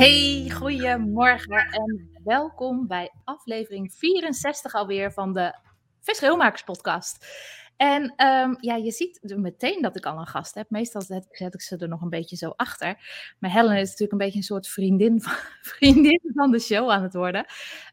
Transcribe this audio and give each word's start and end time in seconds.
Hey, 0.00 0.50
goedemorgen 0.50 1.58
en 1.58 2.10
welkom 2.24 2.86
bij 2.86 3.12
aflevering 3.24 3.94
64 3.94 4.74
alweer 4.74 5.12
van 5.12 5.32
de 5.32 5.54
Verschilmakers 6.00 6.62
podcast. 6.62 7.26
En 7.76 8.02
um, 8.02 8.56
ja, 8.60 8.76
je 8.76 8.90
ziet 8.90 9.20
meteen 9.36 9.82
dat 9.82 9.96
ik 9.96 10.06
al 10.06 10.18
een 10.18 10.26
gast 10.26 10.54
heb. 10.54 10.70
Meestal 10.70 11.02
zet, 11.02 11.26
ik 11.30 11.60
ze 11.60 11.76
er 11.76 11.88
nog 11.88 12.02
een 12.02 12.08
beetje 12.08 12.36
zo 12.36 12.52
achter. 12.56 12.98
Maar 13.38 13.52
Helen 13.52 13.76
is 13.76 13.88
natuurlijk 13.88 14.12
een 14.12 14.18
beetje 14.18 14.38
een 14.38 14.44
soort 14.44 14.68
vriendin 14.68 15.22
van, 15.22 15.32
vriendin 15.76 16.20
van 16.34 16.50
de 16.50 16.60
show 16.60 16.90
aan 16.90 17.02
het 17.02 17.14
worden. 17.14 17.44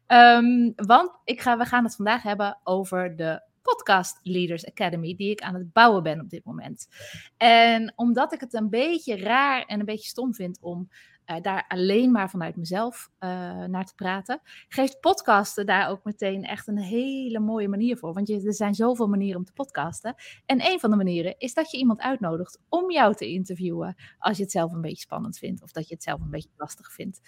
Um, 0.06 0.72
want 0.76 1.10
ik 1.24 1.40
ga, 1.40 1.58
we 1.58 1.64
gaan 1.64 1.84
het 1.84 1.96
vandaag 1.96 2.22
hebben 2.22 2.58
over 2.64 3.16
de 3.16 3.42
Podcast 3.62 4.18
Leaders 4.22 4.66
Academy, 4.66 5.16
die 5.16 5.30
ik 5.30 5.40
aan 5.40 5.54
het 5.54 5.72
bouwen 5.72 6.02
ben 6.02 6.20
op 6.20 6.30
dit 6.30 6.44
moment. 6.44 6.88
En 7.36 7.92
omdat 7.96 8.32
ik 8.32 8.40
het 8.40 8.54
een 8.54 8.70
beetje 8.70 9.16
raar 9.16 9.62
en 9.62 9.80
een 9.80 9.86
beetje 9.86 10.08
stom 10.08 10.34
vind 10.34 10.58
om 10.60 10.88
uh, 11.30 11.36
daar 11.42 11.64
alleen 11.68 12.10
maar 12.10 12.30
vanuit 12.30 12.56
mezelf 12.56 13.10
uh, 13.20 13.30
naar 13.64 13.84
te 13.84 13.94
praten, 13.94 14.40
geeft 14.68 15.00
podcasten 15.00 15.66
daar 15.66 15.88
ook 15.88 16.04
meteen 16.04 16.44
echt 16.44 16.68
een 16.68 16.78
hele 16.78 17.38
mooie 17.38 17.68
manier 17.68 17.96
voor. 17.96 18.14
Want 18.14 18.28
je, 18.28 18.46
er 18.46 18.54
zijn 18.54 18.74
zoveel 18.74 19.08
manieren 19.08 19.38
om 19.38 19.44
te 19.44 19.52
podcasten. 19.52 20.14
En 20.46 20.66
een 20.70 20.80
van 20.80 20.90
de 20.90 20.96
manieren 20.96 21.34
is 21.38 21.54
dat 21.54 21.70
je 21.70 21.78
iemand 21.78 22.00
uitnodigt 22.00 22.60
om 22.68 22.90
jou 22.90 23.14
te 23.14 23.28
interviewen 23.28 23.96
als 24.18 24.36
je 24.36 24.42
het 24.42 24.52
zelf 24.52 24.72
een 24.72 24.80
beetje 24.80 25.02
spannend 25.02 25.38
vindt 25.38 25.62
of 25.62 25.72
dat 25.72 25.88
je 25.88 25.94
het 25.94 26.02
zelf 26.02 26.20
een 26.20 26.30
beetje 26.30 26.50
lastig 26.56 26.92
vindt. 26.92 27.20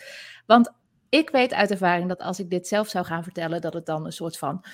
Want 0.47 0.73
ik 1.09 1.31
weet 1.31 1.55
uit 1.55 1.71
ervaring 1.71 2.09
dat 2.09 2.21
als 2.21 2.41
ik 2.41 2.51
dit 2.51 2.67
zelf 2.67 2.89
zou 2.89 3.05
gaan 3.05 3.23
vertellen, 3.23 3.61
dat 3.61 3.73
het 3.73 3.87
dan 3.87 4.05
een 4.05 4.12
soort 4.12 4.39
van 4.39 4.65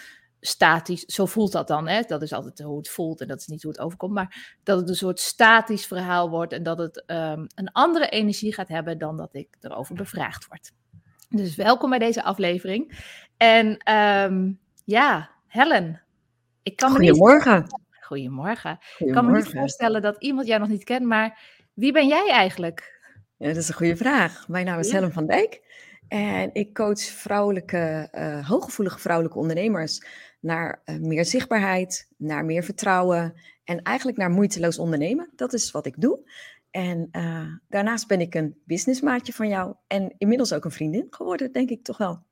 statisch, 0.46 1.04
zo 1.04 1.26
voelt 1.26 1.52
dat 1.52 1.68
dan, 1.68 1.88
hè? 1.88 2.00
dat 2.00 2.22
is 2.22 2.32
altijd 2.32 2.58
hoe 2.58 2.76
het 2.76 2.88
voelt 2.88 3.20
en 3.20 3.28
dat 3.28 3.40
is 3.40 3.46
niet 3.46 3.62
hoe 3.62 3.72
het 3.72 3.80
overkomt, 3.80 4.12
maar 4.12 4.56
dat 4.62 4.80
het 4.80 4.88
een 4.88 4.94
soort 4.94 5.20
statisch 5.20 5.86
verhaal 5.86 6.30
wordt 6.30 6.52
en 6.52 6.62
dat 6.62 6.78
het 6.78 7.04
um, 7.06 7.46
een 7.54 7.72
andere 7.72 8.08
energie 8.08 8.54
gaat 8.54 8.68
hebben 8.68 8.98
dan 8.98 9.16
dat 9.16 9.34
ik 9.34 9.48
erover 9.60 9.94
bevraagd 9.94 10.46
word. 10.48 10.72
Dus 11.28 11.56
welkom 11.56 11.90
bij 11.90 11.98
deze 11.98 12.22
aflevering. 12.22 12.98
En 13.36 13.92
um, 13.94 14.58
ja, 14.84 15.30
Helen, 15.46 16.02
ik 16.62 16.76
kan 16.76 16.90
Goedemorgen. 16.90 17.52
Me 17.52 17.60
niet... 17.60 18.04
Goedemorgen. 18.04 18.78
Ik 18.98 19.12
kan 19.12 19.26
me 19.26 19.36
niet 19.36 19.48
voorstellen 19.48 20.02
dat 20.02 20.16
iemand 20.18 20.46
jou 20.46 20.60
nog 20.60 20.68
niet 20.68 20.84
kent, 20.84 21.06
maar 21.06 21.38
wie 21.74 21.92
ben 21.92 22.08
jij 22.08 22.30
eigenlijk? 22.30 23.00
Ja, 23.36 23.46
dat 23.46 23.56
is 23.56 23.68
een 23.68 23.74
goede 23.74 23.96
vraag. 23.96 24.48
Mijn 24.48 24.66
naam 24.66 24.78
is 24.78 24.88
ja. 24.88 24.94
Helen 24.94 25.12
van 25.12 25.26
Dijk. 25.26 25.64
En 26.08 26.50
ik 26.52 26.74
coach 26.74 27.00
vrouwelijke, 27.00 28.08
uh, 28.12 28.48
hooggevoelige 28.48 28.98
vrouwelijke 28.98 29.38
ondernemers 29.38 30.06
naar 30.40 30.82
uh, 30.84 30.96
meer 30.96 31.24
zichtbaarheid, 31.24 32.08
naar 32.16 32.44
meer 32.44 32.62
vertrouwen 32.62 33.34
en 33.64 33.82
eigenlijk 33.82 34.18
naar 34.18 34.30
moeiteloos 34.30 34.78
ondernemen. 34.78 35.30
Dat 35.36 35.52
is 35.52 35.70
wat 35.70 35.86
ik 35.86 35.94
doe. 36.00 36.18
En 36.70 37.08
uh, 37.12 37.46
daarnaast 37.68 38.08
ben 38.08 38.20
ik 38.20 38.34
een 38.34 38.60
businessmaatje 38.64 39.32
van 39.32 39.48
jou 39.48 39.74
en 39.86 40.14
inmiddels 40.18 40.52
ook 40.52 40.64
een 40.64 40.70
vriendin 40.70 41.06
geworden, 41.10 41.52
denk 41.52 41.70
ik 41.70 41.84
toch 41.84 41.98
wel. 41.98 42.25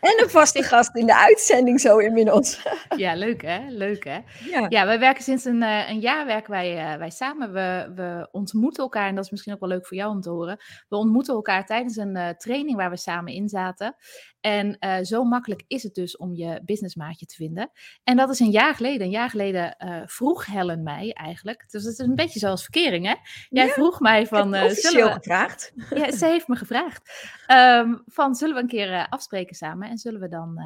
En 0.00 0.22
een 0.22 0.30
vaste 0.30 0.62
gast 0.62 0.96
in 0.96 1.06
de 1.06 1.16
uitzending 1.16 1.80
zo 1.80 1.98
inmiddels. 1.98 2.60
Ja, 2.96 3.14
leuk 3.14 3.42
hè? 3.42 3.60
Leuk 3.68 4.04
hè? 4.04 4.18
Ja, 4.50 4.66
ja 4.68 4.86
wij 4.86 4.98
werken 4.98 5.22
sinds 5.22 5.44
een, 5.44 5.62
uh, 5.62 5.88
een 5.88 6.00
jaar 6.00 6.26
werken 6.26 6.50
wij, 6.50 6.92
uh, 6.92 6.98
wij 6.98 7.10
samen. 7.10 7.52
We, 7.52 7.92
we 7.94 8.28
ontmoeten 8.30 8.82
elkaar 8.82 9.08
en 9.08 9.14
dat 9.14 9.24
is 9.24 9.30
misschien 9.30 9.52
ook 9.52 9.60
wel 9.60 9.68
leuk 9.68 9.86
voor 9.86 9.96
jou 9.96 10.10
om 10.10 10.20
te 10.20 10.30
horen. 10.30 10.56
We 10.88 10.96
ontmoeten 10.96 11.34
elkaar 11.34 11.66
tijdens 11.66 11.96
een 11.96 12.16
uh, 12.16 12.28
training 12.28 12.76
waar 12.76 12.90
we 12.90 12.96
samen 12.96 13.32
in 13.32 13.48
zaten. 13.48 13.96
En 14.40 14.76
uh, 14.80 14.96
zo 15.02 15.24
makkelijk 15.24 15.64
is 15.66 15.82
het 15.82 15.94
dus 15.94 16.16
om 16.16 16.34
je 16.34 16.60
businessmaatje 16.64 17.26
te 17.26 17.34
vinden. 17.34 17.70
En 18.04 18.16
dat 18.16 18.30
is 18.30 18.40
een 18.40 18.50
jaar 18.50 18.74
geleden. 18.74 19.06
Een 19.06 19.12
jaar 19.12 19.30
geleden 19.30 19.76
vroeg 20.06 20.46
Helen 20.46 20.82
mij 20.82 21.12
eigenlijk. 21.12 21.64
Dus 21.70 21.84
het 21.84 21.92
is 21.92 22.06
een 22.06 22.14
beetje 22.14 22.38
zoals 22.38 22.62
verkering, 22.62 23.06
hè? 23.06 23.14
Jij 23.48 23.66
ja, 23.66 23.72
vroeg 23.72 24.00
mij 24.00 24.26
van... 24.26 24.54
Uh, 24.54 24.68
zullen 24.68 25.04
we... 25.04 25.12
gevraagd. 25.12 25.72
Ja, 25.94 26.10
ze 26.12 26.26
heeft 26.26 26.48
me 26.48 26.56
gevraagd. 26.56 27.10
Um, 27.52 28.02
van, 28.06 28.34
zullen 28.34 28.54
we 28.54 28.60
een 28.60 28.68
keer 28.68 29.06
afspreken 29.08 29.45
samen? 29.54 29.88
En 29.88 29.98
zullen 29.98 30.20
we 30.20 30.28
dan 30.28 30.58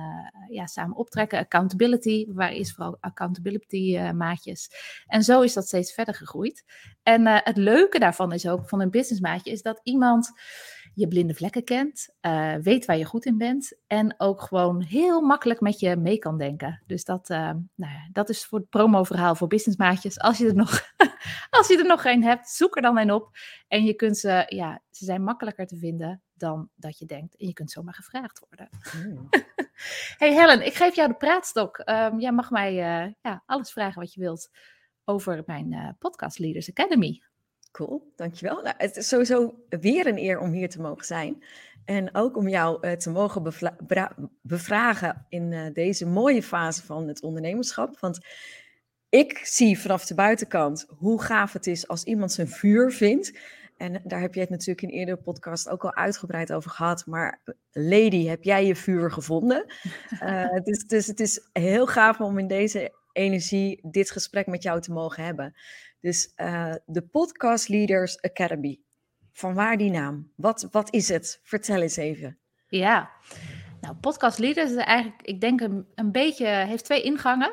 ja, 0.49 0.67
samen 0.67 0.97
optrekken? 0.97 1.39
Accountability. 1.39 2.27
Waar 2.33 2.53
is 2.53 2.73
vooral 2.75 2.97
accountability 3.01 3.99
maatjes? 3.99 4.71
En 5.07 5.23
zo 5.23 5.41
is 5.41 5.53
dat 5.53 5.67
steeds 5.67 5.93
verder 5.93 6.15
gegroeid. 6.15 6.65
En 7.03 7.27
het 7.27 7.57
leuke 7.57 7.99
daarvan 7.99 8.33
is 8.33 8.49
ook, 8.49 8.69
van 8.69 8.81
een 8.81 8.91
businessmaatje, 8.91 9.51
is 9.51 9.63
dat 9.63 9.81
iemand 9.83 10.33
je 10.95 11.09
blinde 11.09 11.35
vlekken 11.35 11.65
kent, 11.65 12.09
uh, 12.23 12.55
weet 12.55 12.85
waar 12.85 12.97
je 12.97 13.05
goed 13.05 13.25
in 13.25 13.39
bent 13.39 13.79
en 13.87 14.15
ook 14.19 14.43
gewoon 14.43 14.83
heel 14.83 15.21
makkelijk 15.21 15.61
met 15.61 15.81
je 15.81 15.97
mee 15.97 16.19
kan 16.19 16.39
denken. 16.39 16.83
Dus 16.87 17.05
dat, 17.05 17.31
uh, 17.31 17.39
nou 17.75 17.93
ja, 17.93 18.09
dat 18.13 18.29
is 18.29 18.45
voor 18.45 18.59
het 18.59 18.69
promoverhaal 18.69 19.35
voor 19.35 19.49
businessmaatjes. 19.49 20.19
Als 20.19 20.39
je 20.39 20.47
er 20.47 20.55
nog, 20.55 20.81
als 21.59 21.69
je 21.69 21.79
er 21.79 21.87
nog 21.87 22.03
geen 22.03 22.23
hebt, 22.23 22.49
zoek 22.49 22.77
er 22.77 22.83
dan 22.83 22.99
een 22.99 23.13
op. 23.13 23.31
En 23.69 23.85
je 23.85 23.95
kunt 23.95 24.19
ze, 24.19 24.45
ja, 24.47 24.83
ze 24.91 25.05
zijn 25.05 25.23
makkelijker 25.23 25.67
te 25.67 25.77
vinden 25.77 26.23
dan 26.35 26.69
dat 26.75 26.99
je 26.99 27.07
denkt. 27.07 27.37
En 27.37 27.47
je 27.47 27.53
kunt 27.53 27.71
zomaar 27.71 27.95
gevraagd 27.95 28.47
worden. 28.49 28.69
Mm. 28.97 29.29
hey 30.19 30.35
Helen, 30.35 30.67
ik 30.67 30.75
geef 30.75 30.95
jou 30.95 31.09
de 31.09 31.15
praatstok. 31.17 31.83
Um, 31.85 32.21
jij 32.21 32.33
mag 32.33 32.51
mij 32.51 32.73
uh, 32.73 33.13
ja, 33.21 33.43
alles 33.47 33.73
vragen 33.73 34.01
wat 34.01 34.15
je 34.15 34.21
wilt 34.21 34.51
over 35.05 35.43
mijn 35.47 35.97
podcast 35.99 36.39
Leaders 36.39 36.71
Academy. 36.71 37.23
Cool, 37.73 38.13
dankjewel. 38.17 38.63
Nou, 38.63 38.75
het 38.79 38.97
is 38.97 39.09
sowieso 39.09 39.55
weer 39.69 40.07
een 40.07 40.19
eer 40.19 40.39
om 40.39 40.53
hier 40.53 40.69
te 40.69 40.81
mogen 40.81 41.05
zijn. 41.05 41.45
En 41.85 42.15
ook 42.15 42.37
om 42.37 42.49
jou 42.49 42.87
uh, 42.87 42.93
te 42.93 43.11
mogen 43.11 43.53
bevragen 44.43 45.27
in 45.29 45.53
uh, 45.53 45.73
deze 45.73 46.07
mooie 46.07 46.43
fase 46.43 46.85
van 46.85 47.09
het 47.09 47.23
ondernemerschap. 47.23 47.99
Want 48.01 48.27
ik 49.09 49.39
zie 49.39 49.79
vanaf 49.79 50.07
de 50.07 50.15
buitenkant 50.15 50.87
hoe 50.89 51.23
gaaf 51.23 51.53
het 51.53 51.67
is 51.67 51.89
als 51.89 52.05
iemand 52.05 52.33
zijn 52.33 52.49
vuur 52.49 52.93
vindt. 52.93 53.39
En 53.77 54.01
daar 54.05 54.21
heb 54.21 54.35
je 54.35 54.41
het 54.41 54.51
natuurlijk 54.51 54.83
in 54.83 54.89
eerdere 54.89 55.17
podcast 55.17 55.69
ook 55.69 55.85
al 55.85 55.95
uitgebreid 55.95 56.53
over 56.53 56.71
gehad. 56.71 57.07
Maar 57.07 57.41
Lady, 57.71 58.27
heb 58.27 58.43
jij 58.43 58.67
je 58.67 58.77
vuur 58.77 59.11
gevonden? 59.11 59.73
Uh, 60.23 60.55
dus, 60.65 60.87
dus 60.87 61.07
het 61.07 61.21
is 61.21 61.49
heel 61.53 61.87
gaaf 61.87 62.21
om 62.21 62.39
in 62.39 62.47
deze 62.47 62.95
energie 63.13 63.81
dit 63.91 64.11
gesprek 64.11 64.47
met 64.47 64.63
jou 64.63 64.81
te 64.81 64.93
mogen 64.93 65.25
hebben. 65.25 65.55
Dus 66.01 66.33
uh, 66.37 66.75
de 66.87 67.03
Podcast 67.03 67.69
Leaders 67.69 68.23
Academy. 68.23 68.81
Van 69.33 69.55
waar 69.55 69.77
die 69.77 69.91
naam? 69.91 70.33
Wat, 70.37 70.69
wat 70.71 70.95
is 70.95 71.09
het? 71.09 71.41
Vertel 71.43 71.81
eens 71.83 71.97
even. 71.97 72.39
Ja, 72.67 73.11
nou, 73.81 73.95
Podcast 73.95 74.39
Leaders 74.39 74.71
is 74.71 74.77
eigenlijk, 74.77 75.23
ik 75.23 75.41
denk, 75.41 75.61
een, 75.61 76.13
beetje, 76.13 76.47
heeft 76.47 76.85
twee 76.85 77.03
ingangen. 77.03 77.53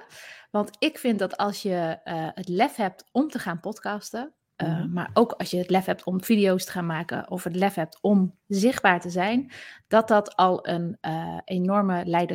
Want 0.51 0.75
ik 0.79 0.97
vind 0.97 1.19
dat 1.19 1.37
als 1.37 1.61
je 1.61 1.99
uh, 2.05 2.29
het 2.33 2.47
lef 2.47 2.75
hebt 2.75 3.03
om 3.11 3.29
te 3.29 3.39
gaan 3.39 3.59
podcasten, 3.59 4.33
uh, 4.57 4.67
mm-hmm. 4.67 4.93
maar 4.93 5.09
ook 5.13 5.31
als 5.31 5.51
je 5.51 5.57
het 5.57 5.69
lef 5.69 5.85
hebt 5.85 6.03
om 6.03 6.23
video's 6.23 6.65
te 6.65 6.71
gaan 6.71 6.85
maken 6.85 7.29
of 7.31 7.43
het 7.43 7.55
lef 7.55 7.73
hebt 7.73 7.97
om 8.01 8.35
zichtbaar 8.47 9.01
te 9.01 9.09
zijn, 9.09 9.51
dat 9.87 10.07
dat 10.07 10.35
al 10.35 10.67
een 10.67 10.97
uh, 11.01 11.37
enorme 11.43 12.27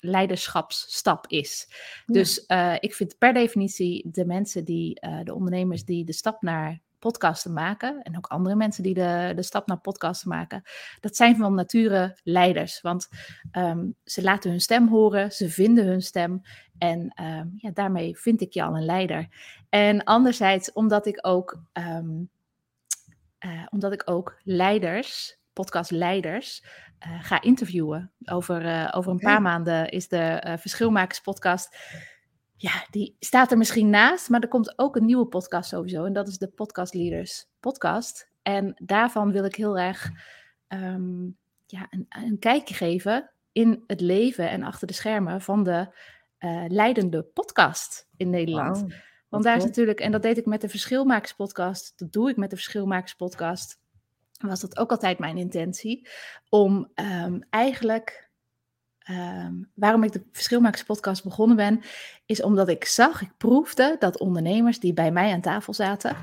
leiderschapsstap 0.00 1.26
is. 1.26 1.66
Ja. 2.06 2.14
Dus 2.14 2.44
uh, 2.48 2.74
ik 2.80 2.94
vind 2.94 3.18
per 3.18 3.32
definitie 3.32 4.10
de 4.10 4.26
mensen 4.26 4.64
die, 4.64 5.00
de 5.24 5.34
ondernemers 5.34 5.84
die 5.84 6.04
de 6.04 6.12
stap 6.12 6.42
naar 6.42 6.80
podcasten 7.00 7.52
maken, 7.52 8.02
en 8.02 8.16
ook 8.16 8.26
andere 8.26 8.54
mensen 8.56 8.82
die 8.82 8.94
de, 8.94 9.32
de 9.34 9.42
stap 9.42 9.66
naar 9.66 9.80
podcasten 9.80 10.28
maken, 10.28 10.62
dat 11.00 11.16
zijn 11.16 11.36
van 11.36 11.54
nature 11.54 12.18
leiders. 12.22 12.80
Want 12.80 13.08
um, 13.52 13.94
ze 14.04 14.22
laten 14.22 14.50
hun 14.50 14.60
stem 14.60 14.88
horen, 14.88 15.32
ze 15.32 15.50
vinden 15.50 15.86
hun 15.86 16.02
stem. 16.02 16.40
En 16.78 17.12
um, 17.22 17.54
ja, 17.56 17.70
daarmee 17.72 18.18
vind 18.18 18.40
ik 18.40 18.52
je 18.52 18.62
al 18.62 18.76
een 18.76 18.84
leider. 18.84 19.28
En 19.68 20.04
anderzijds, 20.04 20.72
omdat 20.72 21.06
ik 21.06 21.18
ook, 21.26 21.62
um, 21.72 22.30
uh, 23.40 23.66
omdat 23.70 23.92
ik 23.92 24.02
ook 24.04 24.40
leiders, 24.42 25.38
podcastleiders, 25.52 26.64
uh, 27.06 27.24
ga 27.24 27.40
interviewen. 27.40 28.12
Over, 28.24 28.64
uh, 28.64 28.88
over 28.92 29.10
een 29.10 29.16
okay. 29.16 29.32
paar 29.32 29.42
maanden 29.42 29.88
is 29.88 30.08
de 30.08 30.56
Verschilmakers 30.58 31.20
podcast 31.20 31.76
ja, 32.62 32.86
die 32.90 33.16
staat 33.18 33.50
er 33.50 33.58
misschien 33.58 33.90
naast, 33.90 34.28
maar 34.28 34.40
er 34.40 34.48
komt 34.48 34.78
ook 34.78 34.96
een 34.96 35.04
nieuwe 35.04 35.26
podcast 35.26 35.68
sowieso. 35.68 36.04
En 36.04 36.12
dat 36.12 36.28
is 36.28 36.38
de 36.38 36.48
Podcast 36.48 36.94
Leaders 36.94 37.46
podcast. 37.60 38.30
En 38.42 38.74
daarvan 38.84 39.32
wil 39.32 39.44
ik 39.44 39.54
heel 39.54 39.78
erg 39.78 40.10
um, 40.68 41.36
ja, 41.66 41.86
een, 41.90 42.06
een, 42.08 42.38
kijkje 42.38 42.74
geven 42.74 43.30
in 43.52 43.84
het 43.86 44.00
leven 44.00 44.50
en 44.50 44.62
achter 44.62 44.86
de 44.86 44.92
schermen 44.92 45.40
van 45.40 45.62
de 45.62 45.94
uh, 46.38 46.64
leidende 46.68 47.22
podcast 47.22 48.08
in 48.16 48.30
Nederland. 48.30 48.80
Wow. 48.80 48.90
Want 49.28 49.44
daar 49.44 49.56
is 49.56 49.64
natuurlijk, 49.64 50.00
en 50.00 50.12
dat 50.12 50.22
deed 50.22 50.38
ik 50.38 50.46
met 50.46 50.60
de 50.60 50.68
Verschilmakerspodcast, 50.68 51.92
dat 51.98 52.12
doe 52.12 52.30
ik 52.30 52.36
met 52.36 52.50
de 52.50 52.56
Verschilmakerspodcast, 52.56 53.78
was 54.38 54.60
dat 54.60 54.78
ook 54.78 54.90
altijd 54.90 55.18
mijn 55.18 55.36
intentie, 55.36 56.08
om 56.48 56.90
um, 56.94 57.46
eigenlijk 57.50 58.29
Um, 59.08 59.70
waarom 59.74 60.04
ik 60.04 60.12
de 60.12 60.24
Verschilmakerspodcast 60.32 61.24
begonnen 61.24 61.56
ben, 61.56 61.80
is 62.26 62.42
omdat 62.42 62.68
ik 62.68 62.84
zag, 62.84 63.22
ik 63.22 63.36
proefde 63.36 63.96
dat 63.98 64.18
ondernemers 64.18 64.80
die 64.80 64.92
bij 64.92 65.12
mij 65.12 65.32
aan 65.32 65.40
tafel 65.40 65.74
zaten, 65.74 66.16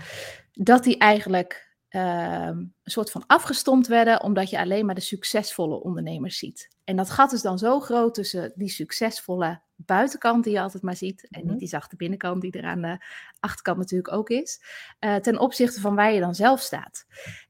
dat 0.53 0.83
die 0.83 0.97
eigenlijk 0.97 1.75
um, 1.89 2.01
een 2.01 2.73
soort 2.83 3.11
van 3.11 3.23
afgestompt 3.27 3.87
werden, 3.87 4.23
omdat 4.23 4.49
je 4.49 4.59
alleen 4.59 4.85
maar 4.85 4.95
de 4.95 5.01
succesvolle 5.01 5.83
ondernemers 5.83 6.37
ziet. 6.37 6.69
En 6.83 6.95
dat 6.95 7.09
gat 7.09 7.31
is 7.31 7.41
dan 7.41 7.57
zo 7.57 7.79
groot 7.79 8.13
tussen 8.13 8.51
die 8.55 8.69
succesvolle 8.69 9.61
buitenkant 9.75 10.43
die 10.43 10.53
je 10.53 10.61
altijd 10.61 10.83
maar 10.83 10.95
ziet, 10.95 11.27
en 11.29 11.39
niet 11.39 11.49
mhm. 11.49 11.57
die 11.57 11.67
zachte 11.67 11.95
binnenkant 11.95 12.41
die 12.41 12.51
er 12.51 12.65
aan 12.65 12.81
de 12.81 13.05
achterkant 13.39 13.77
natuurlijk 13.77 14.13
ook 14.13 14.29
is, 14.29 14.61
uh, 14.99 15.15
ten 15.15 15.39
opzichte 15.39 15.81
van 15.81 15.95
waar 15.95 16.13
je 16.13 16.19
dan 16.19 16.35
zelf 16.35 16.59
staat. 16.59 17.05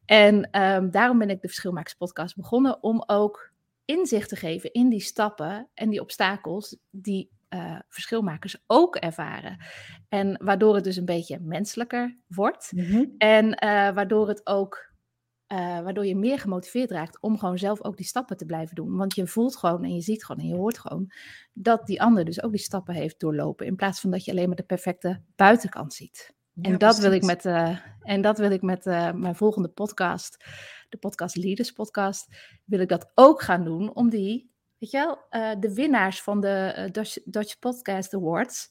En 0.06 0.62
um, 0.62 0.92
daarom 0.92 1.18
ben 1.18 1.30
ik 1.30 1.42
de 1.42 1.48
Verschilmakerspodcast 1.48 2.36
begonnen, 2.36 2.84
om 2.84 3.04
ook 3.06 3.56
inzicht 3.88 4.30
te 4.30 4.36
geven 4.36 4.72
in 4.72 4.90
die 4.90 5.00
stappen 5.00 5.70
en 5.74 5.90
die 5.90 6.02
obstakels 6.02 6.78
die 6.90 7.32
uh, 7.50 7.80
verschilmakers 7.90 8.64
ook 8.66 8.96
ervaren. 8.96 9.58
En 10.10 10.38
waardoor 10.44 10.76
het 10.76 10.84
dus 10.84 10.96
een 10.96 11.06
beetje 11.06 11.40
menselijker 11.40 12.18
wordt. 12.28 12.72
Mhm. 12.72 13.06
En 13.18 13.46
uh, 13.46 13.60
waardoor 13.92 14.28
het 14.28 14.48
ook. 14.48 14.86
Uh, 15.54 15.58
waardoor 15.58 16.06
je 16.06 16.16
meer 16.16 16.40
gemotiveerd 16.40 16.92
raakt 16.92 17.22
om 17.22 17.38
gewoon 17.38 17.58
zelf 17.58 17.84
ook 17.84 17.98
die 17.98 18.06
stappen 18.06 18.38
te 18.38 18.46
blijven 18.46 18.76
doen. 18.76 18.96
Want 18.96 19.16
je 19.16 19.28
voelt 19.28 19.58
gewoon 19.58 19.84
en 19.84 19.94
je 19.94 20.02
ziet 20.02 20.26
gewoon 20.26 20.42
en 20.42 20.48
je 20.48 20.56
hoort 20.56 20.80
gewoon 20.80 21.12
dat 21.54 21.86
die 21.86 22.02
ander 22.02 22.26
dus 22.26 22.44
ook 22.44 22.52
die 22.52 22.60
stappen 22.60 22.94
heeft 22.94 23.20
doorlopen. 23.20 23.66
In 23.66 23.76
plaats 23.76 24.00
van 24.00 24.12
dat 24.12 24.26
je 24.26 24.32
alleen 24.32 24.48
maar 24.48 24.56
de 24.56 24.64
perfecte 24.64 25.22
buitenkant 25.36 25.94
ziet. 25.94 26.36
en, 26.62 26.78
dat 26.78 26.98
wil 26.98 27.12
ik 27.12 27.24
met, 27.24 27.46
en 28.02 28.22
dat 28.22 28.38
wil 28.38 28.52
ik 28.52 28.62
met 28.62 28.86
mijn 29.16 29.36
volgende 29.36 29.70
podcast 29.70 30.46
de 30.90 30.98
podcast 30.98 31.36
Leaders 31.36 31.72
Podcast, 31.72 32.28
wil 32.66 32.80
ik 32.80 32.90
dat 32.90 33.12
ook 33.16 33.42
gaan 33.42 33.64
doen. 33.64 33.96
Om 33.96 34.10
die, 34.10 34.52
weet 34.78 34.92
je 34.92 34.98
wel, 34.98 35.42
uh, 35.42 35.60
de 35.60 35.74
winnaars 35.74 36.22
van 36.22 36.42
de 36.42 36.74
uh, 36.78 36.92
Dutch, 36.92 37.18
Dutch, 37.26 37.60
Podcast 37.60 38.14
Awards, 38.14 38.70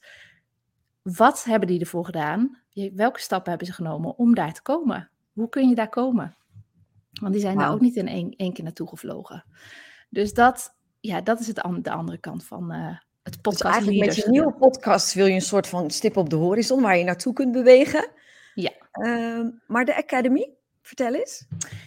wat 1.03 1.45
hebben 1.45 1.69
die 1.69 1.81
ervoor 1.81 2.05
gedaan? 2.05 2.63
Welke 2.95 3.21
stappen 3.21 3.49
hebben 3.49 3.67
ze 3.67 3.73
genomen 3.73 4.17
om 4.17 4.35
daar 4.35 4.53
te 4.53 4.63
komen? 4.63 5.11
Hoe 5.33 5.49
kun 5.49 5.69
je 5.69 5.75
daar 5.75 5.89
komen? 5.89 6.37
Want 7.21 7.33
die 7.33 7.43
zijn 7.43 7.55
wow. 7.55 7.63
daar 7.63 7.73
ook 7.73 7.81
niet 7.81 7.97
in 7.97 8.09
één, 8.09 8.31
één 8.37 8.53
keer 8.53 8.65
naartoe 8.65 8.89
gevlogen. 8.89 9.45
Dus 10.11 10.35
dat, 10.35 10.77
ja, 11.01 11.21
dat 11.21 11.41
is 11.41 11.47
het 11.47 11.61
an 11.61 11.83
de 11.83 11.91
andere 11.91 12.19
kant 12.19 12.45
van 12.45 12.73
uh, 12.73 12.99
het 13.23 13.43
podcast. 13.43 13.62
Dus 13.62 13.73
eigenlijk 13.73 14.07
met 14.07 14.17
je 14.17 14.31
nieuwe 14.31 14.53
podcast 14.53 15.15
wil 15.15 15.27
je 15.27 15.35
een 15.35 15.41
soort 15.41 15.67
van 15.67 15.91
stip 15.91 16.17
op 16.17 16.31
de 16.31 16.37
horizon 16.37 16.83
waar 16.83 16.97
je 16.97 17.05
naartoe 17.05 17.33
kunt 17.33 17.53
bewegen. 17.53 18.11
Ja. 18.55 18.73
Uh, 18.93 19.47
maar 19.67 19.85
de 19.85 19.97
Academy, 19.97 20.56
Vertel 20.87 21.15
eens. 21.15 21.47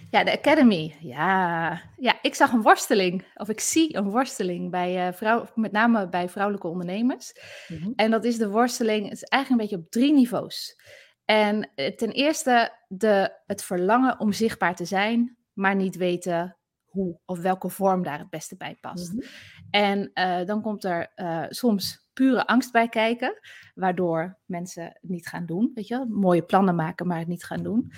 Ja, 0.10 0.24
de 0.24 0.31
Academy. 0.31 0.96
Ja. 1.00 1.81
ja, 1.98 2.19
ik 2.22 2.36
zag 2.36 2.51
een 2.51 2.62
worsteling, 2.62 3.25
of 3.36 3.50
ik 3.50 3.60
zie 3.60 3.96
een 3.96 4.10
worsteling 4.10 4.72
bij 4.72 5.07
uh, 5.07 5.13
vrouw, 5.13 5.46
met 5.56 5.72
name 5.72 6.10
bij 6.10 6.30
vrouwelijke 6.30 6.68
ondernemers. 6.68 7.34
Mm 7.68 7.78
-hmm. 7.78 7.94
En 7.96 8.12
dat 8.12 8.25
is 8.25 8.38
de 8.38 8.50
worsteling, 8.50 9.04
het 9.04 9.13
is 9.13 9.24
eigenlijk 9.24 9.62
een 9.62 9.68
beetje 9.68 9.86
op 9.86 9.92
drie 9.92 10.13
niveaus. 10.13 10.81
En 11.25 11.69
uh, 11.75 11.88
ten 11.88 12.12
eerste 12.12 12.78
de, 12.88 13.42
het 13.46 13.63
verlangen 13.63 14.19
om 14.19 14.31
zichtbaar 14.31 14.75
te 14.75 14.86
zijn, 14.86 15.38
maar 15.54 15.75
niet 15.75 15.96
weten 15.96 16.57
hoe 16.86 17.19
of 17.25 17.40
welke 17.40 17.69
vorm 17.69 18.04
daar 18.04 18.19
het 18.19 18.30
beste 18.30 18.57
bij 18.57 18.78
past. 18.81 19.13
Mm 19.13 19.19
-hmm. 19.19 19.30
En 19.69 20.12
uh, 20.13 20.46
dan 20.46 20.62
komt 20.62 20.84
er 20.84 21.12
soms 21.50 22.07
pure 22.13 22.48
angst 22.48 22.72
bij 22.72 22.90
kijken, 22.90 23.40
waardoor 23.75 24.40
mensen 24.46 24.84
het 24.84 24.98
niet 25.01 25.28
gaan 25.28 25.46
doen. 25.46 25.72
Weet 25.74 25.88
je, 25.88 26.06
mooie 26.10 26.44
plannen 26.44 26.75
maken, 26.75 27.07
maar 27.07 27.19
het 27.19 27.28
niet 27.28 27.46
gaan 27.46 27.63
doen 27.63 27.92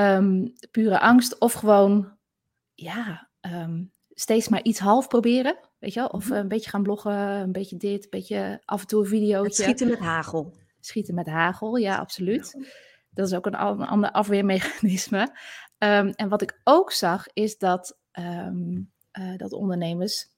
um, 0.00 0.52
pure 0.70 1.00
angst 1.00 1.38
of 1.38 1.52
gewoon, 1.52 2.18
ja, 2.74 3.28
um, 3.40 3.92
steeds 4.08 4.48
maar 4.48 4.62
iets 4.62 4.78
half 4.78 5.08
proberen. 5.08 5.58
Weet 5.78 5.92
je 5.92 6.00
wel? 6.00 6.08
Of 6.08 6.28
mhm. 6.28 6.38
een 6.38 6.48
beetje 6.48 6.70
gaan 6.70 6.82
bloggen, 6.82 7.12
een 7.12 7.52
beetje 7.52 7.76
dit, 7.76 8.04
een 8.04 8.10
beetje 8.10 8.62
af 8.64 8.80
en 8.80 8.86
toe 8.86 9.00
een 9.00 9.08
videootje. 9.08 9.62
schieten 9.62 9.88
met 9.88 9.98
hagel. 9.98 10.54
Schieten 10.80 11.14
met 11.14 11.26
hagel, 11.26 11.76
ja, 11.76 11.96
absoluut. 11.96 12.72
Dat 13.10 13.26
is 13.26 13.34
ook 13.34 13.46
een, 13.46 13.62
een 13.62 13.86
ander 13.86 14.10
afweermechanisme. 14.10 15.20
Um, 15.78 16.08
en 16.08 16.28
wat 16.28 16.42
ik 16.42 16.60
ook 16.64 16.92
zag, 16.92 17.26
is 17.32 17.58
dat, 17.58 17.98
um, 18.18 18.92
uh, 19.18 19.36
dat 19.36 19.52
ondernemers 19.52 20.28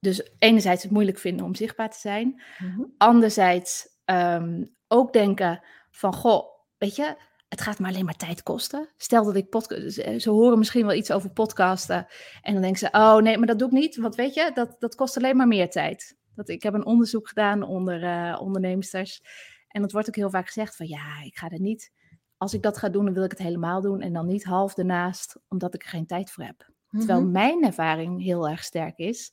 dus 0.00 0.30
enerzijds 0.38 0.82
het 0.82 0.92
moeilijk 0.92 1.18
vinden 1.18 1.46
om 1.46 1.54
zichtbaar 1.54 1.90
te 1.90 1.98
zijn. 1.98 2.42
Mm 2.58 2.74
-hmm. 2.74 2.94
Anderzijds 2.98 3.88
um, 4.04 4.76
ook 4.88 5.12
denken 5.12 5.62
van, 5.90 6.14
goh, 6.14 6.44
weet 6.78 6.96
je, 6.96 7.16
het 7.50 7.60
gaat 7.60 7.78
me 7.78 7.88
alleen 7.88 8.04
maar 8.04 8.16
tijd 8.16 8.42
kosten. 8.42 8.88
Stel 8.96 9.24
dat 9.24 9.36
ik 9.36 9.48
podcast, 9.48 9.92
ze 10.22 10.30
horen 10.30 10.58
misschien 10.58 10.86
wel 10.86 10.96
iets 10.96 11.10
over 11.10 11.30
podcasten 11.30 12.06
en 12.42 12.52
dan 12.52 12.62
denken 12.62 12.78
ze, 12.78 12.88
oh 12.92 13.16
nee, 13.16 13.38
maar 13.38 13.46
dat 13.46 13.58
doe 13.58 13.68
ik 13.68 13.74
niet, 13.74 13.96
want 13.96 14.14
weet 14.14 14.34
je, 14.34 14.50
dat, 14.54 14.76
dat 14.78 14.94
kost 14.94 15.16
alleen 15.16 15.36
maar 15.36 15.48
meer 15.48 15.70
tijd. 15.70 16.16
Dat, 16.34 16.48
ik 16.48 16.62
heb 16.62 16.74
een 16.74 16.86
onderzoek 16.86 17.28
gedaan 17.28 17.62
onder 17.62 18.02
uh, 18.02 18.40
ondernemsters 18.40 19.22
en 19.68 19.82
dat 19.82 19.92
wordt 19.92 20.08
ook 20.08 20.16
heel 20.16 20.30
vaak 20.30 20.46
gezegd 20.46 20.76
van, 20.76 20.86
ja, 20.86 21.22
ik 21.24 21.36
ga 21.38 21.48
er 21.48 21.60
niet, 21.60 21.92
als 22.36 22.54
ik 22.54 22.62
dat 22.62 22.78
ga 22.78 22.88
doen, 22.88 23.04
dan 23.04 23.14
wil 23.14 23.24
ik 23.24 23.30
het 23.30 23.40
helemaal 23.40 23.80
doen 23.80 24.00
en 24.00 24.12
dan 24.12 24.26
niet 24.26 24.44
half 24.44 24.76
ernaast, 24.76 25.38
omdat 25.48 25.74
ik 25.74 25.82
er 25.82 25.88
geen 25.88 26.06
tijd 26.06 26.30
voor 26.30 26.44
heb. 26.44 26.68
Terwijl 26.90 27.24
mijn 27.24 27.64
ervaring 27.64 28.22
heel 28.22 28.48
erg 28.48 28.64
sterk 28.64 28.98
is. 28.98 29.32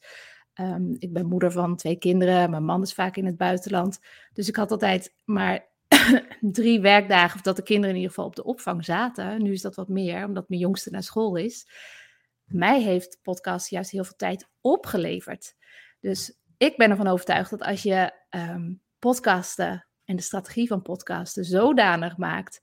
Um, 0.53 0.95
ik 0.99 1.13
ben 1.13 1.27
moeder 1.27 1.51
van 1.51 1.75
twee 1.75 1.95
kinderen, 1.95 2.49
mijn 2.49 2.63
man 2.63 2.81
is 2.81 2.93
vaak 2.93 3.15
in 3.15 3.25
het 3.25 3.37
buitenland, 3.37 3.99
dus 4.33 4.47
ik 4.47 4.55
had 4.55 4.71
altijd 4.71 5.13
maar 5.25 5.75
drie 6.59 6.81
werkdagen, 6.81 7.35
of 7.35 7.41
dat 7.41 7.55
de 7.55 7.63
kinderen 7.63 7.89
in 7.89 8.01
ieder 8.01 8.13
geval 8.15 8.29
op 8.29 8.35
de 8.35 8.44
opvang 8.44 8.85
zaten. 8.85 9.44
Nu 9.44 9.51
is 9.51 9.61
dat 9.61 9.75
wat 9.75 9.88
meer, 9.88 10.25
omdat 10.25 10.49
mijn 10.49 10.61
jongste 10.61 10.89
naar 10.89 11.03
school 11.03 11.35
is. 11.35 11.67
Mij 12.45 12.81
heeft 12.81 13.19
podcast 13.21 13.69
juist 13.69 13.91
heel 13.91 14.03
veel 14.03 14.15
tijd 14.15 14.49
opgeleverd. 14.61 15.55
Dus 15.99 16.39
ik 16.57 16.77
ben 16.77 16.89
ervan 16.89 17.07
overtuigd 17.07 17.49
dat 17.49 17.61
als 17.61 17.83
je 17.83 18.11
um, 18.29 18.81
podcasten 18.99 19.88
en 20.05 20.15
de 20.15 20.21
strategie 20.21 20.67
van 20.67 20.81
podcasten 20.81 21.45
zodanig 21.45 22.17
maakt 22.17 22.61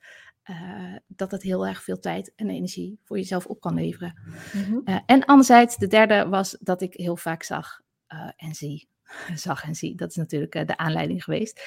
uh, 0.50 0.96
dat 1.06 1.30
het 1.30 1.42
heel 1.42 1.66
erg 1.66 1.82
veel 1.82 1.98
tijd 1.98 2.32
en 2.36 2.50
energie 2.50 3.00
voor 3.02 3.16
jezelf 3.16 3.46
op 3.46 3.60
kan 3.60 3.74
leveren. 3.74 4.20
Mm-hmm. 4.52 4.80
Uh, 4.84 4.98
en 5.06 5.24
anderzijds, 5.24 5.76
de 5.76 5.86
derde 5.86 6.28
was 6.28 6.56
dat 6.60 6.82
ik 6.82 6.94
heel 6.94 7.16
vaak 7.16 7.42
zag 7.42 7.80
uh, 8.08 8.30
en 8.36 8.54
zie, 8.54 8.88
zag 9.34 9.64
en 9.64 9.74
zie, 9.74 9.94
dat 9.96 10.10
is 10.10 10.16
natuurlijk 10.16 10.66
de 10.66 10.76
aanleiding 10.76 11.24
geweest, 11.24 11.62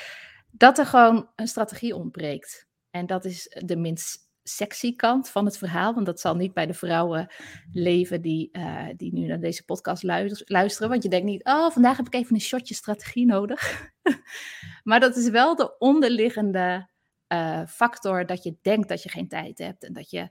dat 0.58 0.78
er 0.78 0.86
gewoon 0.86 1.30
een 1.36 1.48
strategie 1.48 1.96
ontbreekt. 1.96 2.68
En 2.90 3.06
dat 3.06 3.26
is 3.26 3.56
de 3.66 3.76
minst 3.76 4.28
sexy 4.44 4.96
kant 4.96 5.30
van 5.30 5.46
het 5.46 5.58
verhaal. 5.58 5.94
Want 5.94 6.06
dat 6.06 6.20
zal 6.20 6.36
niet 6.36 6.54
bij 6.54 6.66
de 6.66 6.74
vrouwen 6.74 7.28
leven 7.72 8.22
die, 8.22 8.50
uh, 8.52 8.88
die 8.96 9.14
nu 9.14 9.28
naar 9.28 9.40
deze 9.40 9.66
podcast 9.66 10.04
luisteren. 10.46 10.90
Want 10.90 11.04
je 11.04 11.10
denkt 11.10 11.26
niet, 11.26 11.44
oh, 11.44 11.72
vandaag 11.72 11.98
heb 11.98 12.08
ik 12.08 12.14
even 12.14 12.36
een 12.36 12.42
shotje 12.42 12.74
strategie 12.74 13.26
nodig. 13.26 13.92
maar 14.84 15.00
dat 15.00 15.16
is 15.16 15.30
wel 15.30 15.56
de 15.56 15.78
onderliggende 15.78 16.90
uh, 17.34 17.66
factor 17.68 18.26
dat 18.26 18.44
je 18.44 18.58
denkt 18.62 18.90
dat 18.90 19.04
je 19.04 19.10
geen 19.10 19.28
tijd 19.28 19.58
hebt. 19.58 19.84
En 19.84 19.94
dat 19.94 20.10
je 20.10 20.30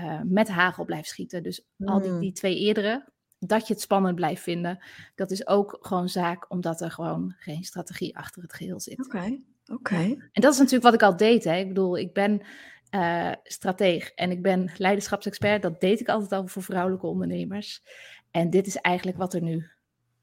uh, 0.00 0.20
met 0.24 0.48
hagel 0.48 0.84
blijft 0.84 1.08
schieten. 1.08 1.42
Dus 1.42 1.66
mm. 1.76 1.88
al 1.88 2.00
die, 2.00 2.10
hmm. 2.10 2.20
die 2.20 2.32
twee 2.32 2.58
eerdere, 2.58 3.08
dat 3.38 3.66
je 3.66 3.72
het 3.72 3.82
spannend 3.82 4.14
blijft 4.14 4.42
vinden. 4.42 4.84
Dat 5.14 5.30
is 5.30 5.46
ook 5.46 5.78
gewoon 5.80 6.08
zaak 6.08 6.50
omdat 6.50 6.80
er 6.80 6.90
gewoon 6.90 7.34
geen 7.38 7.64
strategie 7.64 8.16
achter 8.16 8.42
het 8.42 8.52
geheel 8.52 8.80
zit. 8.80 8.98
Oké. 8.98 9.16
Okay. 9.16 9.42
Oké. 9.68 10.16
En 10.32 10.42
dat 10.42 10.52
is 10.52 10.58
natuurlijk 10.58 10.84
wat 10.84 10.94
ik 10.94 11.02
al 11.02 11.16
deed. 11.16 11.44
Hè. 11.44 11.56
Ik 11.56 11.68
bedoel, 11.68 11.98
ik 11.98 12.12
ben 12.12 12.42
uh, 12.90 13.32
strateeg 13.42 14.10
en 14.10 14.30
ik 14.30 14.42
ben 14.42 14.70
leiderschapsexpert. 14.76 15.62
Dat 15.62 15.80
deed 15.80 16.00
ik 16.00 16.08
altijd 16.08 16.32
al 16.32 16.46
voor 16.46 16.62
vrouwelijke 16.62 17.06
ondernemers. 17.06 17.82
En 18.30 18.50
dit 18.50 18.66
is 18.66 18.76
eigenlijk 18.76 19.18
wat 19.18 19.34
er 19.34 19.42
nu 19.42 19.70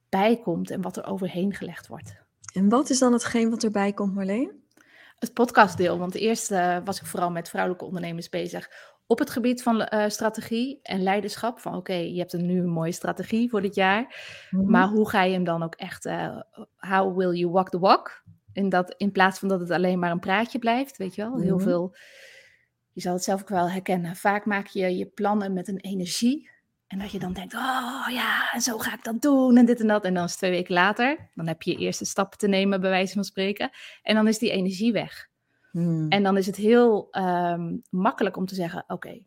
bij 0.09 0.37
komt 0.37 0.71
en 0.71 0.81
wat 0.81 0.97
er 0.97 1.05
overheen 1.05 1.53
gelegd 1.53 1.87
wordt. 1.87 2.23
En 2.53 2.69
wat 2.69 2.89
is 2.89 2.99
dan 2.99 3.13
hetgeen 3.13 3.49
wat 3.49 3.63
erbij 3.63 3.93
komt, 3.93 4.13
Marleen? 4.13 4.63
Het 5.15 5.33
podcastdeel. 5.33 5.97
Want 5.97 6.15
eerst 6.15 6.51
uh, 6.51 6.77
was 6.83 6.99
ik 6.99 7.05
vooral 7.05 7.31
met 7.31 7.49
vrouwelijke 7.49 7.85
ondernemers 7.85 8.29
bezig 8.29 8.69
op 9.07 9.19
het 9.19 9.29
gebied 9.29 9.63
van 9.63 9.89
uh, 9.93 10.07
strategie 10.07 10.79
en 10.81 11.03
leiderschap. 11.03 11.59
Van 11.59 11.71
oké, 11.71 11.91
okay, 11.91 12.11
je 12.11 12.19
hebt 12.19 12.33
een 12.33 12.45
nu 12.45 12.59
een 12.59 12.69
mooie 12.69 12.91
strategie 12.91 13.49
voor 13.49 13.61
dit 13.61 13.75
jaar. 13.75 14.01
Mm 14.49 14.59
-hmm. 14.59 14.71
Maar 14.71 14.87
hoe 14.87 15.09
ga 15.09 15.23
je 15.23 15.33
hem 15.33 15.43
dan 15.43 15.63
ook 15.63 15.75
echt, 15.75 16.05
uh, 16.05 16.41
how 16.75 17.17
will 17.17 17.39
you 17.39 17.51
walk 17.51 17.69
the 17.69 17.79
walk? 17.79 18.23
In, 18.55 18.69
dat, 18.69 18.93
in 18.97 19.12
plaats 19.12 19.39
van 19.39 19.47
dat 19.47 19.59
het 19.59 19.71
alleen 19.71 20.00
maar 20.00 20.12
een 20.12 20.19
praatje 20.19 20.59
blijft, 20.59 20.97
weet 20.97 21.15
je 21.15 21.21
wel. 21.21 21.31
Heel 21.31 21.43
mm-hmm. 21.43 21.62
veel, 21.62 21.95
je 22.91 23.01
zal 23.01 23.13
het 23.13 23.24
zelf 23.24 23.41
ook 23.41 23.50
wel 23.50 23.69
herkennen. 23.69 24.15
Vaak 24.15 24.45
maak 24.45 24.67
je 24.67 24.97
je 24.97 25.05
plannen 25.05 25.53
met 25.53 25.67
een 25.67 25.79
energie. 25.79 26.50
En 26.88 27.00
dat 27.00 27.12
je 27.12 27.19
dan 27.19 27.33
denkt, 27.33 27.53
oh 27.53 28.07
ja, 28.09 28.51
en 28.51 28.62
zo 28.62 28.77
ga 28.77 28.93
ik 28.93 29.03
dat 29.03 29.21
doen 29.21 29.57
en 29.57 29.65
dit 29.65 29.79
en 29.79 29.88
dat. 29.88 30.03
En 30.03 30.13
dan 30.13 30.24
is 30.24 30.35
twee 30.35 30.51
weken 30.51 30.74
later, 30.74 31.29
dan 31.33 31.47
heb 31.47 31.62
je 31.62 31.71
je 31.71 31.77
eerste 31.77 32.05
stappen 32.05 32.38
te 32.38 32.47
nemen, 32.47 32.81
bij 32.81 32.89
wijze 32.89 33.13
van 33.13 33.24
spreken. 33.24 33.69
En 34.01 34.15
dan 34.15 34.27
is 34.27 34.38
die 34.38 34.51
energie 34.51 34.91
weg. 34.91 35.29
Mm. 35.71 36.09
En 36.09 36.24
dan 36.24 36.38
is 36.38 36.45
het 36.45 36.55
heel 36.55 37.07
um, 37.12 37.81
makkelijk 37.89 38.38
om 38.38 38.45
te 38.45 38.55
zeggen, 38.55 38.81
oké, 38.81 38.93
okay, 38.93 39.25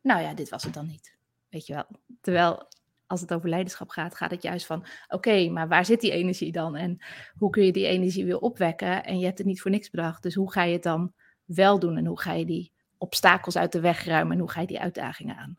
nou 0.00 0.22
ja, 0.22 0.34
dit 0.34 0.48
was 0.48 0.62
het 0.62 0.74
dan 0.74 0.86
niet. 0.86 1.16
Weet 1.48 1.66
je 1.66 1.74
wel. 1.74 1.86
Terwijl 2.20 2.68
als 3.12 3.20
het 3.20 3.32
over 3.32 3.48
leiderschap 3.48 3.90
gaat, 3.90 4.14
gaat 4.14 4.30
het 4.30 4.42
juist 4.42 4.66
van: 4.66 4.84
oké, 5.08 5.48
maar 5.48 5.68
waar 5.68 5.84
zit 5.84 6.00
die 6.00 6.10
energie 6.10 6.52
dan? 6.52 6.76
En 6.76 6.98
hoe 7.36 7.50
kun 7.50 7.64
je 7.64 7.72
die 7.72 7.86
energie 7.86 8.24
weer 8.24 8.38
opwekken? 8.38 9.04
En 9.04 9.18
je 9.18 9.24
hebt 9.24 9.38
het 9.38 9.46
niet 9.46 9.60
voor 9.60 9.70
niks 9.70 9.90
bedacht. 9.90 10.22
Dus 10.22 10.34
hoe 10.34 10.52
ga 10.52 10.62
je 10.62 10.72
het 10.72 10.82
dan 10.82 11.12
wel 11.44 11.78
doen? 11.78 11.96
En 11.96 12.06
hoe 12.06 12.20
ga 12.20 12.32
je 12.32 12.44
die 12.44 12.72
obstakels 12.98 13.56
uit 13.56 13.72
de 13.72 13.80
weg 13.80 14.04
ruimen? 14.04 14.32
En 14.32 14.38
hoe 14.38 14.50
ga 14.50 14.60
je 14.60 14.66
die 14.66 14.80
uitdagingen 14.80 15.36
aan? 15.36 15.58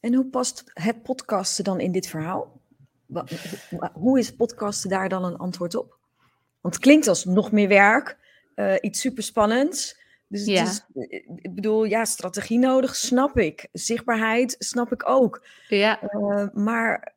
En 0.00 0.14
hoe 0.14 0.26
past 0.26 0.62
het 0.72 1.02
podcasten 1.02 1.64
dan 1.64 1.80
in 1.80 1.92
dit 1.92 2.06
verhaal? 2.06 2.60
Hoe 3.92 4.18
is 4.18 4.36
podcasten 4.36 4.90
daar 4.90 5.08
dan 5.08 5.24
een 5.24 5.36
antwoord 5.36 5.74
op? 5.74 5.98
Want 6.60 6.74
het 6.74 6.84
klinkt 6.84 7.08
als 7.08 7.24
nog 7.24 7.52
meer 7.52 7.68
werk, 7.68 8.18
uh, 8.54 8.74
iets 8.80 9.00
superspannends. 9.00 10.02
Dus 10.28 10.44
ja. 10.44 10.62
is, 10.62 10.86
ik 11.36 11.54
bedoel, 11.54 11.84
ja, 11.84 12.04
strategie 12.04 12.58
nodig, 12.58 12.96
snap 12.96 13.38
ik. 13.38 13.68
Zichtbaarheid, 13.72 14.56
snap 14.58 14.92
ik 14.92 15.08
ook. 15.08 15.44
Ja. 15.68 16.02
Uh, 16.02 16.46
maar. 16.52 17.12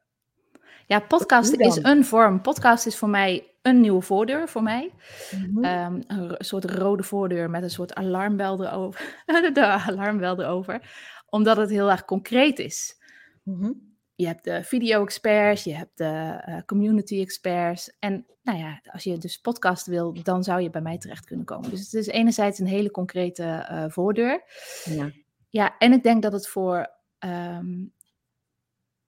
Ja, 0.88 1.00
podcast 1.00 1.54
is 1.54 1.80
een 1.82 2.06
vorm. 2.06 2.42
Podcast 2.42 2.86
is 2.86 2.98
voor 2.98 3.10
mij 3.10 3.52
een 3.62 3.82
nieuwe 3.82 4.02
voordeur 4.02 4.50
voor 4.50 4.64
mij. 4.64 4.94
Mm 5.32 5.50
-hmm. 5.54 5.66
um, 5.66 6.04
een 6.08 6.36
soort 6.38 6.66
rode 6.66 7.04
voordeur 7.04 7.50
met 7.50 7.64
een 7.64 7.70
soort 7.70 7.94
alarmbel 7.94 8.66
erover. 8.66 9.24
de 9.54 9.66
alarmbel 9.66 10.42
erover. 10.42 10.82
Omdat 11.30 11.58
het 11.58 11.70
heel 11.70 11.92
erg 11.92 12.06
concreet 12.06 12.60
is. 12.60 12.96
Mm 13.44 13.62
-hmm 13.62 13.87
je 14.18 14.26
hebt 14.26 14.44
de 14.44 14.64
video-experts, 14.64 15.64
je 15.64 15.74
hebt 15.74 15.98
de 15.98 16.44
uh, 16.48 16.58
community-experts. 16.66 17.96
En 18.00 18.26
nou 18.44 18.58
ja, 18.58 18.82
als 18.92 19.04
je 19.04 19.18
dus 19.18 19.40
podcast 19.40 19.86
wil, 19.86 20.24
dan 20.24 20.44
zou 20.44 20.62
je 20.62 20.70
bij 20.70 20.82
mij 20.82 20.98
terecht 20.98 21.26
kunnen 21.26 21.46
komen. 21.46 21.70
Dus 21.70 21.80
het 21.80 21.94
is 21.94 22.08
enerzijds 22.08 22.60
een 22.60 22.68
hele 22.68 22.92
concrete 22.92 23.44
uh, 23.44 23.86
voordeur. 23.88 24.44
Ja. 24.84 25.12
ja, 25.50 25.78
en 25.78 25.94
ik 25.94 26.04
denk 26.04 26.22
dat 26.22 26.32
het 26.32 26.48
voor, 26.48 26.90
um, 27.20 27.94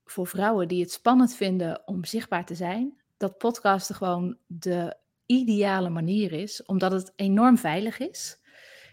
voor 0.06 0.28
vrouwen 0.28 0.68
die 0.68 0.82
het 0.82 0.92
spannend 0.92 1.36
vinden 1.36 1.88
om 1.88 2.06
zichtbaar 2.06 2.46
te 2.46 2.56
zijn, 2.56 2.98
dat 3.18 3.38
podcasten 3.38 3.96
gewoon 3.96 4.38
de 4.48 4.96
ideale 5.26 5.90
manier 5.90 6.32
is, 6.32 6.66
omdat 6.66 6.92
het 6.92 7.14
enorm 7.16 7.58
veilig 7.58 8.00
is. 8.00 8.40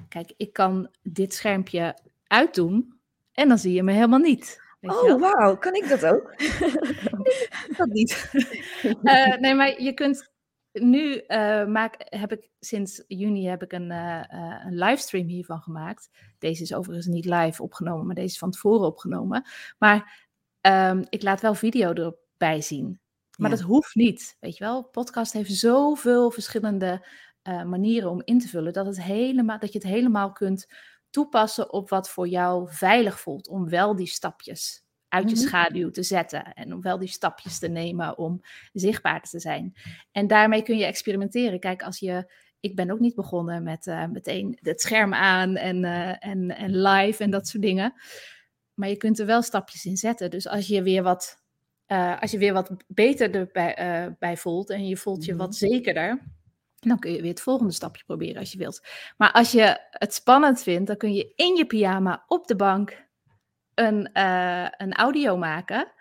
Kijk, 0.09 0.33
ik 0.37 0.53
kan 0.53 0.89
dit 1.03 1.35
schermpje 1.35 1.99
uitdoen 2.27 2.99
en 3.33 3.49
dan 3.49 3.59
zie 3.59 3.73
je 3.73 3.83
me 3.83 3.93
helemaal 3.93 4.19
niet 4.19 4.65
oh, 4.91 5.21
wauw. 5.21 5.57
Kan 5.57 5.75
ik 5.75 5.89
dat 5.89 6.07
ook? 6.07 6.35
dat 7.79 7.89
niet. 7.89 8.31
uh, 9.03 9.37
nee, 9.37 9.55
maar 9.55 9.83
je 9.83 9.93
kunt... 9.95 10.35
Nu 10.73 11.25
uh, 11.29 11.67
maak, 11.67 11.95
heb 11.99 12.33
ik 12.33 12.49
sinds 12.61 13.05
juni 13.07 13.47
heb 13.47 13.63
ik 13.63 13.73
een, 13.73 13.91
uh, 13.91 14.23
een 14.65 14.79
livestream 14.79 15.27
hiervan 15.27 15.61
gemaakt. 15.61 16.11
Deze 16.39 16.63
is 16.63 16.75
overigens 16.75 17.07
niet 17.07 17.25
live 17.25 17.63
opgenomen, 17.63 18.07
maar 18.07 18.15
deze 18.15 18.27
is 18.27 18.39
van 18.39 18.51
tevoren 18.51 18.87
opgenomen. 18.87 19.45
Maar 19.79 20.29
um, 20.61 21.07
ik 21.09 21.23
laat 21.23 21.41
wel 21.41 21.55
video 21.55 21.93
erbij 21.93 22.61
zien. 22.61 23.01
Maar 23.37 23.51
ja. 23.51 23.57
dat 23.57 23.65
hoeft 23.65 23.95
niet, 23.95 24.37
weet 24.41 24.57
je 24.57 24.65
wel. 24.65 24.83
Podcast 24.83 25.33
heeft 25.33 25.53
zoveel 25.53 26.31
verschillende 26.31 27.07
manieren 27.43 28.11
om 28.11 28.23
in 28.25 28.39
te 28.39 28.49
vullen... 28.49 28.73
Dat, 28.73 28.87
het 28.87 29.03
helemaal, 29.03 29.59
dat 29.59 29.73
je 29.73 29.79
het 29.79 29.89
helemaal 29.89 30.33
kunt 30.33 30.67
toepassen 31.17 31.73
op 31.73 31.89
wat 31.89 32.11
voor 32.11 32.29
jou 32.29 32.67
veilig 32.71 33.21
voelt. 33.21 33.49
Om 33.49 33.69
wel 33.69 33.97
die 33.97 34.07
stapjes 34.07 34.85
uit 35.09 35.31
je 35.31 35.37
mhm. 35.37 35.45
schaduw 35.45 35.91
te 35.91 36.03
zetten. 36.03 36.53
En 36.53 36.73
om 36.73 36.83
wel 36.83 36.99
die 36.99 37.09
stapjes 37.09 37.59
te 37.59 37.69
nemen 37.69 38.19
om 38.19 38.41
zichtbaar 38.73 39.23
te 39.23 39.41
zijn. 39.41 39.75
En 40.13 40.27
daarmee 40.27 40.63
kun 40.63 40.77
je 40.77 40.85
experimenteren. 40.85 41.61
Kijk, 41.61 41.83
als 41.83 41.99
je. 41.99 42.33
Ik 42.61 42.77
ben 42.77 42.91
ook 42.91 42.99
niet 42.99 43.15
begonnen 43.15 43.63
met 43.63 43.87
uh, 43.87 44.07
meteen 44.07 44.59
het 44.61 44.81
scherm 44.81 45.15
aan 45.15 45.57
en, 45.57 45.85
uh, 45.85 46.27
en, 46.27 46.57
en 46.57 46.83
live 46.83 47.23
en 47.23 47.31
dat 47.31 47.49
soort 47.49 47.63
dingen. 47.63 47.95
Maar 48.75 48.89
je 48.89 48.97
kunt 48.97 49.19
er 49.19 49.27
wel 49.27 49.43
stapjes 49.43 49.85
in 49.85 49.97
zetten. 49.97 50.31
Dus 50.31 50.49
als 50.49 50.67
je 50.67 50.83
weer 50.83 51.03
wat, 51.03 51.43
uh, 51.87 52.21
als 52.21 52.31
je 52.31 52.39
weer 52.39 52.53
wat 52.53 52.71
beter 52.87 53.35
erbij 53.35 54.17
bij 54.19 54.37
voelt 54.37 54.71
en 54.71 54.89
je 54.89 54.97
voelt 54.97 55.25
je 55.25 55.37
wat 55.37 55.61
mhm. 55.61 55.71
Dan 56.89 56.99
kun 56.99 57.13
je 57.13 57.21
weer 57.21 57.31
het 57.31 57.41
volgende 57.41 57.73
stapje 57.73 58.05
proberen 58.05 58.41
als 58.41 58.53
je 58.53 58.59
wilt. 58.59 58.87
Maar 59.17 59.33
als 59.33 59.53
je 59.53 59.87
het 59.91 60.15
spannend 60.15 60.63
vindt, 60.63 60.87
dan 60.87 60.97
kun 60.97 61.15
je 61.15 61.33
in 61.35 61.57
je 61.57 61.67
pyjama 61.67 62.25
op 62.27 62.47
de 62.47 62.57
bank 62.57 63.07
een, 63.75 64.11
uh, 64.13 64.69
een 64.71 64.93
audio 64.95 65.37
maken, 65.37 65.93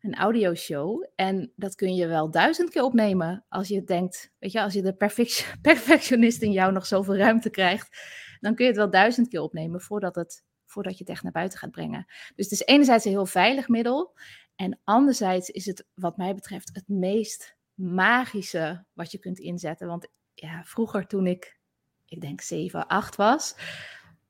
een 0.00 0.14
audioshow. 0.14 1.06
En 1.14 1.52
dat 1.56 1.74
kun 1.74 1.94
je 1.94 2.06
wel 2.06 2.30
duizend 2.30 2.70
keer 2.70 2.82
opnemen 2.82 3.44
als 3.48 3.68
je 3.68 3.84
denkt, 3.84 4.32
weet 4.38 4.52
je, 4.52 4.62
als 4.62 4.72
je 4.72 4.82
de 4.82 4.96
perfectionist 5.62 6.42
in 6.42 6.52
jou 6.52 6.72
nog 6.72 6.86
zoveel 6.86 7.16
ruimte 7.16 7.50
krijgt, 7.50 7.96
dan 8.40 8.54
kun 8.54 8.64
je 8.64 8.70
het 8.70 8.80
wel 8.80 8.90
duizend 8.90 9.28
keer 9.28 9.40
opnemen 9.40 9.80
voordat, 9.80 10.14
het, 10.14 10.44
voordat 10.66 10.92
je 10.92 11.04
het 11.04 11.12
echt 11.12 11.22
naar 11.22 11.32
buiten 11.32 11.58
gaat 11.58 11.70
brengen. 11.70 12.04
Dus 12.34 12.50
het 12.50 12.60
is 12.60 12.66
enerzijds 12.66 13.04
een 13.04 13.10
heel 13.10 13.26
veilig 13.26 13.68
middel. 13.68 14.14
En 14.56 14.80
anderzijds 14.84 15.50
is 15.50 15.66
het, 15.66 15.86
wat 15.94 16.16
mij 16.16 16.34
betreft, 16.34 16.70
het 16.72 16.88
meest 16.88 17.56
magische 17.74 18.84
wat 18.92 19.10
je 19.10 19.18
kunt 19.18 19.38
inzetten. 19.38 19.86
Want 19.86 20.08
ja, 20.42 20.64
vroeger 20.64 21.06
toen 21.06 21.26
ik, 21.26 21.58
ik 22.06 22.20
denk 22.20 22.40
7, 22.40 22.86
8 22.86 23.16
was, 23.16 23.54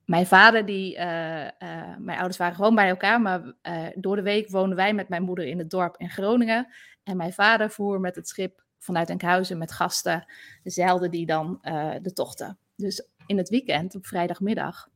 mijn 0.05 0.27
vader, 0.27 0.67
die, 0.67 0.97
uh, 0.97 1.45
uh, 1.45 1.97
mijn 1.99 2.19
ouders 2.19 2.37
waren 2.37 2.55
gewoon 2.55 2.75
bij 2.75 2.89
elkaar, 2.89 3.21
maar 3.21 3.55
uh, 3.63 3.87
door 3.95 4.17
de 4.17 4.23
week 4.23 4.51
woonden 4.51 4.77
wij 4.77 4.95
met 4.95 5.09
mijn 5.09 5.23
moeder 5.23 5.45
in 5.45 5.59
het 5.59 5.71
dorp 5.71 5.97
in 5.97 6.11
Groningen. 6.11 6.73
En 7.03 7.17
mijn 7.17 7.33
vader 7.33 7.71
voer 7.71 8.01
met 8.01 8.17
het 8.17 8.29
schip 8.29 8.63
vanuit 8.79 9.11
Enkhuizen 9.11 9.59
met 9.59 9.73
gasten, 9.73 10.27
zeilde 10.63 11.09
die 11.09 11.27
dan 11.27 11.59
de 12.03 12.13
tochten. 12.15 12.59
Dus 12.77 13.09
in 13.27 13.37
het 13.37 13.49
weekend, 13.49 13.95
op 13.95 14.07
vrijdagmiddag, 14.07 14.89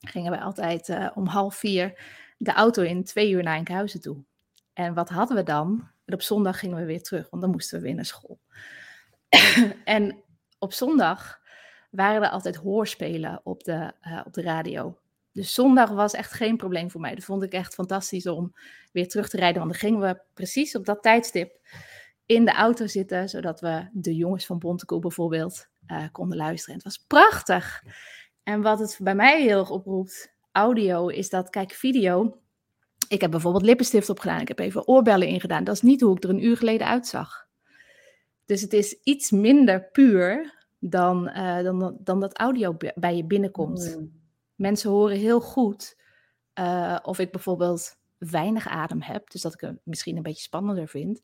gingen 0.00 0.30
wij 0.30 0.40
altijd 0.40 0.98
om 1.14 1.26
half 1.26 1.54
vier 1.54 2.00
de 2.38 2.52
auto 2.52 2.82
in, 2.82 3.04
twee 3.04 3.30
uur 3.30 3.42
naar 3.42 3.56
Enkhuizen 3.56 4.00
toe. 4.00 4.24
En 4.72 4.94
wat 4.94 5.08
hadden 5.08 5.36
we 5.36 5.42
dan? 5.42 5.88
En 6.04 6.14
op 6.14 6.22
zondag 6.22 6.58
gingen 6.58 6.76
we 6.76 6.84
weer 6.84 7.02
terug, 7.02 7.30
want 7.30 7.42
dan 7.42 7.50
moesten 7.50 7.78
we 7.78 7.84
weer 7.84 7.94
naar 7.94 8.04
school. 8.04 8.38
en 9.84 10.22
op 10.58 10.72
zondag 10.72 11.40
waren 11.90 12.22
er 12.22 12.30
altijd 12.30 12.56
hoorspelen 12.56 13.40
op 13.44 13.64
de, 13.64 13.92
uh, 14.02 14.20
op 14.24 14.32
de 14.32 14.42
radio. 14.42 14.98
Dus 15.32 15.54
zondag 15.54 15.90
was 15.90 16.12
echt 16.12 16.32
geen 16.32 16.56
probleem 16.56 16.90
voor 16.90 17.00
mij. 17.00 17.14
Dat 17.14 17.24
vond 17.24 17.42
ik 17.42 17.52
echt 17.52 17.74
fantastisch 17.74 18.26
om 18.26 18.54
weer 18.92 19.08
terug 19.08 19.28
te 19.28 19.36
rijden. 19.36 19.58
Want 19.58 19.70
dan 19.70 19.80
gingen 19.80 20.00
we 20.00 20.20
precies 20.34 20.76
op 20.76 20.84
dat 20.84 21.02
tijdstip 21.02 21.60
in 22.26 22.44
de 22.44 22.52
auto 22.52 22.86
zitten, 22.86 23.28
zodat 23.28 23.60
we 23.60 23.88
de 23.92 24.14
jongens 24.14 24.46
van 24.46 24.58
Bontekoe 24.58 25.00
bijvoorbeeld 25.00 25.68
uh, 25.88 26.04
konden 26.12 26.36
luisteren. 26.36 26.74
En 26.74 26.80
het 26.84 26.96
was 26.96 27.04
prachtig. 27.06 27.82
En 28.42 28.62
wat 28.62 28.78
het 28.78 28.98
bij 29.02 29.14
mij 29.14 29.42
heel 29.42 29.58
erg 29.58 29.70
oproept, 29.70 30.32
audio, 30.52 31.08
is 31.08 31.30
dat, 31.30 31.50
kijk, 31.50 31.72
video. 31.72 32.38
Ik 33.08 33.20
heb 33.20 33.30
bijvoorbeeld 33.30 33.64
lippenstift 33.64 34.10
opgedaan. 34.10 34.40
Ik 34.40 34.48
heb 34.48 34.58
even 34.58 34.88
oorbellen 34.88 35.28
ingedaan. 35.28 35.64
Dat 35.64 35.74
is 35.74 35.82
niet 35.82 36.00
hoe 36.00 36.16
ik 36.16 36.24
er 36.24 36.30
een 36.30 36.44
uur 36.44 36.56
geleden 36.56 36.86
uitzag. 36.86 37.45
Dus 38.46 38.60
het 38.60 38.72
is 38.72 38.92
iets 39.02 39.30
minder 39.30 39.90
puur 39.90 40.54
dan, 40.78 41.28
uh, 41.28 41.62
dan, 41.62 41.98
dan 42.00 42.20
dat 42.20 42.38
audio 42.38 42.76
bij 42.94 43.16
je 43.16 43.24
binnenkomt. 43.24 43.96
Mm. 43.98 44.12
Mensen 44.54 44.90
horen 44.90 45.16
heel 45.16 45.40
goed 45.40 45.96
uh, 46.54 46.98
of 47.02 47.18
ik 47.18 47.30
bijvoorbeeld 47.30 47.96
weinig 48.18 48.68
adem 48.68 49.02
heb, 49.02 49.30
dus 49.30 49.42
dat 49.42 49.54
ik 49.54 49.60
het 49.60 49.78
misschien 49.82 50.16
een 50.16 50.22
beetje 50.22 50.42
spannender 50.42 50.88
vind, 50.88 51.22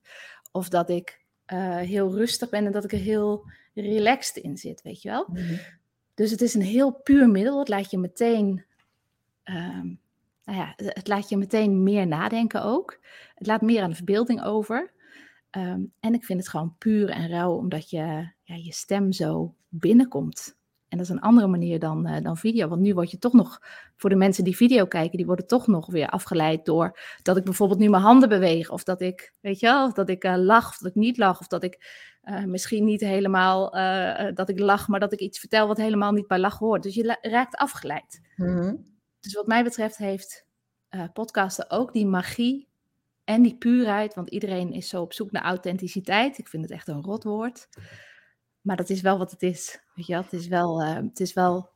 of 0.53 0.69
dat 0.69 0.91
ik 0.91 1.25
uh, 1.53 1.77
heel 1.77 2.15
rustig 2.15 2.49
ben 2.49 2.67
en 2.67 2.73
dat 2.73 2.85
ik 2.85 2.93
er 2.93 2.99
heel 2.99 3.51
relaxed 3.75 4.37
in 4.37 4.57
zit, 4.57 4.83
weet 4.83 5.03
je 5.03 5.09
wel. 5.09 5.27
Mm. 5.29 5.59
Dus 6.15 6.31
het 6.31 6.41
is 6.41 6.55
een 6.55 6.63
heel 6.63 6.93
puur 6.93 7.29
middel. 7.29 7.59
Het 7.59 7.69
laat 7.69 7.91
je 7.91 7.99
meteen, 7.99 8.65
um, 9.45 10.01
nou 10.45 10.59
ja, 10.59 10.73
het 10.77 11.09
laat 11.09 11.29
je 11.29 11.37
meteen 11.37 11.83
meer 11.83 12.07
nadenken 12.07 12.63
ook. 12.63 12.99
Het 13.35 13.47
laat 13.47 13.61
meer 13.61 13.83
aan 13.83 13.91
de 13.91 13.97
verbeelding 13.97 14.43
over. 14.43 14.93
Um, 15.57 15.93
en 16.01 16.15
ik 16.15 16.25
vind 16.25 16.39
het 16.39 16.49
gewoon 16.49 16.75
puur 16.79 17.09
en 17.11 17.29
rauw, 17.29 17.53
omdat 17.53 17.91
je 17.91 18.31
ja, 18.43 18.55
je 18.55 18.73
stem 18.73 19.13
zo 19.13 19.55
binnenkomt. 19.69 20.57
En 20.89 20.99
dat 20.99 21.07
is 21.07 21.13
een 21.13 21.21
andere 21.21 21.47
manier 21.47 21.79
dan, 21.79 22.09
uh, 22.09 22.21
dan 22.23 22.37
video. 22.37 22.69
Want 22.69 22.81
nu 22.81 22.95
word 22.95 23.11
je 23.11 23.19
toch 23.19 23.33
nog, 23.33 23.59
voor 23.97 24.11
de 24.11 24.17
mensen 24.17 24.45
die 24.45 24.57
video 24.57 24.87
kijken, 24.87 25.17
die 25.17 25.27
worden 25.27 25.47
toch 25.47 25.67
nog 25.67 25.87
weer 25.87 26.09
afgeleid 26.09 26.65
door 26.65 26.99
dat 27.23 27.37
ik 27.37 27.45
bijvoorbeeld 27.45 27.79
nu 27.79 27.89
mijn 27.89 28.03
handen 28.03 28.29
beweeg. 28.29 28.71
Of 28.71 28.85
dat 28.85 29.01
ik, 29.01 29.35
weet 29.41 29.61
je 29.61 29.67
wel, 29.67 29.87
of 29.87 29.93
dat 29.93 30.09
ik 30.09 30.25
uh, 30.25 30.37
lach 30.37 30.69
of 30.69 30.79
dat 30.79 30.89
ik 30.91 30.95
niet 30.95 31.17
lach. 31.17 31.41
Of 31.41 31.47
dat 31.47 31.63
ik 31.63 32.07
uh, 32.25 32.45
misschien 32.45 32.85
niet 32.85 33.01
helemaal, 33.01 33.71
dat 34.35 34.49
ik 34.49 34.59
lach, 34.59 34.89
maar 34.89 35.01
dat 35.01 35.13
ik 35.13 35.21
iets 35.21 35.39
vertel 35.39 35.67
wat 35.67 35.77
helemaal 35.77 36.13
niet 36.13 36.27
bij 36.27 36.39
lach 36.39 36.59
hoort. 36.59 36.83
Dus 36.83 36.95
je 36.95 37.19
raakt 37.21 37.57
afgeleid. 37.57 38.21
Mm 38.37 38.47
-hmm. 38.47 38.99
Dus 39.21 39.35
wat 39.35 39.47
mij 39.47 39.65
betreft 39.65 39.97
heeft 39.97 40.47
podcasten 41.13 41.71
ook 41.71 41.93
die 41.93 42.07
magie 42.07 42.69
en 43.25 43.43
die 43.43 43.57
puurheid. 43.57 44.15
Want 44.15 44.29
iedereen 44.29 44.73
is 44.73 44.89
zo 44.89 45.01
op 45.03 45.13
zoek 45.13 45.31
naar 45.31 45.43
authenticiteit. 45.43 46.39
Ik 46.39 46.49
vind 46.49 46.63
het 46.63 46.73
echt 46.73 46.89
een 46.89 47.03
rotwoord. 47.03 47.69
Maar 48.61 48.77
dat 48.77 48.91
is 48.91 49.01
wel 49.01 49.19
wat 49.19 49.31
het 49.31 49.43
is. 49.43 49.81
Weet 49.95 50.07
je, 50.07 50.15
het 50.15 50.33
is 50.33 50.47
wel, 50.47 50.83
uh, 50.83 50.95
het 50.95 51.21
is 51.21 51.33
wel 51.33 51.71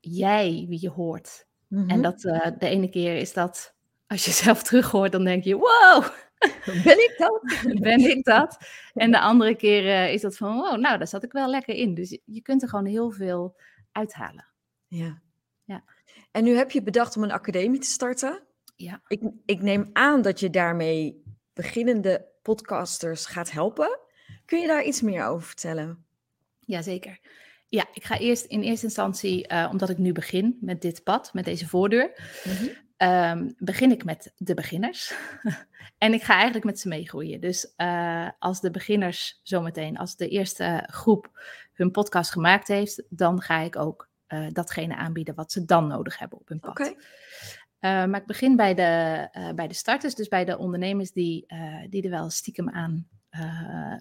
jij 0.00 0.66
wie 0.68 0.80
je 0.80 0.90
hoort. 0.90 1.46
Mm 1.68 1.78
-hmm. 1.78 1.90
En 1.90 2.02
dat 2.02 2.24
uh, 2.24 2.46
de 2.58 2.66
ene 2.66 2.88
keer 2.88 3.16
is 3.16 3.32
dat, 3.32 3.74
als 4.06 4.24
je 4.24 4.30
zelf 4.44 4.62
terug 4.62 4.90
hoort, 4.90 5.12
dan 5.12 5.24
denk 5.24 5.44
je, 5.44 5.54
wow, 5.54 6.04
ben 6.84 6.98
ik 6.98 7.14
dat? 7.18 7.40
ben 7.80 8.00
ik 8.00 8.24
dat? 8.24 8.58
En 8.94 9.10
de 9.10 9.20
andere 9.20 9.54
keer 9.54 9.84
uh, 9.84 10.12
is 10.12 10.20
dat 10.20 10.36
van, 10.36 10.56
wow, 10.56 10.80
nou, 10.80 10.98
daar 10.98 11.08
zat 11.08 11.22
ik 11.22 11.32
wel 11.32 11.50
lekker 11.50 11.74
in. 11.74 11.94
Dus 11.94 12.18
je 12.24 12.42
kunt 12.42 12.62
er 12.62 12.68
gewoon 12.68 12.86
heel 12.86 13.10
veel 13.10 13.56
uithalen. 13.92 14.46
Ja. 14.86 15.22
ja. 15.64 15.84
En 16.30 16.44
nu 16.44 16.56
heb 16.56 16.70
je 16.70 16.82
bedacht 16.82 17.16
om 17.16 17.22
een 17.22 17.32
academie 17.32 17.80
te 17.80 17.88
starten. 17.88 18.45
Ja. 18.76 19.00
Ik, 19.06 19.22
ik 19.44 19.62
neem 19.62 19.90
aan 19.92 20.22
dat 20.22 20.40
je 20.40 20.50
daarmee 20.50 21.22
beginnende 21.52 22.26
podcasters 22.42 23.26
gaat 23.26 23.50
helpen. 23.50 23.98
Kun 24.44 24.60
je 24.60 24.66
daar 24.66 24.84
iets 24.84 25.00
meer 25.00 25.24
over 25.24 25.46
vertellen? 25.46 26.04
Jazeker. 26.60 27.20
Ja, 27.68 27.86
ik 27.92 28.04
ga 28.04 28.18
eerst 28.18 28.44
in 28.44 28.62
eerste 28.62 28.86
instantie, 28.86 29.52
uh, 29.52 29.68
omdat 29.70 29.90
ik 29.90 29.98
nu 29.98 30.12
begin 30.12 30.58
met 30.60 30.82
dit 30.82 31.02
pad, 31.02 31.32
met 31.32 31.44
deze 31.44 31.68
voordeur, 31.68 32.10
mm 32.44 32.84
um, 32.98 33.54
begin 33.58 33.90
ik 33.90 34.04
met 34.04 34.32
de 34.36 34.54
beginners. 34.54 35.14
en 35.98 36.12
ik 36.12 36.22
ga 36.22 36.34
eigenlijk 36.34 36.64
met 36.64 36.80
ze 36.80 36.88
meegroeien. 36.88 37.40
Dus 37.40 37.72
uh, 37.76 38.28
als 38.38 38.60
de 38.60 38.70
beginners 38.70 39.40
zometeen, 39.42 39.98
als 39.98 40.16
de 40.16 40.28
eerste 40.28 40.88
groep 40.90 41.40
hun 41.72 41.90
podcast 41.90 42.30
gemaakt 42.30 42.68
heeft, 42.68 43.02
dan 43.08 43.40
ga 43.40 43.58
ik 43.58 43.76
ook 43.76 44.08
uh, 44.28 44.46
datgene 44.52 44.96
aanbieden 44.96 45.34
wat 45.34 45.52
ze 45.52 45.64
dan 45.64 45.86
nodig 45.86 46.18
hebben 46.18 46.38
op 46.38 46.48
hun 46.48 46.60
pad. 46.60 46.70
Okay. 46.70 46.96
Uh, 47.86 48.04
maar 48.04 48.20
ik 48.20 48.26
begin 48.26 48.56
bij 48.56 48.74
de, 48.74 49.28
uh, 49.38 49.50
bij 49.50 49.68
de 49.68 49.74
starters, 49.74 50.14
dus 50.14 50.28
bij 50.28 50.44
de 50.44 50.58
ondernemers 50.58 51.12
die, 51.12 51.46
die 51.88 52.02
er 52.02 52.10
wel 52.10 52.30
stiekem 52.30 52.70
aan 52.70 53.08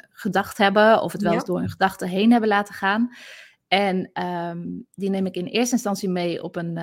gedacht 0.10 0.58
hebben, 0.58 1.02
of 1.02 1.12
het 1.12 1.22
wel 1.22 1.34
eens 1.34 1.46
door 1.46 1.60
hun 1.60 1.70
gedachten 1.70 2.08
heen 2.08 2.32
hebben 2.32 2.50
laten 2.50 2.74
gaan. 2.74 3.16
En 3.68 4.24
um, 4.24 4.88
die 4.94 5.10
neem 5.10 5.26
ik 5.26 5.36
in 5.36 5.46
eerste 5.46 5.74
instantie 5.74 6.10
mee 6.10 6.44
op 6.44 6.56
een, 6.56 6.74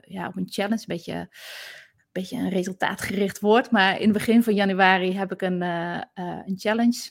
ja, 0.00 0.26
op 0.26 0.36
een 0.36 0.48
challenge, 0.48 0.80
een 0.80 0.84
beetje, 0.86 1.28
beetje 2.12 2.36
een 2.36 2.48
resultaatgericht 2.48 3.40
woord. 3.40 3.70
Maar 3.70 3.94
in 3.96 4.08
het 4.08 4.12
begin 4.12 4.42
van 4.42 4.54
januari 4.54 5.16
heb 5.16 5.32
ik 5.32 5.42
een, 5.42 5.60
een 6.44 6.58
challenge 6.58 7.10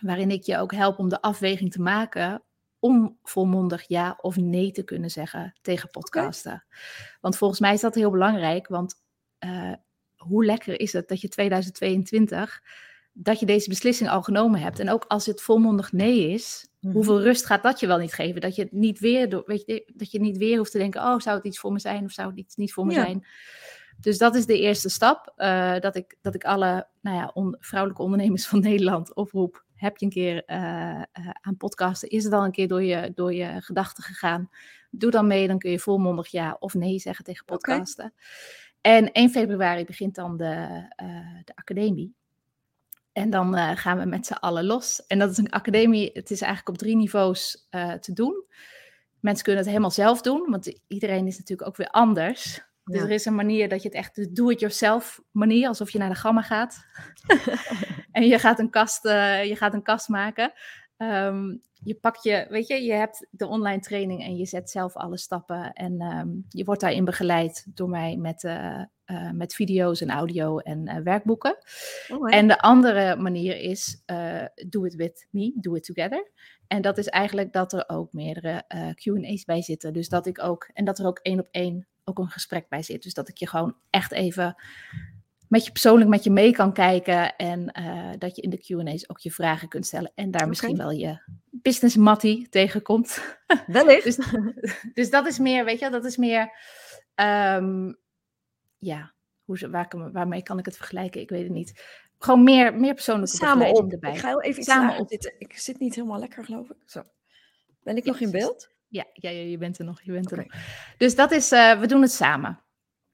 waarin 0.00 0.30
ik 0.30 0.42
je 0.42 0.58
ook 0.58 0.72
help 0.72 0.98
om 0.98 1.08
de 1.08 1.20
afweging 1.20 1.72
te 1.72 1.80
maken 1.80 2.42
om 2.84 3.18
volmondig 3.22 3.88
ja 3.88 4.18
of 4.20 4.36
nee 4.36 4.70
te 4.70 4.82
kunnen 4.82 5.10
zeggen 5.10 5.54
tegen 5.62 5.90
podcasten. 5.90 6.64
Want 7.20 7.36
volgens 7.36 7.60
mij 7.60 7.74
is 7.74 7.80
dat 7.80 7.94
heel 7.94 8.10
belangrijk, 8.10 8.68
want 8.68 8.94
uh, 9.44 9.72
hoe 10.16 10.44
lekker 10.44 10.80
is 10.80 10.92
het 10.92 11.08
dat 11.08 11.20
je 11.20 11.28
2022, 11.28 12.62
dat 13.12 13.40
je 13.40 13.46
deze 13.46 13.68
beslissing 13.68 14.10
al 14.10 14.22
genomen 14.22 14.60
hebt. 14.60 14.78
En 14.78 14.90
ook 14.90 15.04
als 15.08 15.26
het 15.26 15.42
volmondig 15.42 15.92
nee 15.92 16.30
is, 16.30 16.68
mm 16.68 16.80
-hmm. 16.80 16.92
hoeveel 16.92 17.22
rust 17.22 17.46
gaat 17.46 17.62
dat 17.62 17.80
je 17.80 17.86
wel 17.86 17.98
niet 17.98 18.14
geven? 18.14 18.40
Dat 18.40 18.54
je 18.54 18.62
het 18.62 18.72
niet 18.72 18.98
weer, 18.98 19.42
weet 19.46 19.62
je, 19.66 19.92
dat 19.94 20.10
je 20.10 20.20
niet 20.20 20.36
weer 20.36 20.58
hoeft 20.58 20.72
te 20.72 20.78
denken, 20.78 21.02
oh, 21.02 21.18
zou 21.18 21.36
het 21.36 21.44
iets 21.44 21.58
voor 21.58 21.72
me 21.72 21.80
zijn 21.80 22.04
of 22.04 22.12
zou 22.12 22.28
het 22.28 22.38
iets 22.38 22.56
niet 22.56 22.72
voor 22.72 22.86
me 22.86 22.92
ja. 22.92 23.04
zijn? 23.04 23.26
Dus 24.00 24.18
dat 24.18 24.34
is 24.34 24.46
de 24.46 24.60
eerste 24.60 24.88
stap, 24.88 25.32
uh, 25.36 25.80
dat, 25.80 25.96
ik, 25.96 26.16
dat 26.20 26.34
ik 26.34 26.44
alle 26.44 26.88
nou 27.00 27.16
ja, 27.16 27.30
on, 27.34 27.56
vrouwelijke 27.60 28.02
ondernemers 28.02 28.46
van 28.46 28.60
Nederland 28.60 29.14
oproep 29.14 29.63
heb 29.84 29.96
je 29.96 30.04
een 30.04 30.12
keer 30.12 30.42
uh, 30.46 30.56
uh, 30.56 31.30
aan 31.40 31.56
podcasten? 31.56 32.08
Is 32.08 32.24
het 32.24 32.32
al 32.32 32.44
een 32.44 32.52
keer 32.52 32.68
door 32.68 32.82
je, 32.82 33.12
door 33.14 33.34
je 33.34 33.56
gedachten 33.60 34.04
gegaan? 34.04 34.50
Doe 34.90 35.10
dan 35.10 35.26
mee, 35.26 35.46
dan 35.46 35.58
kun 35.58 35.70
je 35.70 35.78
volmondig 35.78 36.28
ja 36.28 36.56
of 36.58 36.74
nee 36.74 36.98
zeggen 36.98 37.24
tegen 37.24 37.44
podcasten. 37.44 38.04
Okay. 38.04 38.96
En 38.96 39.12
1 39.12 39.30
februari 39.30 39.84
begint 39.84 40.14
dan 40.14 40.36
de, 40.36 40.86
uh, 41.02 41.38
de 41.44 41.56
academie. 41.56 42.14
En 43.12 43.30
dan 43.30 43.76
gaan 43.76 43.98
we 43.98 44.04
met 44.04 44.26
z'n 44.26 44.32
allen 44.32 44.64
los. 44.64 45.06
En 45.06 45.18
dat 45.18 45.30
is 45.30 45.38
een 45.38 45.50
academie, 45.50 46.10
het 46.12 46.30
is 46.30 46.40
eigenlijk 46.40 46.68
op 46.68 46.78
drie 46.78 46.96
niveaus 46.96 47.68
te 48.00 48.12
doen. 48.12 48.44
Mensen 49.20 49.44
kunnen 49.44 49.62
het 49.62 49.70
helemaal 49.70 49.90
zelf 49.90 50.20
doen, 50.20 50.50
want 50.50 50.80
iedereen 50.86 51.26
is 51.26 51.38
natuurlijk 51.38 51.68
ook 51.68 51.76
weer 51.76 51.88
anders. 51.88 52.62
Dus 52.84 53.00
ja. 53.00 53.02
er 53.02 53.10
is 53.10 53.24
een 53.24 53.34
manier 53.34 53.68
dat 53.68 53.82
je 53.82 53.88
het 53.88 53.96
echt 53.96 54.14
de 54.14 54.32
do-it-yourself 54.32 55.20
manier, 55.30 55.68
alsof 55.68 55.90
je 55.90 55.98
naar 55.98 56.08
de 56.08 56.14
gamma 56.14 56.42
gaat. 56.42 56.86
en 58.12 58.26
je 58.26 58.38
gaat 58.38 58.58
een 58.58 58.70
kast, 58.70 59.04
uh, 59.04 59.44
je 59.44 59.56
gaat 59.56 59.74
een 59.74 59.82
kast 59.82 60.08
maken. 60.08 60.52
Um, 60.96 61.62
je 61.84 61.94
pakt 61.94 62.22
je, 62.22 62.46
weet 62.48 62.66
je, 62.66 62.82
je 62.82 62.92
hebt 62.92 63.26
de 63.30 63.46
online 63.46 63.80
training 63.80 64.22
en 64.22 64.36
je 64.36 64.46
zet 64.46 64.70
zelf 64.70 64.96
alle 64.96 65.18
stappen. 65.18 65.72
En 65.72 66.00
um, 66.02 66.44
je 66.48 66.64
wordt 66.64 66.80
daarin 66.80 67.04
begeleid 67.04 67.66
door 67.74 67.88
mij 67.88 68.16
met, 68.16 68.42
uh, 68.42 68.82
uh, 69.06 69.30
met 69.30 69.54
video's 69.54 70.00
en 70.00 70.10
audio 70.10 70.58
en 70.58 71.04
werkboeken. 71.04 71.58
Oh, 72.08 72.34
en 72.34 72.48
de 72.48 72.60
andere 72.60 73.16
manier 73.16 73.56
is 73.56 74.02
do 74.68 74.84
it 74.84 74.94
with 74.94 75.26
me, 75.30 75.52
do 75.60 75.74
it 75.74 75.84
together. 75.84 76.30
En 76.66 76.82
dat 76.82 76.98
is 76.98 77.08
eigenlijk 77.08 77.52
dat 77.52 77.72
er 77.72 77.84
ook 77.86 78.12
meerdere 78.12 78.64
Q&A's 78.94 79.44
bij 79.44 79.62
zitten. 79.62 79.92
Dus 79.92 80.08
dat 80.08 80.26
ik 80.26 80.42
ook, 80.42 80.70
en 80.72 80.84
dat 80.84 80.98
er 80.98 81.06
ook 81.06 81.18
één 81.18 81.38
op 81.38 81.48
één 81.50 81.86
ook 82.04 82.18
een 82.18 82.28
gesprek 82.28 82.68
bij 82.68 82.82
zit. 82.82 83.02
Dus 83.02 83.14
dat 83.14 83.28
ik 83.28 83.36
je 83.36 83.46
gewoon 83.46 83.76
echt 83.90 84.12
even 84.12 84.56
met 85.48 85.64
je 85.64 85.72
persoonlijk 85.72 86.10
met 86.10 86.24
je 86.24 86.30
mee 86.30 86.52
kan 86.52 86.72
kijken. 86.72 87.36
En 87.36 87.80
uh, 87.80 88.10
dat 88.18 88.36
je 88.36 88.42
in 88.42 88.50
de 88.50 88.58
QA's 88.58 89.08
ook 89.08 89.18
je 89.18 89.30
vragen 89.30 89.68
kunt 89.68 89.86
stellen. 89.86 90.12
En 90.14 90.24
daar 90.24 90.34
okay. 90.34 90.48
misschien 90.48 90.76
wel 90.76 90.90
je 90.90 91.18
business 91.50 91.96
mattie 91.96 92.48
tegenkomt. 92.48 93.36
Wellicht. 93.66 94.04
dus, 94.04 94.18
dus 94.94 95.10
dat 95.10 95.26
is 95.26 95.38
meer, 95.38 95.64
weet 95.64 95.78
je, 95.78 95.90
dat 95.90 96.04
is 96.04 96.16
meer. 96.16 96.52
Um, 97.14 97.96
ja, 98.78 99.12
hoe, 99.44 99.70
waar, 99.70 100.10
waarmee 100.12 100.42
kan 100.42 100.58
ik 100.58 100.64
het 100.64 100.76
vergelijken? 100.76 101.20
Ik 101.20 101.30
weet 101.30 101.42
het 101.42 101.52
niet. 101.52 101.82
Gewoon 102.18 102.42
meer, 102.42 102.74
meer 102.74 102.94
persoonlijke 102.94 103.36
Samen 103.36 103.74
op. 103.74 103.92
erbij. 103.92 104.12
Ik 104.12 104.18
ga 104.18 104.28
heel 104.28 104.42
even 104.42 104.62
Samen 104.62 104.98
op. 104.98 105.08
Zitten. 105.08 105.34
Ik 105.38 105.58
zit 105.58 105.78
niet 105.78 105.94
helemaal 105.94 106.18
lekker, 106.18 106.44
geloof 106.44 106.70
ik. 106.70 106.76
Zo. 106.86 107.02
Ben 107.82 107.96
ik 107.96 108.04
ja, 108.04 108.10
nog 108.10 108.20
in 108.20 108.30
beeld? 108.30 108.70
Ja, 108.94 109.04
ja, 109.12 109.30
je 109.30 109.58
bent 109.58 109.78
er 109.78 109.84
nog. 109.84 110.02
Je 110.02 110.12
bent 110.12 110.30
er 110.30 110.38
okay. 110.38 110.50
nog. 110.50 110.96
Dus 110.96 111.14
dat 111.14 111.30
is, 111.30 111.52
uh, 111.52 111.80
we 111.80 111.86
doen 111.86 112.02
het 112.02 112.12
samen. 112.12 112.62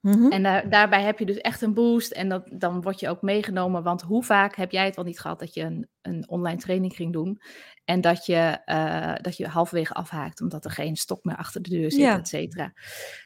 Mm-hmm. 0.00 0.30
En 0.32 0.44
uh, 0.44 0.70
daarbij 0.70 1.02
heb 1.02 1.18
je 1.18 1.26
dus 1.26 1.38
echt 1.38 1.62
een 1.62 1.74
boost 1.74 2.12
en 2.12 2.28
dat, 2.28 2.50
dan 2.52 2.80
word 2.80 3.00
je 3.00 3.08
ook 3.08 3.22
meegenomen. 3.22 3.82
Want 3.82 4.02
hoe 4.02 4.24
vaak 4.24 4.56
heb 4.56 4.70
jij 4.70 4.84
het 4.84 4.96
wel 4.96 5.04
niet 5.04 5.20
gehad 5.20 5.38
dat 5.38 5.54
je 5.54 5.62
een, 5.62 5.88
een 6.02 6.28
online 6.28 6.58
training 6.58 6.94
ging 6.94 7.12
doen 7.12 7.40
en 7.84 8.00
dat 8.00 8.26
je, 8.26 8.62
uh, 8.66 9.14
dat 9.14 9.36
je 9.36 9.48
halverwege 9.48 9.94
afhaakt 9.94 10.40
omdat 10.40 10.64
er 10.64 10.70
geen 10.70 10.96
stok 10.96 11.24
meer 11.24 11.36
achter 11.36 11.62
de 11.62 11.70
deur 11.70 11.90
zit, 11.90 12.00
ja. 12.00 12.18
et 12.18 12.28
cetera. 12.28 12.72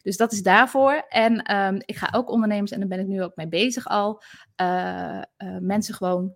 Dus 0.02 0.16
dat 0.16 0.32
is 0.32 0.42
daarvoor. 0.42 1.04
En 1.08 1.56
um, 1.56 1.82
ik 1.84 1.96
ga 1.96 2.08
ook 2.12 2.30
ondernemers, 2.30 2.70
en 2.70 2.78
daar 2.78 2.88
ben 2.88 3.00
ik 3.00 3.06
nu 3.06 3.22
ook 3.22 3.36
mee 3.36 3.48
bezig 3.48 3.86
al, 3.86 4.22
uh, 4.62 5.22
mensen 5.60 5.94
gewoon 5.94 6.34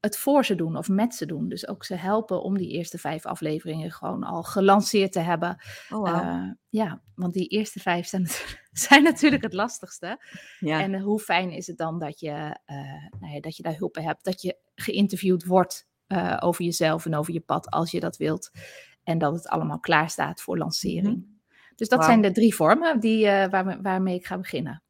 het 0.00 0.18
voor 0.18 0.44
ze 0.44 0.54
doen 0.54 0.76
of 0.76 0.88
met 0.88 1.14
ze 1.14 1.26
doen. 1.26 1.48
Dus 1.48 1.68
ook 1.68 1.84
ze 1.84 1.94
helpen 1.94 2.42
om 2.42 2.58
die 2.58 2.70
eerste 2.70 2.98
vijf 2.98 3.26
afleveringen 3.26 3.90
gewoon 3.90 4.22
al 4.22 4.42
gelanceerd 4.42 5.12
te 5.12 5.20
hebben. 5.20 5.62
Oh, 5.90 5.98
wow. 5.98 6.24
uh, 6.24 6.50
ja, 6.68 7.02
want 7.14 7.32
die 7.32 7.46
eerste 7.46 7.80
vijf 7.80 8.06
zijn, 8.06 8.26
zijn 8.72 9.02
natuurlijk 9.02 9.42
het 9.42 9.52
lastigste. 9.52 10.24
Ja. 10.58 10.80
En 10.80 11.00
hoe 11.00 11.20
fijn 11.20 11.50
is 11.50 11.66
het 11.66 11.78
dan 11.78 11.98
dat 11.98 12.20
je, 12.20 12.58
uh, 12.66 13.20
nou 13.20 13.32
ja, 13.32 13.40
dat 13.40 13.56
je 13.56 13.62
daar 13.62 13.76
hulp 13.76 13.92
bij 13.92 14.02
hebt, 14.02 14.24
dat 14.24 14.42
je 14.42 14.56
geïnterviewd 14.74 15.44
wordt 15.44 15.86
over 16.38 16.64
jezelf 16.64 17.06
en 17.06 17.14
over 17.14 17.32
je 17.32 17.40
pad 17.40 17.70
als 17.70 17.90
je 17.90 18.00
dat 18.00 18.16
wilt. 18.16 18.50
En 19.02 19.18
dat 19.18 19.32
het 19.32 19.48
allemaal 19.48 19.80
klaar 19.80 20.10
staat 20.10 20.42
voor 20.42 20.58
lancering. 20.58 21.06
Mm 21.06 21.12
-hmm. 21.12 21.40
Dus 21.74 21.88
dat 21.88 21.98
wow. 21.98 22.08
zijn 22.08 22.20
de 22.20 22.32
drie 22.32 22.54
vormen 22.54 23.00
die, 23.00 23.24
waar, 23.26 23.82
waarmee 23.82 24.14
ik 24.14 24.26
ga 24.26 24.38
beginnen. 24.38 24.82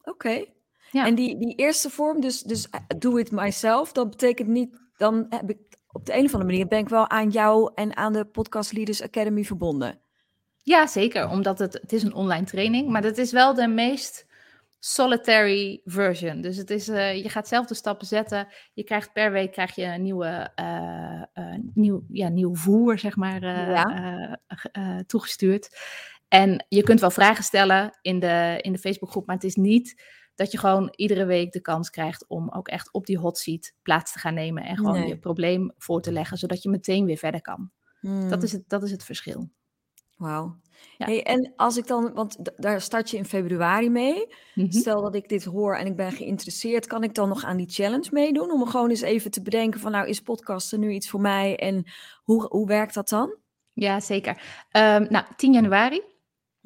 Oké, 0.00 0.10
okay. 0.10 0.55
Ja. 0.90 1.06
En 1.06 1.14
die, 1.14 1.38
die 1.38 1.54
eerste 1.54 1.90
vorm, 1.90 2.20
dus, 2.20 2.42
dus 2.42 2.68
do 2.98 3.16
it 3.16 3.30
myself, 3.30 3.92
dat 3.92 4.10
betekent 4.10 4.48
niet, 4.48 4.76
dan 4.96 5.26
heb 5.28 5.50
ik 5.50 5.58
op 5.96 6.06
de 6.06 6.12
een 6.12 6.24
of 6.24 6.32
andere 6.32 6.50
manier 6.50 6.66
ben 6.66 6.78
ik 6.78 6.88
wel 6.88 7.10
aan 7.10 7.30
jou 7.30 7.70
en 7.74 7.96
aan 7.96 8.12
de 8.12 8.24
Podcast 8.24 8.72
Leaders 8.72 9.02
Academy 9.02 9.44
verbonden. 9.44 10.00
Ja, 10.62 10.86
zeker, 10.86 11.28
omdat 11.28 11.58
het, 11.58 11.72
het 11.72 11.92
is 11.92 12.02
een 12.02 12.14
online 12.14 12.44
training, 12.44 12.88
maar 12.88 13.02
dat 13.02 13.18
is 13.18 13.32
wel 13.32 13.54
de 13.54 13.68
meest 13.68 14.26
solitary 14.78 15.80
version. 15.84 16.40
Dus 16.40 16.56
het 16.56 16.70
is, 16.70 16.88
uh, 16.88 17.22
je 17.22 17.28
gaat 17.28 17.48
zelf 17.48 17.66
de 17.66 17.74
stappen 17.74 18.06
zetten. 18.06 18.48
Je 18.74 18.84
krijgt 18.84 19.12
per 19.12 19.32
week 19.32 19.52
krijg 19.52 19.74
je 19.74 19.84
een 19.84 20.02
nieuwe, 20.02 20.50
uh, 20.60 21.22
uh, 21.34 21.54
nieuw, 21.74 22.04
ja, 22.08 22.28
nieuw 22.28 22.54
voer, 22.54 22.98
zeg 22.98 23.16
maar, 23.16 23.42
ja. 23.42 24.38
toegestuurd. 25.06 25.76
En 26.28 26.64
je 26.68 26.82
kunt 26.82 27.00
wel 27.00 27.10
vragen 27.10 27.44
stellen 27.44 27.98
in 28.02 28.18
de, 28.18 28.58
in 28.60 28.72
de 28.72 28.78
Facebookgroep, 28.78 29.26
maar 29.26 29.36
het 29.36 29.44
is 29.44 29.54
niet 29.54 30.02
dat 30.36 30.52
je 30.52 30.58
gewoon 30.58 30.92
iedere 30.96 31.24
week 31.24 31.52
de 31.52 31.60
kans 31.60 31.90
krijgt 31.90 32.24
om 32.28 32.50
ook 32.50 32.68
echt 32.68 32.92
op 32.92 33.06
die 33.06 33.18
hot 33.18 33.38
seat 33.38 33.72
plaats 33.82 34.12
te 34.12 34.18
gaan 34.18 34.34
nemen 34.34 34.62
en 34.62 34.76
gewoon 34.76 34.98
nee. 34.98 35.08
je 35.08 35.18
probleem 35.18 35.72
voor 35.78 36.00
te 36.00 36.12
leggen, 36.12 36.38
zodat 36.38 36.62
je 36.62 36.68
meteen 36.68 37.04
weer 37.04 37.16
verder 37.16 37.40
kan. 37.40 37.70
Hmm. 38.00 38.28
Dat, 38.28 38.42
is 38.42 38.52
het, 38.52 38.68
dat 38.68 38.82
is 38.82 38.90
het 38.90 39.04
verschil. 39.04 39.48
Wauw. 40.16 40.56
Ja. 40.98 41.06
Hey, 41.06 41.22
en 41.22 41.52
als 41.56 41.76
ik 41.76 41.86
dan, 41.86 42.12
want 42.14 42.36
daar 42.56 42.80
start 42.80 43.10
je 43.10 43.16
in 43.16 43.24
februari 43.24 43.90
mee. 43.90 44.34
Mm-hmm. 44.54 44.72
Stel 44.72 45.02
dat 45.02 45.14
ik 45.14 45.28
dit 45.28 45.44
hoor 45.44 45.76
en 45.76 45.86
ik 45.86 45.96
ben 45.96 46.12
geïnteresseerd, 46.12 46.86
kan 46.86 47.02
ik 47.02 47.14
dan 47.14 47.28
nog 47.28 47.44
aan 47.44 47.56
die 47.56 47.70
challenge 47.70 48.08
meedoen? 48.10 48.50
Om 48.50 48.66
gewoon 48.66 48.90
eens 48.90 49.00
even 49.00 49.30
te 49.30 49.42
bedenken 49.42 49.80
van, 49.80 49.92
nou, 49.92 50.08
is 50.08 50.20
podcasten 50.20 50.80
nu 50.80 50.90
iets 50.90 51.10
voor 51.10 51.20
mij 51.20 51.56
en 51.56 51.84
hoe, 52.22 52.46
hoe 52.48 52.66
werkt 52.66 52.94
dat 52.94 53.08
dan? 53.08 53.36
Ja, 53.72 54.00
zeker. 54.00 54.32
Um, 54.72 55.06
nou, 55.10 55.24
10 55.36 55.52
januari 55.52 56.02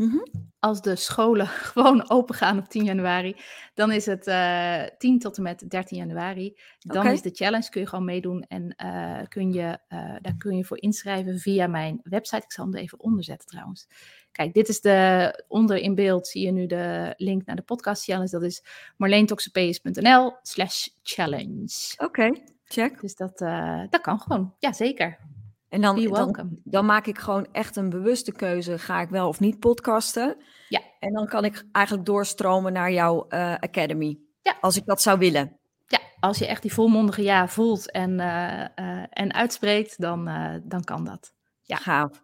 Mm-hmm. 0.00 0.26
Als 0.58 0.82
de 0.82 0.96
scholen 0.96 1.46
gewoon 1.72 2.10
open 2.10 2.34
gaan 2.34 2.58
op 2.58 2.68
10 2.68 2.84
januari, 2.84 3.36
dan 3.74 3.92
is 3.92 4.06
het 4.06 4.26
uh, 4.26 4.82
eh, 4.82 4.90
10 4.98 5.18
tot 5.18 5.36
en 5.36 5.42
met 5.42 5.70
13 5.70 5.96
januari. 5.96 6.58
Dan 6.78 6.98
okay. 6.98 7.12
is 7.12 7.22
de 7.22 7.30
challenge, 7.34 7.68
kun 7.70 7.80
je 7.80 7.86
gewoon 7.86 8.04
meedoen 8.04 8.42
en 8.48 8.74
uh, 8.84 9.20
kun 9.28 9.52
je, 9.52 9.78
uh, 9.88 10.16
daar 10.20 10.36
kun 10.38 10.56
je 10.56 10.64
voor 10.64 10.80
inschrijven 10.82 11.38
via 11.38 11.66
mijn 11.66 12.00
website. 12.02 12.44
Ik 12.44 12.52
zal 12.52 12.64
hem 12.64 12.74
er 12.74 12.80
even 12.80 13.00
onderzetten 13.00 13.48
trouwens. 13.48 13.88
Kijk, 14.32 14.54
dit 14.54 14.68
is 14.68 14.80
de, 14.80 15.44
onder 15.48 15.76
in 15.76 15.94
beeld 15.94 16.26
zie 16.26 16.44
je 16.44 16.52
nu 16.52 16.66
de 16.66 17.14
link 17.16 17.46
naar 17.46 17.56
de 17.56 17.62
podcast 17.62 18.04
challenge. 18.04 18.30
Dat 18.30 18.42
is 18.42 18.64
marleentoxopeus.nl 18.96 20.36
slash 20.42 20.88
challenge. 21.02 21.94
Oké, 21.96 22.04
okay, 22.04 22.44
check. 22.64 23.00
Dus 23.00 23.16
dat, 23.16 23.38
dat 23.90 24.00
kan 24.00 24.20
gewoon, 24.20 24.54
ja 24.58 24.72
zeker. 24.72 25.18
En 25.70 25.80
dan, 25.80 26.04
dan, 26.04 26.58
dan, 26.64 26.86
maak 26.86 27.06
ik 27.06 27.18
gewoon 27.18 27.46
echt 27.52 27.76
een 27.76 27.90
bewuste 27.90 28.32
keuze. 28.32 28.78
Ga 28.78 29.00
ik 29.00 29.08
wel 29.08 29.28
of 29.28 29.40
niet 29.40 29.58
podcasten? 29.58 30.36
Ja. 30.68 30.80
En 30.98 31.12
dan 31.12 31.26
kan 31.26 31.44
ik 31.44 31.64
eigenlijk 31.72 32.06
doorstromen 32.06 32.72
naar 32.72 32.92
jouw 32.92 33.26
uh, 33.28 33.54
academy. 33.54 34.18
Ja. 34.42 34.56
Als 34.60 34.76
ik 34.76 34.84
dat 34.84 35.02
zou 35.02 35.18
willen. 35.18 35.60
Ja, 35.86 36.00
als 36.20 36.38
je 36.38 36.46
echt 36.46 36.62
die 36.62 36.72
volmondige 36.72 37.22
ja 37.22 37.48
voelt 37.48 37.90
en, 37.90 38.20
eh, 38.20 38.60
eh, 38.60 39.04
en 39.10 39.32
uitspreekt, 39.32 40.00
dan, 40.00 40.28
eh, 40.28 40.54
dan 40.62 40.84
kan 40.84 41.04
dat. 41.04 41.32
Ja. 41.62 41.76
Gaaf. 41.76 42.22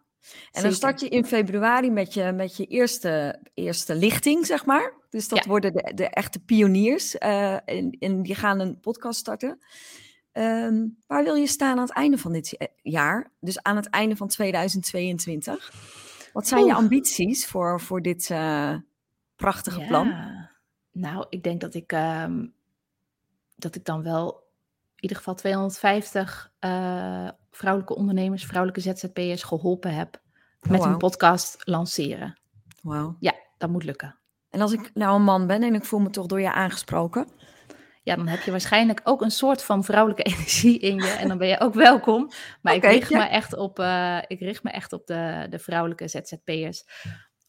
En 0.53 0.63
dan 0.63 0.73
start 0.73 1.01
je 1.01 1.09
in 1.09 1.25
februari 1.25 1.91
met 1.91 2.15
je, 2.15 2.33
met 2.33 2.57
je 2.57 2.65
eerste, 2.65 3.43
eerste 3.55 3.95
lichting, 3.95 4.47
zeg 4.47 4.65
maar. 4.65 4.95
Dus 5.11 5.29
dat 5.29 5.45
worden 5.45 5.73
de, 5.73 5.93
de 5.95 6.09
echte 6.09 6.39
pioniers. 6.39 7.19
en, 7.19 7.91
en 7.99 8.23
die 8.23 8.35
gaan 8.35 8.61
een 8.61 8.81
podcast 8.81 9.19
starten. 9.19 9.59
Ehm, 10.37 10.87
waar 11.07 11.25
wil 11.25 11.35
je 11.35 11.47
staan 11.47 11.77
aan 11.77 11.83
het 11.83 11.93
einde 11.93 12.19
van 12.19 12.33
dit 12.33 12.71
jaar? 12.83 13.31
Dus 13.41 13.63
aan 13.63 13.77
het 13.77 13.91
einde 13.91 14.17
van 14.17 14.29
2022. 14.29 15.73
Wat 16.33 16.47
zijn 16.47 16.65
je 16.65 16.75
ambities 16.75 17.47
voor, 17.47 17.81
voor 17.81 18.03
dit 18.03 18.35
prachtige 19.37 19.81
ja. 19.81 19.87
plan? 19.87 20.15
Nou, 20.93 21.27
ik 21.29 21.43
denk 21.43 21.61
dat 21.61 21.75
ik 21.75 21.93
ehm, 21.93 22.47
dat 23.57 23.75
ik 23.75 23.85
dan 23.85 24.03
wel 24.03 24.45
in 24.95 25.03
ieder 25.03 25.17
geval 25.17 25.35
250 25.35 26.53
uh, 26.61 27.27
eh, 27.27 27.33
vrouwelijke 27.51 27.97
ondernemers, 27.97 28.45
vrouwelijke 28.45 28.81
ZZP'ers 28.81 29.43
geholpen 29.43 29.95
heb 29.95 30.21
met 30.69 30.85
een 30.85 30.97
podcast 30.97 31.57
lanceren. 31.65 32.39
Wauw. 32.83 33.17
Ja, 33.21 33.35
dat 33.59 33.71
moet 33.71 33.85
lukken. 33.85 34.19
En 34.51 34.61
als 34.61 34.73
ik 34.73 34.91
nou 34.95 35.17
een 35.17 35.23
man 35.23 35.47
ben 35.47 35.63
en 35.63 35.75
ik 35.75 35.85
voel 35.85 36.01
me 36.01 36.11
toch 36.11 36.27
door 36.27 36.41
je 36.41 36.53
aangesproken? 36.53 37.29
Ja, 38.07 38.17
dan 38.17 38.27
heb 38.27 38.41
je 38.41 38.51
waarschijnlijk 38.51 39.01
ook 39.05 39.23
een 39.23 39.31
soort 39.31 39.63
van 39.63 39.85
vrouwelijke 39.85 40.23
energie 40.33 40.79
in 40.79 40.97
je. 40.97 41.09
En 41.09 41.29
dan 41.29 41.39
ben 41.39 41.49
je 41.49 41.61
ook 41.61 41.75
welkom. 41.75 42.31
Maar 42.63 42.75
ik, 42.75 42.85
richt 42.85 43.11
me 43.11 43.23
echt 43.25 43.57
op, 43.57 43.79
uh, 43.79 44.19
ik 44.27 44.41
richt 44.41 44.63
me 44.63 44.71
echt 44.71 44.93
op 44.93 45.07
de, 45.07 45.47
de 45.51 45.59
vrouwelijke 45.59 46.09
ZZP'ers. 46.09 46.85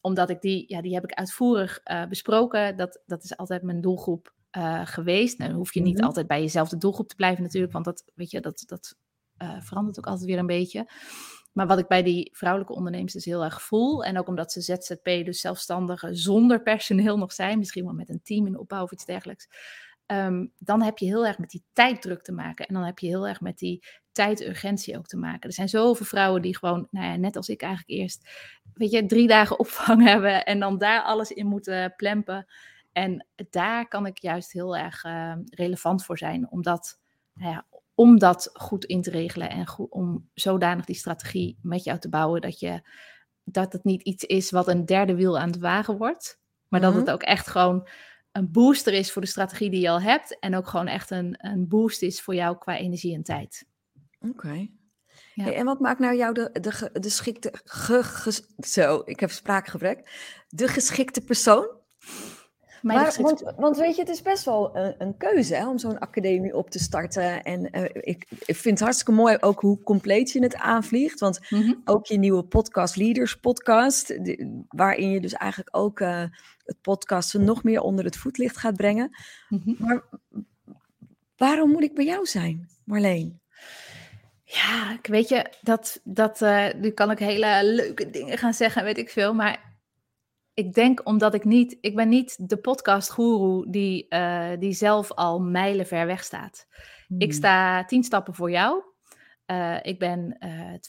Omdat 0.00 0.30
ik 0.30 0.40
die, 0.40 0.64
ja, 0.66 0.80
die 0.80 0.94
heb 0.94 1.04
ik 1.04 1.12
uitvoerig 1.12 1.80
uh, 1.84 2.06
besproken. 2.06 2.76
Dat, 2.76 3.02
dat 3.06 3.24
is 3.24 3.36
altijd 3.36 3.62
mijn 3.62 3.80
doelgroep 3.80 4.34
uh, 4.56 4.86
geweest. 4.86 5.38
Nou, 5.38 5.50
dan 5.50 5.58
hoef 5.58 5.74
je 5.74 5.80
niet 5.80 5.96
mhm. 5.96 6.06
altijd 6.06 6.26
bij 6.26 6.40
jezelfde 6.40 6.78
doelgroep 6.78 7.08
te 7.08 7.16
blijven 7.16 7.42
natuurlijk, 7.42 7.72
want 7.72 7.84
dat, 7.84 8.04
weet 8.14 8.30
je, 8.30 8.40
dat, 8.40 8.64
dat 8.66 8.96
verandert 9.60 9.98
ook 9.98 10.06
altijd 10.06 10.26
weer 10.28 10.38
een 10.38 10.46
beetje. 10.46 10.86
Maar 11.52 11.66
wat 11.66 11.78
ik 11.78 11.88
bij 11.88 12.02
die 12.02 12.30
vrouwelijke 12.32 12.74
ondernemers 12.74 13.12
dus 13.12 13.24
heel 13.24 13.44
erg 13.44 13.62
voel, 13.62 14.04
en 14.04 14.18
ook 14.18 14.28
omdat 14.28 14.52
ze 14.52 14.60
ZZP, 14.60 15.04
dus 15.04 15.40
zelfstandigen 15.40 16.16
zonder 16.16 16.62
personeel 16.62 17.18
nog 17.18 17.32
zijn, 17.32 17.58
misschien 17.58 17.84
wel 17.84 17.94
met 17.94 18.08
een 18.08 18.22
team 18.22 18.46
in 18.46 18.58
opbouw 18.58 18.82
of 18.82 18.92
iets 18.92 19.04
dergelijks, 19.04 19.48
um, 20.12 20.52
dan 20.58 20.82
heb 20.82 20.98
je 20.98 21.06
heel 21.06 21.26
erg 21.26 21.38
met 21.38 21.50
die 21.50 21.64
tijddruk 21.72 22.22
te 22.22 22.32
maken. 22.32 22.66
En 22.66 22.74
dan 22.74 22.84
heb 22.84 22.98
je 22.98 23.06
heel 23.06 23.28
erg 23.28 23.40
met 23.40 23.58
die 23.58 23.86
tijdurgentie 24.12 24.98
ook 24.98 25.06
te 25.06 25.16
maken. 25.16 25.48
Er 25.48 25.52
zijn 25.52 25.68
zoveel 25.68 26.06
vrouwen 26.06 26.42
die 26.42 26.56
gewoon, 26.56 26.88
nou 26.90 27.06
ja, 27.06 27.16
net 27.16 27.36
als 27.36 27.48
ik 27.48 27.62
eigenlijk 27.62 28.00
eerst, 28.00 28.28
weet 28.74 28.90
je, 28.90 29.06
drie 29.06 29.26
dagen 29.26 29.58
opvang 29.64 30.02
hebben 30.02 30.44
en 30.44 30.60
dan 30.60 30.78
daar 30.78 31.02
alles 31.02 31.30
in 31.30 31.46
moeten 31.46 31.94
plempen. 31.96 32.46
En 32.92 33.26
daar 33.50 33.88
kan 33.88 34.06
ik 34.06 34.18
juist 34.18 34.52
heel 34.52 34.76
erg 34.76 35.04
uh, 35.04 35.34
relevant 35.50 36.04
voor 36.04 36.18
zijn, 36.18 36.50
omdat, 36.50 37.00
nou 37.34 37.52
ja, 37.52 37.66
om 37.94 38.18
dat 38.18 38.50
goed 38.52 38.84
in 38.84 39.02
te 39.02 39.10
regelen 39.10 39.50
en 39.50 39.66
goed, 39.66 39.90
om 39.90 40.28
zodanig 40.34 40.84
die 40.84 40.96
strategie 40.96 41.58
met 41.62 41.84
jou 41.84 41.98
te 41.98 42.08
bouwen 42.08 42.40
dat, 42.40 42.60
je, 42.60 42.82
dat 43.44 43.72
het 43.72 43.84
niet 43.84 44.02
iets 44.02 44.24
is 44.24 44.50
wat 44.50 44.68
een 44.68 44.86
derde 44.86 45.14
wiel 45.14 45.38
aan 45.38 45.50
het 45.50 45.58
wagen 45.58 45.96
wordt, 45.96 46.40
maar 46.68 46.80
dat 46.80 46.94
het 46.94 47.04
mhm. 47.04 47.12
ook 47.12 47.22
echt 47.22 47.46
gewoon 47.46 47.88
een 48.38 48.50
booster 48.50 48.92
is 48.92 49.12
voor 49.12 49.22
de 49.22 49.28
strategie 49.28 49.70
die 49.70 49.80
je 49.80 49.88
al 49.88 50.00
hebt 50.00 50.38
en 50.38 50.56
ook 50.56 50.66
gewoon 50.66 50.86
echt 50.86 51.10
een, 51.10 51.34
een 51.38 51.68
boost 51.68 52.02
is 52.02 52.20
voor 52.20 52.34
jou 52.34 52.58
qua 52.58 52.76
energie 52.76 53.14
en 53.14 53.22
tijd. 53.22 53.66
Oké. 54.20 54.68
Ja. 55.34 55.52
en 55.52 55.64
wat 55.64 55.80
maakt 55.80 55.98
nou 55.98 56.16
jou 56.16 56.34
de, 56.34 56.50
de, 56.52 56.90
de 56.92 57.02
geschikte, 57.02 57.52
ge, 57.64 58.42
zo, 58.58 59.02
ik 59.04 59.20
heb 59.20 59.30
spraakgebrek, 59.30 60.10
de 60.48 60.68
geschikte 60.68 61.20
persoon? 61.20 61.66
Maar, 62.82 63.16
want, 63.20 63.52
want, 63.56 63.76
weet 63.76 63.94
je, 63.94 64.00
het 64.00 64.10
is 64.10 64.22
best 64.22 64.44
wel 64.44 64.76
een, 64.76 64.94
een 64.98 65.16
keuze 65.16 65.54
hè, 65.54 65.68
om 65.68 65.78
zo'n 65.78 65.98
academie 65.98 66.56
op 66.56 66.70
te 66.70 66.78
starten. 66.78 67.42
En 67.42 67.68
uh, 67.72 67.84
ik, 67.84 68.26
ik, 68.46 68.56
vind 68.56 68.64
het 68.64 68.80
hartstikke 68.80 69.12
mooi 69.12 69.36
ook 69.40 69.60
hoe 69.60 69.82
compleet 69.82 70.30
je 70.30 70.42
het 70.42 70.56
aanvliegt. 70.56 71.20
Want 71.20 71.40
mhm. 71.50 71.74
ook 71.84 72.06
je 72.06 72.18
nieuwe 72.18 72.42
podcast 72.42 72.96
Leaders 72.96 73.36
podcast, 73.36 74.18
waarin 74.68 75.10
je 75.10 75.20
dus 75.20 75.32
eigenlijk 75.32 75.76
ook 75.76 76.00
uh, 76.00 76.22
het 76.64 76.80
podcasten 76.80 77.44
nog 77.44 77.62
meer 77.62 77.80
onder 77.80 78.04
het 78.04 78.16
voetlicht 78.16 78.56
gaat 78.56 78.76
brengen. 78.76 79.16
Mhm. 79.48 79.72
Maar 79.78 80.02
waarom 81.36 81.70
moet 81.70 81.82
ik 81.82 81.94
bij 81.94 82.04
jou 82.04 82.26
zijn, 82.26 82.68
Marleen? 82.84 83.40
Ja, 84.44 84.92
ik 84.92 85.06
weet 85.06 85.28
je, 85.28 85.46
dat, 85.60 86.00
dat, 86.04 86.40
uh, 86.40 86.66
nu 86.76 86.90
kan 86.90 87.10
ik 87.10 87.18
hele 87.18 87.60
leuke 87.64 88.10
dingen 88.10 88.38
gaan 88.38 88.54
zeggen, 88.54 88.84
weet 88.84 88.98
ik 88.98 89.10
veel. 89.10 89.34
Maar 89.34 89.67
ik 90.58 90.74
denk 90.74 91.00
omdat 91.08 91.34
ik 91.34 91.44
niet, 91.44 91.78
ik 91.80 91.96
ben 91.96 92.08
niet 92.08 92.48
de 92.48 92.56
podcast 92.56 93.10
guru 93.10 93.70
die, 93.70 94.06
uh, 94.08 94.50
die 94.58 94.72
zelf 94.72 95.12
al 95.12 95.40
mijlen 95.40 95.86
ver 95.86 96.06
weg 96.06 96.24
staat. 96.24 96.66
Ik 97.18 97.22
hmm. 97.22 97.32
sta 97.32 97.84
tien 97.84 98.04
stappen 98.04 98.34
voor 98.34 98.50
jou. 98.50 98.82
Uh, 99.46 99.76
ik 99.82 99.98
ben 99.98 100.36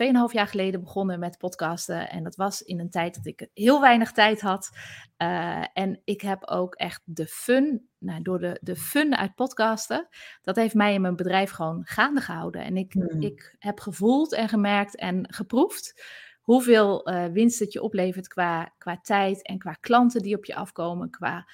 uh, 0.02 0.28
2,5 0.28 0.34
jaar 0.34 0.48
geleden 0.48 0.82
begonnen 0.82 1.20
met 1.20 1.38
podcasten. 1.38 2.10
En 2.10 2.24
dat 2.24 2.36
was 2.36 2.62
in 2.62 2.80
een 2.80 2.90
tijd 2.90 3.16
dat 3.16 3.26
ik 3.26 3.50
heel 3.54 3.82
weinig 3.82 4.12
tijd 4.12 4.42
had. 4.42 4.70
Uh, 5.18 5.64
en 5.74 6.02
ik 6.04 6.22
heb 6.22 6.46
ook 6.46 6.76
echt 6.76 7.02
de 7.06 7.28
fun, 7.28 7.90
nou, 7.98 8.22
door 8.22 8.40
de, 8.40 8.60
de 8.62 8.76
fun 8.76 9.16
uit 9.16 9.36
podcasten, 9.36 10.08
dat 10.42 10.56
heeft 10.56 10.76
mij 10.76 10.94
in 10.94 11.02
mijn 11.02 11.16
bedrijf 11.16 11.52
gewoon 11.52 11.82
gaande 11.86 12.22
gehouden. 12.22 12.64
En 12.64 12.78
ik, 12.78 12.94
hmm. 12.94 13.22
ik 13.22 13.56
heb 13.60 13.80
gevoeld 13.80 14.34
en 14.34 14.50
gemerkt 14.50 14.96
en 14.96 15.34
geproefd 15.34 16.04
hoeveel 16.50 17.10
uh, 17.10 17.26
winst 17.26 17.60
het 17.60 17.74
je 17.74 17.82
oplevert 17.82 18.28
qua, 18.28 18.74
qua 18.78 19.00
tijd 19.02 19.42
en 19.42 19.58
qua 19.58 19.74
klanten 19.74 20.22
die 20.22 20.36
op 20.36 20.46
je 20.46 20.56
afkomen, 20.56 21.10
qua 21.10 21.48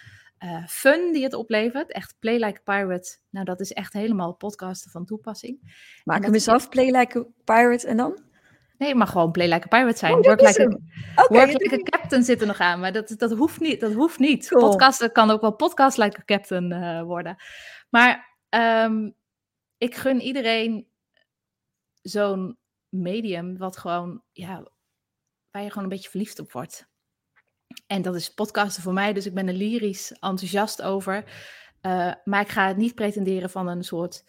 uh, 0.43 0.67
fun 0.67 1.13
die 1.13 1.23
het 1.23 1.33
oplevert. 1.33 1.91
Echt 1.91 2.15
Play 2.19 2.33
Like 2.45 2.59
a 2.59 2.75
Pirate, 2.75 3.17
nou 3.29 3.45
dat 3.45 3.59
is 3.59 3.71
echt 3.71 3.93
helemaal 3.93 4.33
podcasten 4.33 4.91
van 4.91 5.05
toepassing. 5.05 5.77
Maak 6.03 6.23
hem 6.23 6.33
eens 6.33 6.47
af, 6.47 6.69
Play 6.69 6.91
Like 6.91 7.19
a 7.19 7.23
Pirate 7.43 7.87
en 7.87 7.97
dan? 7.97 8.23
Nee, 8.77 8.95
maar 8.95 9.07
gewoon 9.07 9.31
Play 9.31 9.47
Like 9.47 9.65
a 9.65 9.77
Pirate 9.77 9.97
zijn. 9.97 10.13
Oh, 10.13 10.21
work, 10.21 10.41
like 10.41 10.61
a, 10.61 10.65
okay, 11.23 11.45
work 11.45 11.61
like 11.61 11.75
a 11.75 11.97
Captain 11.97 12.23
zit 12.23 12.41
er 12.41 12.47
nog 12.47 12.59
aan, 12.59 12.79
maar 12.79 12.91
dat, 12.91 13.13
dat 13.17 13.31
hoeft 13.31 13.59
niet. 13.59 13.79
Dat 13.79 13.93
hoeft 13.93 14.19
niet. 14.19 14.47
Cool. 14.47 14.69
Podcasten 14.69 15.11
kan 15.11 15.31
ook 15.31 15.41
wel 15.41 15.55
Podcast 15.55 15.97
Like 15.97 16.19
a 16.19 16.23
Captain 16.25 16.71
uh, 16.71 17.01
worden. 17.01 17.35
Maar 17.89 18.37
um, 18.49 19.15
ik 19.77 19.95
gun 19.95 20.21
iedereen 20.21 20.87
zo'n 22.01 22.57
medium 22.89 23.57
wat 23.57 23.77
gewoon 23.77 24.21
ja, 24.31 24.73
waar 25.55 25.63
je 25.63 25.69
gewoon 25.69 25.83
een 25.83 25.95
beetje 25.95 26.09
verliefd 26.09 26.39
op 26.39 26.51
wordt. 26.51 26.87
En 27.87 28.01
dat 28.01 28.15
is 28.15 28.33
podcasten 28.33 28.83
voor 28.83 28.93
mij, 28.93 29.13
dus 29.13 29.25
ik 29.25 29.33
ben 29.33 29.47
er 29.47 29.53
lyrisch 29.53 30.11
enthousiast 30.11 30.81
over. 30.81 31.23
Uh, 31.81 32.13
maar 32.23 32.41
ik 32.41 32.49
ga 32.49 32.67
het 32.67 32.77
niet 32.77 32.95
pretenderen 32.95 33.49
van 33.49 33.67
een 33.67 33.83
soort. 33.83 34.23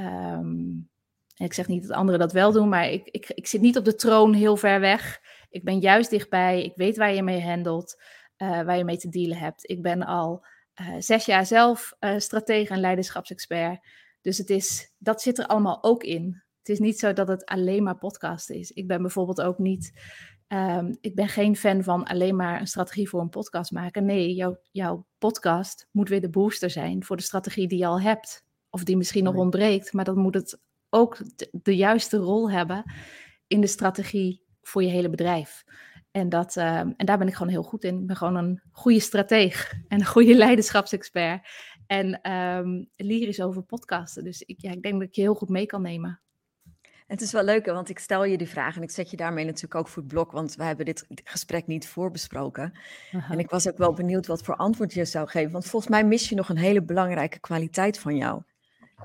Um, 0.00 0.90
ik 1.34 1.52
zeg 1.52 1.68
niet 1.68 1.82
dat 1.82 1.96
anderen 1.96 2.20
dat 2.20 2.32
wel 2.32 2.52
doen, 2.52 2.68
maar 2.68 2.90
ik, 2.90 3.08
ik, 3.08 3.30
ik 3.30 3.46
zit 3.46 3.60
niet 3.60 3.76
op 3.76 3.84
de 3.84 3.94
troon 3.94 4.32
heel 4.32 4.56
ver 4.56 4.80
weg. 4.80 5.20
Ik 5.50 5.64
ben 5.64 5.78
juist 5.78 6.10
dichtbij. 6.10 6.64
Ik 6.64 6.72
weet 6.74 6.96
waar 6.96 7.14
je 7.14 7.22
mee 7.22 7.42
handelt, 7.42 8.02
uh, 8.36 8.62
waar 8.62 8.76
je 8.76 8.84
mee 8.84 8.98
te 8.98 9.08
dealen 9.08 9.38
hebt. 9.38 9.70
Ik 9.70 9.82
ben 9.82 10.02
al 10.02 10.46
uh, 10.80 10.94
zes 10.98 11.24
jaar 11.24 11.46
zelf 11.46 11.92
stratege 12.16 12.72
en 12.72 12.80
leiderschapsexpert. 12.80 13.86
Dus 14.20 14.38
het 14.38 14.50
is, 14.50 14.94
dat 14.98 15.22
zit 15.22 15.38
er 15.38 15.46
allemaal 15.46 15.82
ook 15.82 16.02
in. 16.02 16.42
Het 16.68 16.78
is 16.78 16.86
niet 16.86 16.98
zo 16.98 17.12
dat 17.12 17.28
het 17.28 17.44
alleen 17.44 17.82
maar 17.82 17.98
podcasten 17.98 18.54
is. 18.54 18.72
Ik 18.72 18.86
ben 18.86 19.02
bijvoorbeeld 19.02 19.40
ook 19.40 19.58
niet 19.58 19.92
Um, 20.54 20.96
ik 21.00 21.14
ben 21.14 21.28
geen 21.28 21.56
fan 21.56 21.82
van 21.82 22.04
alleen 22.04 22.36
maar 22.36 22.60
een 22.60 22.66
strategie 22.66 23.08
voor 23.08 23.20
een 23.20 23.28
podcast 23.28 23.70
maken. 23.70 24.04
Nee, 24.04 24.34
jouw, 24.34 24.58
jouw 24.70 25.06
podcast 25.18 25.88
moet 25.90 26.08
weer 26.08 26.20
de 26.20 26.30
booster 26.30 26.70
zijn 26.70 27.04
voor 27.04 27.16
de 27.16 27.22
strategie 27.22 27.68
die 27.68 27.78
je 27.78 27.86
al 27.86 28.00
hebt. 28.00 28.44
Of 28.70 28.84
die 28.84 28.96
misschien 28.96 29.24
nog 29.24 29.34
ontbreekt, 29.34 29.92
maar 29.92 30.04
dan 30.04 30.18
moet 30.18 30.34
het 30.34 30.60
ook 30.88 31.18
de, 31.50 31.76
juiste 31.76 32.16
rol 32.16 32.50
hebben 32.50 32.92
in 33.46 33.60
de 33.60 33.66
strategie 33.66 34.42
voor 34.62 34.82
je 34.82 34.88
hele 34.88 35.10
bedrijf. 35.10 35.64
En, 36.10 36.28
dat, 36.28 36.56
um, 36.56 36.94
en 36.96 37.06
daar 37.06 37.18
ben 37.18 37.28
ik 37.28 37.34
gewoon 37.34 37.52
heel 37.52 37.62
goed 37.62 37.84
in. 37.84 38.00
Ik 38.00 38.06
ben 38.06 38.16
gewoon 38.16 38.36
een 38.36 38.62
goede 38.70 39.00
strateeg 39.00 39.72
en 39.88 40.00
een 40.00 40.06
goede 40.06 40.34
leiderschapsexpert. 40.34 41.48
En 41.86 42.32
um, 42.32 42.88
lyrisch 42.96 43.40
over 43.40 43.62
podcasten. 43.62 44.24
Dus 44.24 44.42
ik, 44.42 44.60
ja, 44.60 44.70
ik 44.70 44.82
denk 44.82 44.94
dat 44.94 45.08
ik 45.08 45.14
je 45.14 45.20
heel 45.20 45.34
goed 45.34 45.48
mee 45.48 45.66
kan 45.66 45.82
nemen. 45.82 46.20
Het 47.08 47.20
is 47.20 47.32
wel 47.32 47.42
leuk, 47.42 47.66
want 47.66 47.88
ik 47.88 47.98
stel 47.98 48.24
je 48.24 48.38
die 48.38 48.48
vraag 48.48 48.76
en 48.76 48.82
ik 48.82 48.90
zet 48.90 49.10
je 49.10 49.16
daarmee 49.16 49.44
natuurlijk 49.44 49.74
ook 49.74 49.88
voor 49.88 50.02
het 50.02 50.12
blok, 50.12 50.32
want 50.32 50.54
we 50.54 50.64
hebben 50.64 50.84
dit 50.84 51.06
gesprek 51.24 51.66
niet 51.66 51.88
voorbesproken. 51.88 52.72
En 53.30 53.38
ik 53.38 53.50
was 53.50 53.68
ook 53.68 53.78
wel 53.78 53.92
benieuwd 53.92 54.26
wat 54.26 54.42
voor 54.42 54.56
antwoord 54.56 54.92
je 54.92 55.04
zou 55.04 55.28
geven, 55.28 55.52
want 55.52 55.66
volgens 55.66 55.92
mij 55.92 56.04
mis 56.04 56.28
je 56.28 56.34
nog 56.34 56.48
een 56.48 56.56
hele 56.56 56.82
belangrijke 56.82 57.40
kwaliteit 57.40 57.98
van 57.98 58.16
jou. 58.16 58.42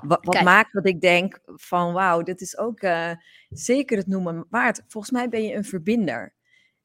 Wat, 0.02 0.26
wat 0.26 0.42
maakt 0.42 0.74
dat 0.74 0.86
ik 0.86 1.02
denk 1.02 1.40
van 1.46 1.94
wauw, 1.94 2.22
dit 2.22 2.42
is 2.42 2.58
ook 2.58 2.82
uh, 2.82 3.12
zeker 3.50 3.98
het 3.98 4.08
noemen 4.08 4.46
waard. 4.50 4.82
Volgens 4.88 5.14
mij 5.14 5.30
ben 5.30 5.44
je 5.44 5.54
een 5.54 5.66
verbinder. 5.66 6.34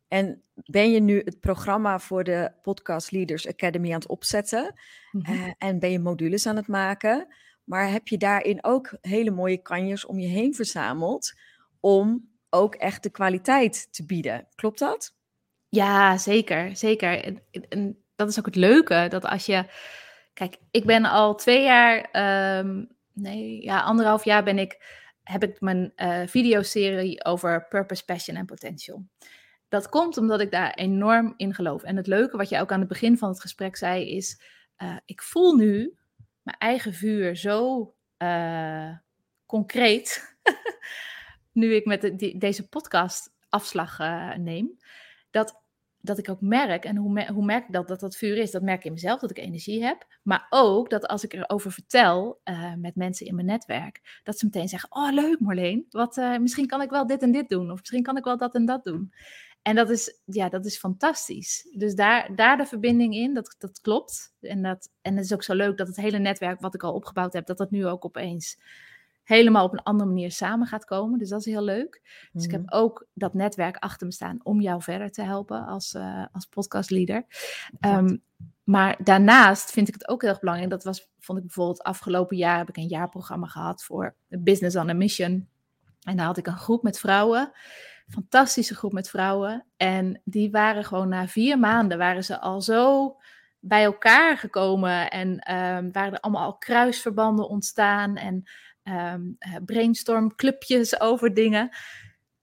En 0.09 0.43
ben 0.55 0.91
je 0.91 1.01
nu 1.01 1.23
het 1.25 1.41
programma 1.41 1.99
voor 1.99 2.25
de 2.25 2.53
Podcast 2.63 3.11
Leaders 3.11 3.49
Academy 3.49 3.89
aan 3.89 3.99
het 3.99 4.09
opzetten? 4.09 4.75
Mm-hmm. 5.13 5.35
uh, 5.35 5.53
en 5.59 5.79
ben 5.79 5.91
je 5.91 5.99
modules 5.99 6.47
aan 6.47 6.57
het 6.57 6.69
maken? 6.69 7.35
Maar 7.69 7.91
heb 7.91 8.09
je 8.09 8.19
daarin 8.19 8.65
ook 8.65 8.97
hele 9.01 9.31
mooie 9.31 9.63
kanjers 9.63 10.07
om 10.07 10.19
je 10.19 10.29
heen 10.29 10.55
verzameld 10.55 11.33
om 11.81 12.29
ook 12.51 12.75
echt 12.75 13.03
de 13.03 13.11
kwaliteit 13.11 13.93
te 13.93 14.07
bieden? 14.07 14.49
Klopt 14.55 14.79
dat? 14.79 15.15
Ja, 15.69 16.19
zeker. 16.19 16.77
Zeker. 16.77 17.41
En, 17.69 18.03
dat 18.17 18.29
is 18.29 18.39
ook 18.39 18.47
het 18.47 18.57
leuke, 18.57 19.07
dat 19.09 19.25
als 19.25 19.47
je... 19.47 19.65
Kijk, 20.33 20.57
ik 20.71 20.85
ben 20.85 21.05
al 21.05 21.35
twee 21.35 21.63
jaar 21.63 21.97
um, 22.59 22.89
nee, 23.13 23.63
ja, 23.63 23.81
anderhalf 23.81 24.25
jaar 24.25 24.45
ben 24.45 24.59
ik, 24.59 24.83
heb 25.23 25.43
ik 25.43 25.61
mijn 25.61 25.93
uh, 25.97 26.23
videoserie 26.27 27.25
over 27.25 27.67
purpose, 27.69 28.05
passion 28.05 28.37
en 28.37 28.47
potential. 28.47 29.07
Dat 29.69 29.89
komt 29.89 30.17
omdat 30.17 30.41
ik 30.41 30.51
daar 30.51 30.75
enorm 30.75 31.35
in 31.37 31.55
geloof. 31.55 31.83
En 31.83 31.97
het 31.97 32.07
leuke 32.07 32.37
wat 32.37 32.49
je 32.49 32.61
ook 32.61 32.73
aan 32.73 32.81
het 32.81 32.89
begin 32.89 33.19
van 33.19 33.29
het 33.29 33.41
gesprek 33.41 33.77
zei 33.77 34.17
is, 34.17 34.43
uh, 34.83 34.97
ik 35.05 35.23
voel 35.23 35.55
nu 35.55 35.99
mijn 36.49 36.73
eigen 36.73 36.95
vuur 36.95 37.37
zo 37.37 37.81
uh, 38.19 38.91
concreet, 39.47 40.37
nu 41.53 41.75
ik 41.75 41.85
met 41.85 42.31
deze 42.41 42.69
podcast 42.69 43.35
afslag 43.49 43.99
neem, 44.37 44.79
dat 45.31 45.67
dat 46.01 46.19
ik 46.19 46.29
ook 46.29 46.41
merk, 46.41 46.85
en 46.85 46.97
hoe, 46.97 47.27
hoe 47.33 47.45
merk 47.45 47.67
ik 47.67 47.73
dat, 47.73 47.89
dat 47.89 48.01
dat 48.01 48.17
vuur 48.17 48.37
is? 48.37 48.51
Dat 48.51 48.63
merk 48.63 48.79
ik 48.79 48.85
in 48.85 48.93
mezelf, 48.93 49.21
dat 49.21 49.31
ik 49.31 49.39
energie 49.39 49.85
heb. 49.85 50.07
Maar 50.23 50.47
ook 50.51 50.91
dat 50.91 51.07
als 51.07 51.25
ik 51.25 51.33
erover 51.33 51.73
vertel 51.73 52.41
uh, 52.45 52.75
met 52.75 52.97
mensen 52.97 53.27
in 53.27 53.35
mijn 53.35 53.47
netwerk, 53.47 54.21
dat 54.23 54.39
ze 54.39 54.45
meteen 54.45 54.69
zeggen, 54.69 54.89
oh 54.93 55.13
leuk 55.13 55.41
Marleen, 55.41 55.87
wat, 55.91 56.17
misschien 56.17 56.67
kan 56.67 56.83
ik 56.83 56.91
wel 56.91 57.07
dit 57.07 57.23
en 57.23 57.33
dit 57.33 57.49
doen. 57.49 57.71
Of 57.71 57.79
misschien 57.79 58.03
kan 58.03 58.17
ik 58.17 58.25
wel 58.25 58.37
dat 58.37 58.55
en 58.55 58.65
dat 58.65 58.85
doen. 58.85 59.13
En 59.63 59.75
dat 59.75 59.91
is, 59.91 60.21
ja, 60.25 60.49
dat 60.49 60.67
is 60.67 60.79
fantastisch. 60.79 61.69
Dus 61.73 61.95
daar, 61.95 62.35
daar 62.35 62.57
de 62.57 62.67
verbinding 62.67 63.15
in, 63.15 63.35
dat, 63.35 63.55
dat 63.59 63.81
klopt. 63.81 64.35
En, 64.41 64.63
dat, 64.63 64.91
en 65.03 65.17
het 65.17 65.25
is 65.25 65.33
ook 65.33 65.43
zo 65.43 65.55
leuk 65.55 65.77
dat 65.77 65.87
het 65.87 65.97
hele 65.97 66.19
netwerk 66.19 66.61
wat 66.61 66.75
ik 66.75 66.83
al 66.83 66.95
opgebouwd 66.95 67.33
heb, 67.33 67.47
dat 67.47 67.59
dat 67.59 67.71
nu 67.71 67.87
ook 67.87 68.05
opeens 68.05 68.59
helemaal 69.23 69.65
op 69.65 69.73
een 69.73 69.83
andere 69.83 70.09
manier 70.09 70.33
samen 70.33 70.67
gaat 70.67 70.85
komen. 70.85 71.19
Dus 71.19 71.29
dat 71.29 71.41
is 71.41 71.47
heel 71.47 71.65
leuk. 71.65 72.03
Dus 72.33 72.45
ik 72.45 72.51
heb 72.51 72.63
mhm. 72.63 72.75
ook 72.75 73.07
dat 73.13 73.35
netwerk 73.35 73.77
achter 73.77 74.07
me 74.07 74.13
staan 74.13 74.41
om 74.43 74.61
jou 74.61 74.83
verder 74.83 75.11
te 75.11 75.23
helpen 75.23 75.67
als, 75.67 75.95
uh, 75.95 76.27
als 76.33 76.47
podcastleader. 76.47 77.27
Um, 77.81 78.23
maar 78.65 78.97
daarnaast 79.03 79.71
vind 79.71 79.89
ik 79.89 79.95
het 79.95 80.09
ook 80.09 80.21
heel 80.21 80.31
erg 80.31 80.41
belangrijk. 80.41 80.71
Dat 80.71 80.85
was, 80.85 81.11
vond 81.19 81.39
ik 81.39 81.45
bijvoorbeeld 81.45 81.83
afgelopen 81.83 82.37
jaar 82.37 82.59
heb 82.59 82.69
ik 82.69 82.77
een 82.77 82.89
jaarprogramma 82.89 83.47
gehad 83.47 83.85
voor 83.85 84.15
Business 84.29 84.77
on 84.77 84.91
a 84.91 84.93
Mission. 84.93 85.49
En 86.03 86.17
daar 86.17 86.27
had 86.27 86.37
ik 86.37 86.47
een 86.47 86.57
groep 86.57 86.83
met 86.83 86.99
vrouwen. 86.99 87.53
Fantastische 88.09 88.75
groep 88.75 88.93
met 88.93 89.09
vrouwen. 89.09 89.67
En 89.77 90.21
die 90.25 90.51
waren 90.51 90.85
gewoon 90.85 91.09
na 91.09 91.29
vier 91.29 91.59
maanden 91.59 91.99
waren 91.99 92.25
ze 92.25 92.41
al 92.41 92.63
zo 92.63 93.17
bij 93.61 93.85
elkaar 93.85 94.39
gekomen. 94.39 95.11
En 95.11 95.29
um, 95.29 95.93
waren 95.93 96.13
er 96.13 96.21
allemaal 96.21 96.45
al 96.45 96.59
kruisverbanden 96.59 97.49
ontstaan. 97.49 98.17
En 98.17 98.49
um, 98.83 99.39
brainstormclubjes 99.65 101.01
over 101.11 101.35
dingen. 101.35 101.77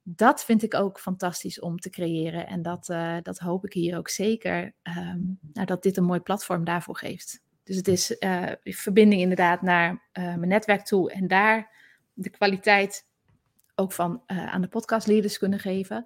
Dat 0.03 0.45
vind 0.45 0.63
ik 0.63 0.73
ook 0.73 0.99
fantastisch 0.99 1.59
om 1.59 1.79
te 1.79 1.89
creëren. 1.89 2.47
En 2.47 2.61
dat, 2.61 2.89
uh, 2.89 3.17
dat 3.21 3.39
hoop 3.39 3.65
ik 3.65 3.73
hier 3.73 3.97
ook 3.97 4.09
zeker, 4.09 4.73
um, 4.97 5.39
nou, 5.53 5.65
dat 5.65 5.83
dit 5.83 5.97
een 5.97 6.03
mooi 6.03 6.19
platform 6.19 6.63
daarvoor 6.63 6.97
geeft. 6.97 7.43
Dus 7.63 7.75
het 7.75 7.87
is 7.87 8.15
uh, 8.19 8.51
verbinding 8.63 9.21
inderdaad 9.21 9.61
naar 9.61 10.09
mijn 10.13 10.47
netwerk 10.47 10.85
toe 10.85 11.11
en 11.11 11.27
daar 11.27 11.71
de 12.13 12.29
kwaliteit 12.29 13.05
ook 13.75 13.91
van 13.91 14.23
aan 14.25 14.61
de 14.61 14.67
podcastleaders 14.67 15.37
kunnen 15.37 15.59
geven. 15.59 16.05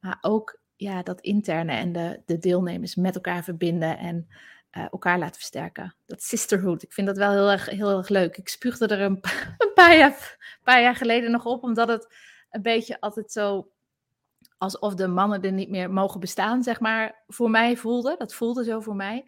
Maar 0.00 0.18
ook 0.20 0.60
ja, 0.76 1.02
dat 1.02 1.20
interne 1.20 1.72
en 1.72 1.92
de, 1.92 2.22
de 2.26 2.38
deelnemers 2.38 2.94
met 2.94 3.14
elkaar 3.14 3.44
verbinden 3.44 3.98
en 3.98 4.28
uh, 4.76 4.86
elkaar 4.90 5.18
laten 5.18 5.36
versterken. 5.36 5.94
Dat 6.06 6.22
sisterhood, 6.22 6.82
ik 6.82 6.92
vind 6.92 7.06
dat 7.06 7.16
wel 7.16 7.30
heel 7.30 7.50
erg, 7.50 7.66
heel 7.66 7.96
erg 7.96 8.08
leuk. 8.08 8.36
Ik 8.36 8.48
spuugde 8.48 8.86
er 8.86 9.00
een, 9.00 9.20
een 9.58 9.72
paar, 9.74 9.96
jaar, 9.96 10.36
paar 10.62 10.82
jaar 10.82 10.96
geleden 10.96 11.30
nog 11.30 11.44
op, 11.44 11.62
omdat 11.62 11.88
het 11.88 12.14
een 12.50 12.62
beetje 12.62 13.00
altijd 13.00 13.32
zo 13.32 13.70
alsof 14.58 14.94
de 14.94 15.06
mannen 15.06 15.42
er 15.42 15.52
niet 15.52 15.70
meer 15.70 15.90
mogen 15.90 16.20
bestaan, 16.20 16.62
zeg 16.62 16.80
maar, 16.80 17.22
voor 17.26 17.50
mij 17.50 17.76
voelde. 17.76 18.14
Dat 18.18 18.34
voelde 18.34 18.64
zo 18.64 18.80
voor 18.80 18.96
mij. 18.96 19.26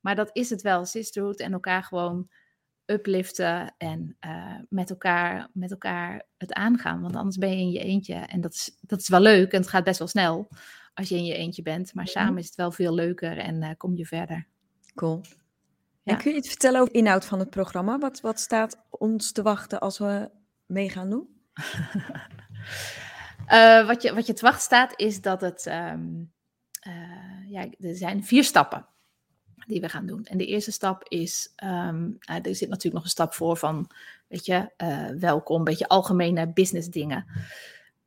Maar 0.00 0.14
dat 0.14 0.30
is 0.32 0.50
het 0.50 0.62
wel, 0.62 0.84
sisterhood 0.84 1.40
en 1.40 1.52
elkaar 1.52 1.82
gewoon 1.82 2.28
upliften 2.90 3.74
en 3.78 4.16
uh, 4.26 4.54
met, 4.68 4.90
elkaar, 4.90 5.48
met 5.52 5.70
elkaar 5.70 6.22
het 6.36 6.52
aangaan. 6.52 7.00
Want 7.00 7.16
anders 7.16 7.36
ben 7.36 7.50
je 7.50 7.56
in 7.56 7.70
je 7.70 7.78
eentje. 7.78 8.14
En 8.14 8.40
dat 8.40 8.52
is, 8.54 8.78
dat 8.80 9.00
is 9.00 9.08
wel 9.08 9.20
leuk 9.20 9.52
en 9.52 9.60
het 9.60 9.68
gaat 9.68 9.84
best 9.84 9.98
wel 9.98 10.08
snel 10.08 10.48
als 10.94 11.08
je 11.08 11.16
in 11.16 11.24
je 11.24 11.34
eentje 11.34 11.62
bent. 11.62 11.94
Maar 11.94 12.06
samen 12.06 12.38
is 12.38 12.46
het 12.46 12.54
wel 12.54 12.72
veel 12.72 12.94
leuker 12.94 13.38
en 13.38 13.62
uh, 13.62 13.70
kom 13.76 13.96
je 13.96 14.06
verder. 14.06 14.46
Cool. 14.94 15.20
Ja. 16.02 16.12
En 16.12 16.18
kun 16.18 16.30
je 16.30 16.36
iets 16.36 16.48
vertellen 16.48 16.80
over 16.80 16.92
de 16.92 16.98
inhoud 16.98 17.24
van 17.24 17.38
het 17.38 17.50
programma? 17.50 17.98
Wat, 17.98 18.20
wat 18.20 18.40
staat 18.40 18.86
ons 18.90 19.32
te 19.32 19.42
wachten 19.42 19.80
als 19.80 19.98
we 19.98 20.30
mee 20.66 20.90
gaan 20.90 21.10
doen? 21.10 21.28
uh, 23.48 23.86
wat, 23.90 24.02
je, 24.02 24.14
wat 24.14 24.26
je 24.26 24.32
te 24.32 24.44
wachten 24.44 24.62
staat 24.62 24.92
is 24.96 25.20
dat 25.20 25.40
het... 25.40 25.66
Um, 25.66 26.32
uh, 26.86 27.50
ja, 27.50 27.66
er 27.78 27.96
zijn 27.96 28.24
vier 28.24 28.44
stappen 28.44 28.86
die 29.68 29.80
we 29.80 29.88
gaan 29.88 30.06
doen. 30.06 30.24
En 30.24 30.38
de 30.38 30.46
eerste 30.46 30.72
stap 30.72 31.04
is, 31.08 31.52
um, 31.64 32.16
er 32.18 32.54
zit 32.54 32.68
natuurlijk 32.68 32.94
nog 32.94 33.04
een 33.04 33.10
stap 33.10 33.34
voor 33.34 33.56
van, 33.56 33.90
weet 34.26 34.46
je, 34.46 34.70
uh, 34.82 35.08
welkom, 35.20 35.58
een 35.58 35.64
beetje 35.64 35.88
algemene 35.88 36.52
business 36.52 36.88
dingen. 36.88 37.26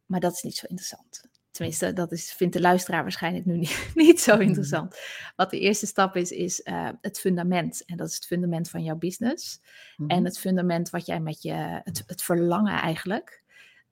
Maar 0.06 0.19
dat 0.19 0.34
is 0.34 0.41
niet 0.41 0.56
zo 0.56 0.65
interessant. 0.69 1.24
Tenminste, 1.52 1.93
dat 1.93 2.12
is, 2.12 2.34
vindt 2.34 2.54
de 2.54 2.62
luisteraar 2.62 3.02
waarschijnlijk 3.02 3.45
nu 3.45 3.58
niet, 3.58 3.91
niet 3.93 4.21
zo 4.21 4.34
hmm. 4.34 4.41
interessant. 4.41 5.00
Wat 5.36 5.50
de 5.50 5.60
eerste 5.60 5.86
stap 5.86 6.15
is, 6.15 6.32
is 6.32 6.62
uh, 6.63 6.89
het 7.02 7.19
fundament. 7.19 7.86
En 7.86 7.97
dat 7.97 8.08
is 8.08 8.15
het 8.15 8.26
fundament 8.26 8.69
van 8.69 8.84
jouw 8.84 8.97
business. 8.97 9.62
En 9.97 10.15
hmm. 10.15 10.26
het 10.26 10.39
fundament 10.39 10.89
wat 10.89 11.06
jij 11.06 11.19
met 11.19 11.41
je, 11.41 11.82
het, 11.84 12.04
het 12.06 12.24
verlangen 12.24 12.82
eigenlijk, 12.82 13.43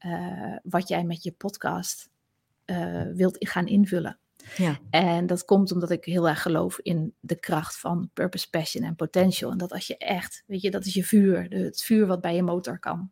uh, 0.06 0.56
wat 0.64 0.88
jij 0.88 1.04
met 1.04 1.24
je 1.24 1.32
podcast 1.32 2.10
wilt 3.14 3.36
gaan 3.40 3.68
invullen. 3.68 4.20
Ja. 4.58 4.80
En 4.90 5.28
dat 5.28 5.46
komt 5.46 5.72
omdat 5.72 5.92
ik 5.92 6.06
heel 6.06 6.28
erg 6.28 6.42
geloof 6.42 6.80
in 6.80 7.14
de 7.20 7.40
kracht 7.40 7.80
van 7.80 8.10
purpose, 8.14 8.50
passion 8.50 8.84
en 8.84 8.96
potential. 8.96 9.52
En 9.52 9.58
dat 9.58 9.72
als 9.72 9.88
je 9.88 9.98
echt, 9.98 10.44
weet 10.46 10.62
je, 10.62 10.72
dat 10.72 10.86
is 10.86 10.94
je 10.94 11.04
vuur, 11.04 11.46
het 11.50 11.82
vuur 11.82 12.08
wat 12.08 12.22
bij 12.22 12.36
je 12.36 12.44
motor 12.44 12.80
kan. 12.80 13.12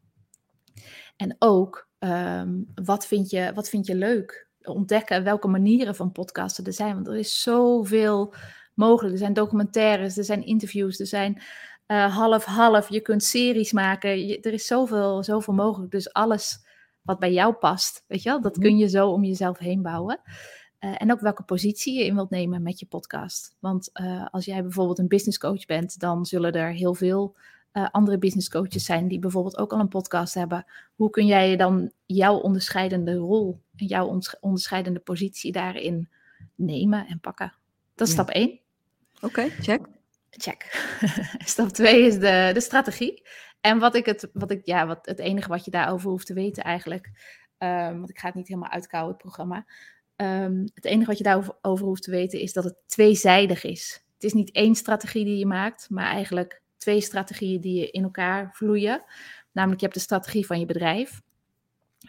En 1.15 1.35
ook 1.39 1.87
Um, 1.99 2.71
wat, 2.75 3.07
vind 3.07 3.29
je, 3.29 3.51
wat 3.53 3.69
vind 3.69 3.85
je 3.85 3.95
leuk? 3.95 4.47
Ontdekken 4.61 5.23
welke 5.23 5.47
manieren 5.47 5.95
van 5.95 6.11
podcasten 6.11 6.65
er 6.65 6.73
zijn. 6.73 6.93
Want 6.93 7.07
er 7.07 7.17
is 7.17 7.41
zoveel 7.41 8.33
mogelijk. 8.73 9.13
Er 9.13 9.19
zijn 9.19 9.33
documentaires, 9.33 10.17
er 10.17 10.23
zijn 10.23 10.45
interviews, 10.45 10.99
er 10.99 11.07
zijn 11.07 11.41
half-half. 11.87 12.85
Eh, 12.85 12.89
je 12.89 13.01
kunt 13.01 13.23
series 13.23 13.71
maken. 13.71 14.41
er 14.41 14.53
is 14.53 14.67
zoveel, 14.67 15.23
zoveel 15.23 15.53
mogelijk. 15.53 15.91
Dus 15.91 16.13
alles 16.13 16.65
wat 17.01 17.19
bij 17.19 17.33
jou 17.33 17.53
past, 17.53 18.03
weet 18.07 18.23
je 18.23 18.29
wel, 18.29 18.41
dat 18.41 18.55
mhm. 18.55 18.61
kun 18.65 18.77
je 18.77 18.87
zo 18.87 19.09
om 19.09 19.23
jezelf 19.23 19.57
heen 19.57 19.81
bouwen. 19.81 20.21
Uh, 20.88 20.93
en 20.97 21.12
ook 21.12 21.19
welke 21.19 21.43
positie 21.43 21.97
je 21.97 22.06
in 22.06 22.15
wilt 22.15 22.30
nemen 22.30 22.62
met 22.62 22.80
je 22.80 22.86
podcast. 22.86 23.56
Want 23.60 23.89
uh, 23.93 24.26
als 24.32 24.45
jij 24.45 24.62
bijvoorbeeld 24.62 25.00
een 25.00 25.08
business 25.08 25.38
coach 25.38 25.65
bent, 25.65 26.00
dan 26.00 26.26
zullen 26.26 26.54
er 26.54 26.71
heel 26.71 26.93
veel 26.93 27.36
uh, 27.73 27.88
andere 27.91 28.17
business 28.17 28.50
coaches 28.50 28.86
zijn 28.86 29.08
die 29.08 29.19
bijvoorbeeld 29.19 29.58
ook 29.58 29.71
al 29.71 29.80
een 29.80 29.88
podcast 29.88 30.34
hebben. 30.34 30.65
Hoe 30.95 31.10
kun 31.10 31.26
jij 31.26 31.56
dan 31.56 31.91
jouw 32.06 32.36
onderscheidende 32.36 33.15
rol 33.15 33.62
en 33.76 33.86
jouw 33.86 34.19
onderscheidende 34.39 35.00
positie 35.00 35.52
daarin 35.52 36.10
nemen 36.56 37.08
en 37.08 37.19
pakken? 37.19 37.54
Dat 37.95 38.08
is 38.08 38.13
stap 38.13 38.30
1. 38.30 38.60
Oké, 39.21 39.50
check. 39.50 39.88
Check. 40.30 40.89
stap 41.45 41.69
2 41.69 42.06
is 42.06 42.13
de, 42.13 42.50
de 42.54 42.62
strategie. 42.62 43.28
En 43.62 43.80
wat 43.80 43.95
ik 43.95 44.06
het, 44.06 44.30
wat 44.34 44.52
ik, 44.52 44.65
ja, 44.65 44.88
wat, 44.88 45.06
het 45.06 45.19
enige 45.19 45.50
wat 45.50 45.65
je 45.65 45.71
daarover 45.71 46.10
hoeft 46.10 46.26
te 46.26 46.34
weten 46.34 46.63
eigenlijk, 46.63 47.12
um, 47.58 47.97
want 47.97 48.10
ik 48.10 48.19
ga 48.19 48.28
het 48.28 48.36
niet 48.36 48.47
helemaal 48.47 48.69
uitkouwen, 48.69 49.13
het 49.13 49.21
programma. 49.21 49.65
Um, 50.21 50.65
het 50.73 50.86
enige 50.86 51.08
wat 51.08 51.17
je 51.17 51.23
daarover 51.23 51.86
hoeft 51.86 52.03
te 52.03 52.12
weten 52.12 52.39
is 52.39 52.53
dat 52.53 52.63
het 52.63 52.75
tweezijdig 52.86 53.63
is. 53.63 54.03
Het 54.13 54.23
is 54.23 54.34
niet 54.34 54.51
één 54.51 54.75
strategie 54.75 55.25
die 55.25 55.38
je 55.38 55.45
maakt, 55.45 55.89
maar 55.89 56.06
eigenlijk 56.06 56.62
twee 56.77 57.01
strategieën 57.01 57.62
die 57.62 57.91
in 57.91 58.03
elkaar 58.03 58.49
vloeien. 58.53 59.03
Namelijk, 59.51 59.80
je 59.80 59.86
hebt 59.86 59.97
de 59.97 60.03
strategie 60.03 60.45
van 60.45 60.60
je 60.60 60.65
bedrijf. 60.65 61.21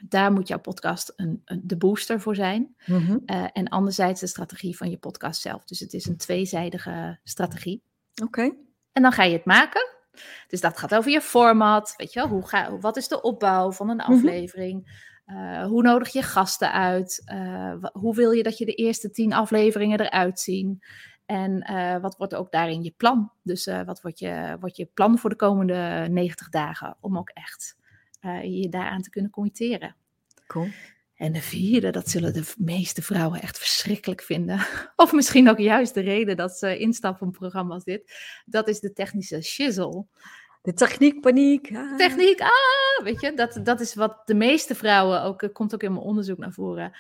Daar 0.03 0.33
moet 0.33 0.49
jouw 0.49 0.59
podcast 0.59 1.13
een, 1.17 1.43
een 1.45 1.61
de 1.65 1.77
booster 1.77 2.21
voor 2.21 2.35
zijn. 2.35 2.75
Mm 2.87 3.23
en 3.53 3.69
anderzijds 3.69 4.21
de 4.21 4.27
strategie 4.27 4.77
van 4.77 4.91
je 4.91 4.99
podcast 4.99 5.41
zelf. 5.41 5.65
Dus 5.65 5.81
het 5.81 5.93
is 5.93 6.07
een 6.07 6.17
tweezijdige 6.17 7.19
strategie. 7.25 7.83
Oké. 8.23 8.53
En 8.93 9.03
dan 9.03 9.13
ga 9.13 9.23
je 9.23 9.37
het 9.37 9.45
maken. 9.45 9.97
Dus 10.49 10.61
dat 10.61 10.79
gaat 10.79 10.95
over 10.95 11.11
je 11.11 11.21
format. 11.21 11.95
Weet 11.97 12.13
je 12.13 12.21
wel, 12.21 12.29
hoe 12.29 12.49
ga, 12.49 12.79
wat 12.79 12.97
is 12.97 13.09
de 13.09 13.23
opbouw 13.23 13.73
van 13.73 13.89
een 13.89 13.97
mhm. 13.97 14.13
aflevering? 14.13 15.07
Uh, 15.31 15.65
hoe 15.65 15.83
nodig 15.83 16.13
je 16.13 16.23
gasten 16.23 16.73
uit? 16.73 17.23
Uh, 17.33 17.75
hoe 17.93 18.15
wil 18.15 18.31
je 18.31 18.43
dat 18.43 18.59
je 18.59 18.65
de 18.65 18.75
eerste 18.75 19.11
tien 19.11 19.33
afleveringen 19.33 20.01
eruit 20.01 20.41
zien? 20.41 20.83
En 21.27 21.71
uh, 21.71 22.01
wat 22.01 22.17
wordt 22.17 22.35
ook 22.35 22.53
daarin 22.53 22.83
je 22.83 22.95
plan? 22.97 23.33
Dus 23.43 23.65
wat 23.65 24.01
wordt 24.01 24.19
je, 24.19 24.57
wordt 24.61 24.77
je 24.77 24.89
plan 24.95 25.19
voor 25.19 25.31
de 25.31 25.37
komende 25.37 26.07
90 26.11 26.49
dagen? 26.49 26.97
Om 27.01 27.19
ook 27.19 27.29
echt 27.29 27.77
je 28.43 28.69
daaraan 28.71 29.03
te 29.03 29.11
kunnen 29.11 29.31
committeren. 29.31 29.97
Cool. 30.47 30.69
En 31.19 31.33
de 31.33 31.43
vierde, 31.43 31.91
dat 31.91 32.09
zullen 32.09 32.33
de 32.33 32.53
meeste 32.57 33.03
vrouwen 33.03 33.41
echt 33.41 33.59
verschrikkelijk 33.59 34.23
vinden. 34.23 34.67
Of 34.97 35.13
misschien 35.13 35.49
ook 35.49 35.59
juist 35.59 35.95
de 35.95 36.01
reden 36.01 36.37
dat 36.37 36.59
ze 36.59 36.79
instappen 36.79 37.27
op 37.27 37.33
een 37.33 37.39
programma 37.39 37.75
als 37.75 37.85
dit. 37.85 38.13
Dat 38.45 38.69
is 38.69 38.81
de 38.81 38.93
technische 38.93 39.43
shizzle. 39.43 40.07
De 40.63 40.73
techniekpaniek. 40.73 41.71
Ah. 41.77 41.97
Techniek, 41.97 42.41
ah, 42.41 43.05
weet 43.05 43.21
je, 43.21 43.35
dat, 43.35 43.61
dat 43.63 43.81
is 43.81 43.95
wat 43.95 44.23
de 44.25 44.35
meeste 44.35 44.75
vrouwen, 44.75 45.23
ook 45.23 45.49
komt 45.53 45.75
ook 45.75 45.83
in 45.83 45.93
mijn 45.93 46.05
onderzoek 46.05 46.39
naar 46.39 46.53
voren, 46.53 46.93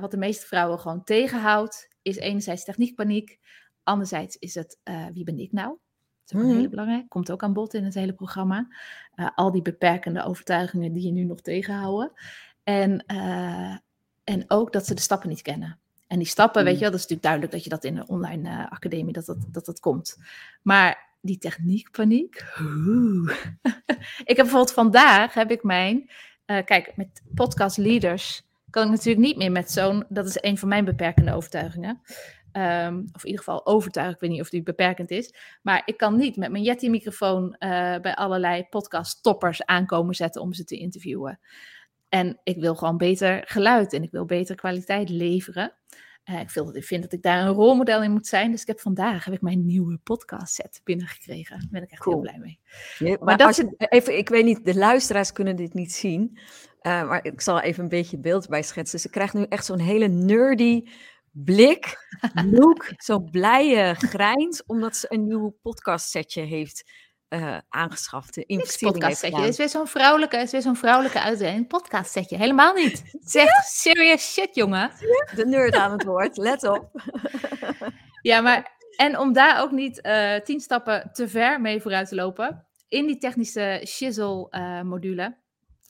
wat 0.00 0.10
de 0.10 0.16
meeste 0.16 0.46
vrouwen 0.46 0.78
gewoon 0.78 1.04
tegenhoudt, 1.04 1.88
is 2.02 2.16
enerzijds 2.16 2.64
techniekpaniek, 2.64 3.38
Anderzijds 3.82 4.36
is 4.36 4.54
het, 4.54 4.78
uh, 4.84 5.06
wie 5.12 5.24
ben 5.24 5.38
ik 5.38 5.52
nou? 5.52 5.68
Dat 6.24 6.40
is 6.42 6.46
ook 6.48 6.56
Mhm. 6.56 6.68
belangrijk. 6.68 7.08
Komt 7.08 7.30
ook 7.30 7.42
aan 7.42 7.52
bod 7.52 7.74
in 7.74 7.84
het 7.84 7.94
hele 7.94 8.12
programma. 8.12 8.68
Eh, 9.14 9.28
al 9.34 9.50
die 9.50 9.62
beperkende 9.62 10.24
overtuigingen 10.24 10.92
die 10.92 11.06
je 11.06 11.12
nu 11.12 11.24
nog 11.24 11.40
tegenhouden. 11.40 12.12
En, 12.64 13.04
eh, 13.06 13.76
en 14.24 14.44
ook 14.48 14.72
dat 14.72 14.86
ze 14.86 14.94
de 14.94 15.00
stappen 15.00 15.28
niet 15.28 15.42
kennen. 15.42 15.78
En 16.06 16.18
die 16.18 16.26
stappen, 16.26 16.64
weet 16.64 16.72
je 16.72 16.76
Mm. 16.76 16.82
wel, 16.82 16.90
dat 16.90 17.00
is 17.00 17.06
natuurlijk 17.06 17.22
duidelijk 17.22 17.52
dat 17.52 17.64
je 17.64 17.70
dat 17.70 17.84
in 17.84 17.96
een 17.96 18.08
online 18.08 18.48
eh, 18.48 18.72
academie, 18.72 19.12
dat 19.12 19.24
dat, 19.26 19.46
dat 19.48 19.64
dat 19.64 19.80
komt. 19.80 20.16
Maar 20.62 21.09
die 21.20 21.38
techniekpaniek, 21.38 22.34
ik 24.30 24.36
heb 24.36 24.36
bijvoorbeeld 24.36 24.72
vandaag, 24.72 25.34
heb 25.34 25.50
ik 25.50 25.62
mijn, 25.62 26.10
eh, 26.44 26.64
kijk, 26.64 26.96
met 26.96 27.22
podcast 27.34 27.76
leaders 27.76 28.48
kan 28.70 28.84
ik 28.84 28.90
natuurlijk 28.90 29.26
niet 29.26 29.36
meer 29.36 29.52
met 29.52 29.70
zo'n, 29.70 30.04
dat 30.08 30.26
is 30.26 30.38
een 30.40 30.58
van 30.58 30.68
mijn 30.68 30.84
beperkende 30.84 31.34
overtuigingen. 31.34 32.00
Ehm, 32.52 32.98
of 33.12 33.22
in 33.22 33.30
ieder 33.30 33.44
geval 33.44 33.66
overtuigd, 33.66 34.14
ik 34.14 34.20
weet 34.20 34.30
niet 34.30 34.40
of 34.40 34.48
die 34.48 34.62
beperkend 34.62 35.10
is. 35.10 35.34
Maar 35.62 35.82
ik 35.84 35.96
kan 35.96 36.16
niet 36.16 36.36
met 36.36 36.50
mijn 36.50 36.62
Yeti-microfoon 36.62 37.54
eh, 37.54 37.70
bij 38.00 38.14
allerlei 38.14 38.66
podcast-toppers 38.70 39.64
aankomen 39.64 40.14
zetten 40.14 40.42
om 40.42 40.52
ze 40.52 40.64
te 40.64 40.76
interviewen. 40.76 41.40
En 42.08 42.40
ik 42.42 42.60
wil 42.60 42.74
gewoon 42.74 42.96
beter 42.96 43.42
geluid 43.46 43.92
en 43.92 44.02
ik 44.02 44.10
wil 44.10 44.24
beter 44.24 44.54
kwaliteit 44.56 45.08
leveren. 45.08 45.72
Eh, 46.30 46.40
ik, 46.40 46.50
vind, 46.50 46.76
ik 46.76 46.84
vind 46.84 47.02
dat 47.02 47.12
ik 47.12 47.22
daar 47.22 47.46
een 47.46 47.54
rolmodel 47.54 48.02
in 48.02 48.10
moet 48.12 48.26
zijn. 48.26 48.50
Dus 48.50 48.60
ik 48.60 48.66
heb 48.66 48.80
vandaag 48.80 49.24
heb 49.24 49.34
ik 49.34 49.40
mijn 49.40 49.66
nieuwe 49.66 49.98
podcast 49.98 50.54
set 50.54 50.80
binnengekregen. 50.84 51.58
Daar 51.58 51.68
ben 51.70 51.82
ik 51.82 51.90
echt 51.90 52.04
heel 52.04 52.18
blij 52.18 52.38
mee. 52.38 52.58
Maar 52.98 53.18
Maar 53.20 53.36
dat 53.36 53.46
als 53.46 53.56
je, 53.56 53.74
even, 53.88 54.18
ik 54.18 54.28
weet 54.28 54.44
niet, 54.44 54.64
de 54.64 54.74
luisteraars 54.74 55.32
kunnen 55.32 55.56
dit 55.56 55.74
niet 55.74 55.92
zien. 55.92 56.38
eh, 56.80 57.08
maar 57.08 57.24
ik 57.24 57.40
zal 57.40 57.60
even 57.60 57.82
een 57.82 57.88
beetje 57.88 58.18
beeld 58.18 58.48
bij 58.48 58.62
schetsen. 58.62 59.00
Ze 59.00 59.10
krijgt 59.10 59.34
nu 59.34 59.46
echt 59.48 59.64
zo'n 59.64 59.78
hele 59.78 60.08
nerdy 60.08 60.82
blik, 61.30 61.96
look, 62.50 62.92
zo'n 62.96 63.30
blije 63.30 63.94
grijns, 63.94 64.64
omdat 64.66 64.96
ze 64.96 65.06
een 65.08 65.24
nieuw 65.26 65.58
podcast 65.62 66.08
setje 66.10 66.42
heeft 66.42 66.90
eh, 67.30 67.56
aangeschaft. 67.68 68.34
De 68.34 68.40
Dit 68.40 68.48
is 68.48 68.54
een 68.54 68.60
investering 68.60 68.94
podcast 68.98 69.18
setje. 69.20 69.40
Dit 69.40 69.48
is 69.48 69.56
weer 69.56 69.68
zo'n 69.68 69.86
vrouwelijke, 69.86 70.36
is 70.36 70.50
weer 70.50 70.62
zo'n 70.62 70.76
vrouwelijke 70.76 71.20
uitzending. 71.20 71.66
Podcast 71.68 72.10
setje. 72.10 72.36
Helemaal 72.36 72.74
niet. 72.74 73.02
Het 73.12 73.24
is 73.24 73.34
echt 73.34 73.66
serious 73.70 74.32
shit, 74.32 74.54
jongen. 74.54 74.90
De 75.34 75.46
nerd 75.46 75.74
aan 75.74 75.92
het 75.92 76.04
woord, 76.04 76.36
let 76.36 76.64
op. 76.68 76.90
Ja, 78.22 78.40
maar 78.40 78.76
en 78.96 79.18
om 79.18 79.32
daar 79.32 79.62
ook 79.62 79.70
niet 79.70 80.00
eh, 80.00 80.34
tien 80.40 80.60
stappen 80.60 81.10
te 81.12 81.28
ver 81.28 81.60
mee 81.60 81.80
vooruit 81.80 82.08
te 82.08 82.14
lopen, 82.14 82.66
in 82.88 83.06
die 83.06 83.18
technische 83.18 83.82
shizzle-module, 83.86 85.36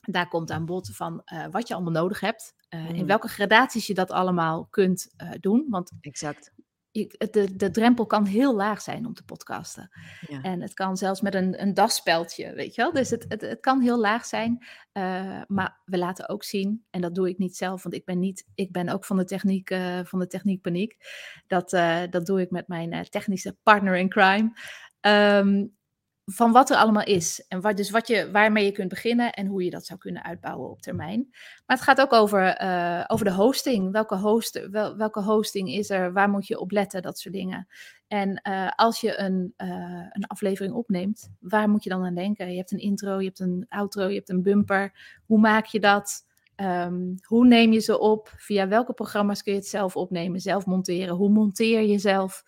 daar 0.01 0.27
komt 0.27 0.51
aan 0.51 0.65
bod 0.65 0.89
van 0.93 1.21
eh, 1.25 1.45
wat 1.51 1.67
je 1.67 1.73
allemaal 1.73 1.91
nodig 2.01 2.19
hebt, 2.19 2.53
eh, 2.69 2.89
in 2.89 2.95
Mm. 3.01 3.07
welke 3.07 3.27
gradaties 3.27 3.87
je 3.87 3.93
dat 3.93 4.11
allemaal 4.11 4.67
kunt 4.69 5.13
eh, 5.17 5.29
doen. 5.39 5.65
Want 5.69 5.91
Exact. 6.01 6.51
Je, 6.91 7.27
de, 7.31 7.55
de 7.55 7.71
drempel 7.71 8.05
kan 8.05 8.25
heel 8.25 8.55
laag 8.55 8.81
zijn 8.81 9.05
om 9.05 9.13
te 9.13 9.23
podcasten. 9.23 9.89
Ja. 10.27 10.41
En 10.41 10.61
het 10.61 10.73
kan 10.73 10.97
zelfs 10.97 11.21
met 11.21 11.35
een, 11.35 11.61
een 11.61 11.73
daspeldje, 11.73 12.53
weet 12.53 12.75
je 12.75 12.81
wel. 12.81 12.93
Dus 12.93 13.09
het, 13.09 13.25
het, 13.27 13.41
het 13.41 13.59
kan 13.59 13.81
heel 13.81 13.99
laag 13.99 14.25
zijn. 14.25 14.65
eh, 14.91 15.41
maar 15.47 15.79
we 15.85 15.97
laten 15.97 16.29
ook 16.29 16.43
zien, 16.43 16.85
en 16.89 17.01
dat 17.01 17.15
doe 17.15 17.29
ik 17.29 17.37
niet 17.37 17.57
zelf, 17.57 17.83
want 17.83 17.95
ik 17.95 18.05
ben, 18.05 18.19
niet, 18.19 18.47
ik 18.55 18.71
ben 18.71 18.89
ook 18.89 19.05
van 19.05 19.17
de 19.17 19.25
techniek, 19.25 19.69
eh, 19.69 19.99
van 20.03 20.19
de 20.19 20.27
techniekpaniek. 20.27 20.97
Dat, 21.47 21.73
eh, 21.73 22.01
dat 22.09 22.25
doe 22.25 22.41
ik 22.41 22.51
met 22.51 22.67
mijn 22.67 23.07
technische 23.09 23.57
partner 23.63 23.95
in 23.95 24.09
crime. 24.09 24.51
Ehm, 24.99 25.65
van 26.25 26.51
wat 26.51 26.69
er 26.69 26.75
allemaal 26.75 27.03
is. 27.03 27.45
En 27.47 27.61
wat, 27.61 27.77
dus 27.77 27.89
wat 27.89 28.07
je, 28.07 28.31
waarmee 28.31 28.65
je 28.65 28.71
kunt 28.71 28.89
beginnen 28.89 29.33
en 29.33 29.47
hoe 29.47 29.63
je 29.63 29.69
dat 29.69 29.85
zou 29.85 29.99
kunnen 29.99 30.23
uitbouwen 30.23 30.69
op 30.69 30.81
termijn. 30.81 31.27
Maar 31.65 31.77
het 31.77 31.81
gaat 31.81 32.01
ook 32.01 32.13
over, 32.13 32.47
eh, 32.47 33.03
over 33.07 33.25
de 33.25 33.33
hosting. 33.33 33.91
Welke, 33.91 34.15
host, 34.15 34.67
wel, 34.71 34.97
welke 34.97 35.21
hosting 35.21 35.69
is 35.69 35.89
er? 35.89 36.13
Waar 36.13 36.29
moet 36.29 36.47
je 36.47 36.59
op 36.59 36.71
letten? 36.71 37.01
Dat 37.01 37.19
soort 37.19 37.33
dingen. 37.33 37.67
En 38.07 38.35
eh, 38.35 38.71
als 38.75 39.01
je 39.01 39.19
een, 39.19 39.53
eh, 39.57 39.69
een 40.09 40.27
aflevering 40.27 40.73
opneemt, 40.73 41.31
waar 41.39 41.69
moet 41.69 41.83
je 41.83 41.89
dan 41.89 42.05
aan 42.05 42.15
denken? 42.15 42.51
Je 42.51 42.57
hebt 42.57 42.71
een 42.71 42.79
intro, 42.79 43.19
je 43.19 43.25
hebt 43.25 43.39
een 43.39 43.65
outro, 43.69 44.07
je 44.07 44.15
hebt 44.15 44.29
een 44.29 44.43
bumper. 44.43 44.91
Hoe 45.25 45.39
maak 45.39 45.65
je 45.65 45.79
dat? 45.79 46.25
Ehm, 46.55 47.15
hoe 47.21 47.45
neem 47.45 47.71
je 47.71 47.79
ze 47.79 47.99
op? 47.99 48.33
Via 48.37 48.67
welke 48.67 48.93
programma's 48.93 49.43
kun 49.43 49.53
je 49.53 49.59
het 49.59 49.67
zelf 49.67 49.95
opnemen, 49.95 50.39
zelf 50.39 50.65
monteren? 50.65 51.15
Hoe 51.15 51.29
monteer 51.29 51.81
je 51.81 51.99
zelf? 51.99 52.43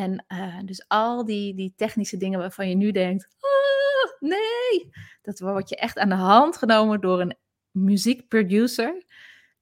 En 0.00 0.24
eh, 0.26 0.58
dus 0.64 0.84
al 0.88 1.24
die, 1.24 1.54
die 1.54 1.72
technische 1.76 2.16
dingen 2.16 2.38
waarvan 2.38 2.68
je 2.68 2.74
nu 2.74 2.90
denkt, 2.90 3.28
"Ah, 3.40 4.20
nee, 4.20 4.90
dat 5.22 5.40
wordt 5.40 5.68
je 5.68 5.76
echt 5.76 5.98
aan 5.98 6.08
de 6.08 6.14
hand 6.14 6.56
genomen 6.56 7.00
door 7.00 7.20
een 7.20 7.36
muziekproducer. 7.70 9.04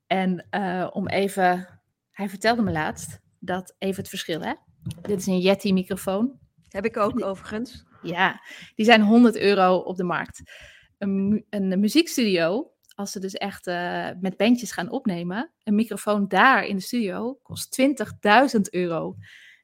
En 0.07 0.46
eh, 0.51 0.88
om 0.92 1.09
even, 1.09 1.81
hij 2.11 2.29
vertelde 2.29 2.62
me 2.62 2.72
laatst 2.72 3.20
dat 3.38 3.74
even 3.79 3.96
het 3.96 4.09
verschil, 4.09 4.40
hè? 4.40 4.53
Dit 5.03 5.18
is 5.18 5.27
een 5.27 5.40
Yeti 5.40 5.72
microfoon. 5.72 6.38
Heb 6.68 6.85
ik 6.85 6.96
ook 6.96 7.24
overigens. 7.24 7.85
Ja, 8.03 8.40
die 8.74 8.85
zijn 8.85 9.03
100 9.03 9.37
euro 9.37 9.77
op 9.77 9.96
de 9.96 10.05
markt. 10.05 10.42
Een, 10.98 11.46
een 11.51 11.81
muziekstudio, 11.81 12.72
als 12.94 13.12
ze 13.12 13.20
dus 13.20 13.35
echt 13.35 13.66
eh, 13.66 14.09
met 14.20 14.37
bandjes 14.37 14.72
gaan 14.72 14.90
opnemen, 14.90 15.53
een 15.62 15.74
microfoon 15.74 16.29
daar 16.29 16.64
in 16.64 16.77
de 16.77 16.83
studio 16.83 17.38
kost 17.42 17.81
20.000 18.55 18.61
euro. 18.70 19.16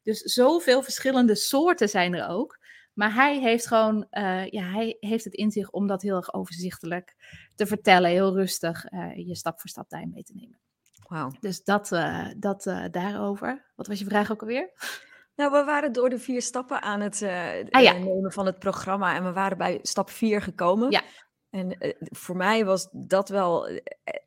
Dus 0.04 0.20
zoveel 0.20 0.82
verschillende 0.82 1.34
soorten 1.34 1.88
zijn 1.88 2.14
er 2.14 2.28
ook. 2.28 2.58
Maar 2.92 3.14
hij 3.14 3.40
heeft 3.40 3.66
gewoon, 3.66 4.06
eh, 4.10 4.46
ja, 4.46 4.62
hij 4.62 4.96
heeft 5.00 5.24
het 5.24 5.34
in 5.34 5.50
zich 5.50 5.70
om 5.70 5.86
dat 5.86 6.02
heel 6.02 6.16
erg 6.16 6.34
overzichtelijk 6.34 7.14
te 7.54 7.66
vertellen, 7.66 8.10
heel 8.10 8.34
rustig 8.34 8.84
eh, 8.84 9.26
je 9.26 9.36
stap 9.36 9.60
voor 9.60 9.70
stap 9.70 9.88
daarin 9.88 10.10
mee 10.10 10.22
te 10.22 10.34
nemen. 10.34 10.58
Wauw. 11.08 11.30
Dus 11.40 11.64
dat, 11.64 11.92
eh, 11.92 12.26
dat 12.36 12.62
daarover. 12.90 13.72
Wat 13.76 13.86
was 13.86 13.98
je 13.98 14.04
vraag 14.04 14.32
ook 14.32 14.40
alweer? 14.40 14.70
Nou, 15.36 15.50
we 15.52 15.64
waren 15.64 15.92
door 15.92 16.10
de 16.10 16.18
vier 16.18 16.42
stappen 16.42 16.82
aan 16.82 17.00
het 17.00 17.22
Ah, 17.70 17.82
ja. 17.82 17.92
nemen 17.92 18.32
van 18.32 18.46
het 18.46 18.58
programma 18.58 19.14
en 19.16 19.24
we 19.24 19.32
waren 19.32 19.58
bij 19.58 19.78
stap 19.82 20.10
vier 20.10 20.42
gekomen. 20.42 20.90
Ja. 20.90 21.02
En 21.54 21.78
eh, 21.78 21.94
voor 22.00 22.36
mij 22.36 22.64
was 22.64 22.88
dat 22.92 23.28
wel 23.28 23.68
eh, 23.68 23.76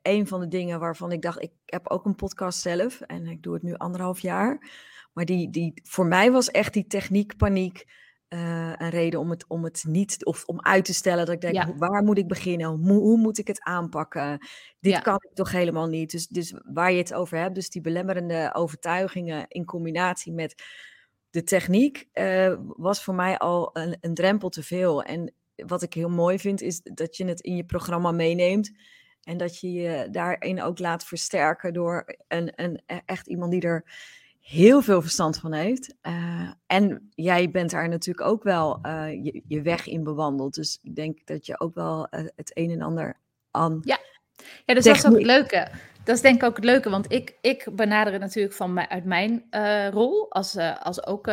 een 0.01 0.27
van 0.27 0.39
de 0.39 0.47
dingen 0.47 0.79
waarvan 0.79 1.11
ik 1.11 1.21
dacht, 1.21 1.41
ik 1.41 1.51
heb 1.65 1.89
ook 1.89 2.05
een 2.05 2.15
podcast 2.15 2.59
zelf 2.59 3.01
en 3.01 3.27
ik 3.27 3.43
doe 3.43 3.53
het 3.53 3.63
nu 3.63 3.73
anderhalf 3.73 4.19
jaar. 4.19 4.69
Maar 5.13 5.25
die, 5.25 5.49
die, 5.49 5.73
voor 5.83 6.05
mij 6.05 6.31
was 6.31 6.51
echt 6.51 6.73
die 6.73 6.87
techniekpaniek 6.87 7.85
eh, 8.27 8.73
een 8.77 8.89
reden 8.89 9.19
om 9.19 9.29
het, 9.29 9.45
om 9.47 9.63
het 9.63 9.83
niet, 9.87 10.25
of 10.25 10.45
om 10.45 10.61
uit 10.61 10.85
te 10.85 10.93
stellen. 10.93 11.25
Dat 11.25 11.35
ik 11.35 11.41
denk, 11.41 11.53
Ja. 11.55 11.73
waar 11.77 12.03
moet 12.03 12.17
ik 12.17 12.27
beginnen? 12.27 12.67
Hoe, 12.67 12.99
hoe 12.99 13.17
moet 13.17 13.37
ik 13.37 13.47
het 13.47 13.61
aanpakken? 13.63 14.37
Dit 14.79 14.93
Ja. 14.93 14.99
kan 14.99 15.15
ik 15.29 15.35
toch 15.35 15.51
helemaal 15.51 15.87
niet? 15.87 16.11
Dus, 16.11 16.27
dus 16.27 16.53
waar 16.73 16.91
je 16.91 16.97
het 16.97 17.13
over 17.13 17.37
hebt, 17.37 17.55
dus 17.55 17.69
die 17.69 17.81
belemmerende 17.81 18.49
overtuigingen 18.53 19.45
in 19.47 19.65
combinatie 19.65 20.33
met 20.33 20.63
de 21.29 21.43
techniek 21.43 22.07
was 22.77 23.03
voor 23.03 23.15
mij 23.15 23.37
al 23.37 23.69
een, 23.73 23.97
een 24.01 24.13
drempel 24.13 24.49
te 24.49 24.63
veel. 24.63 25.03
En 25.03 25.33
wat 25.65 25.81
ik 25.81 25.93
heel 25.93 26.09
mooi 26.09 26.39
vind, 26.39 26.61
is 26.61 26.81
dat 26.81 27.17
je 27.17 27.25
het 27.25 27.41
in 27.41 27.55
je 27.55 27.65
programma 27.65 28.11
meeneemt. 28.11 28.71
En 29.23 29.37
dat 29.37 29.59
je 29.59 29.71
je 29.71 30.07
daarin 30.11 30.61
ook 30.61 30.79
laat 30.79 31.03
versterken 31.03 31.73
door 31.73 32.15
een, 32.27 32.51
een, 32.55 32.81
e- 32.85 32.99
echt 33.05 33.27
iemand 33.27 33.51
die 33.51 33.61
er 33.61 33.85
heel 34.47 34.81
veel 34.81 35.01
verstand 35.01 35.37
van 35.37 35.53
heeft. 35.53 35.95
Eh, 36.01 36.51
en 36.67 37.09
jij 37.15 37.51
bent 37.51 37.71
daar 37.71 37.89
natuurlijk 37.89 38.27
ook 38.27 38.43
wel 38.43 38.79
eh, 38.81 39.23
je, 39.23 39.41
je 39.47 39.61
weg 39.61 39.87
in 39.87 40.03
bewandeld. 40.03 40.53
Dus 40.53 40.79
ik 40.81 40.95
denk 40.95 41.25
dat 41.25 41.45
je 41.45 41.59
ook 41.59 41.75
wel 41.75 42.07
eh, 42.07 42.25
het 42.35 42.51
een 42.53 42.71
en 42.71 42.81
ander 42.81 43.19
aan. 43.51 43.81
Ja, 43.83 43.99
dus 44.65 44.83
dat 44.83 44.95
is 44.95 45.05
ook 45.05 45.13
het 45.13 45.25
leuke. 45.25 45.67
Dat 46.03 46.15
is 46.15 46.21
denk 46.21 46.35
ik 46.35 46.43
ook 46.43 46.55
het 46.55 46.65
leuke, 46.65 46.89
want 46.89 47.11
ik, 47.11 47.37
ik 47.41 47.67
benader 47.71 48.13
het 48.13 48.21
natuurlijk 48.21 48.55
van 48.55 48.73
mij, 48.73 48.87
uit 48.87 49.05
mijn 49.05 49.43
rol 49.91 50.31
als, 50.31 50.57
als 50.57 51.05
ook 51.05 51.29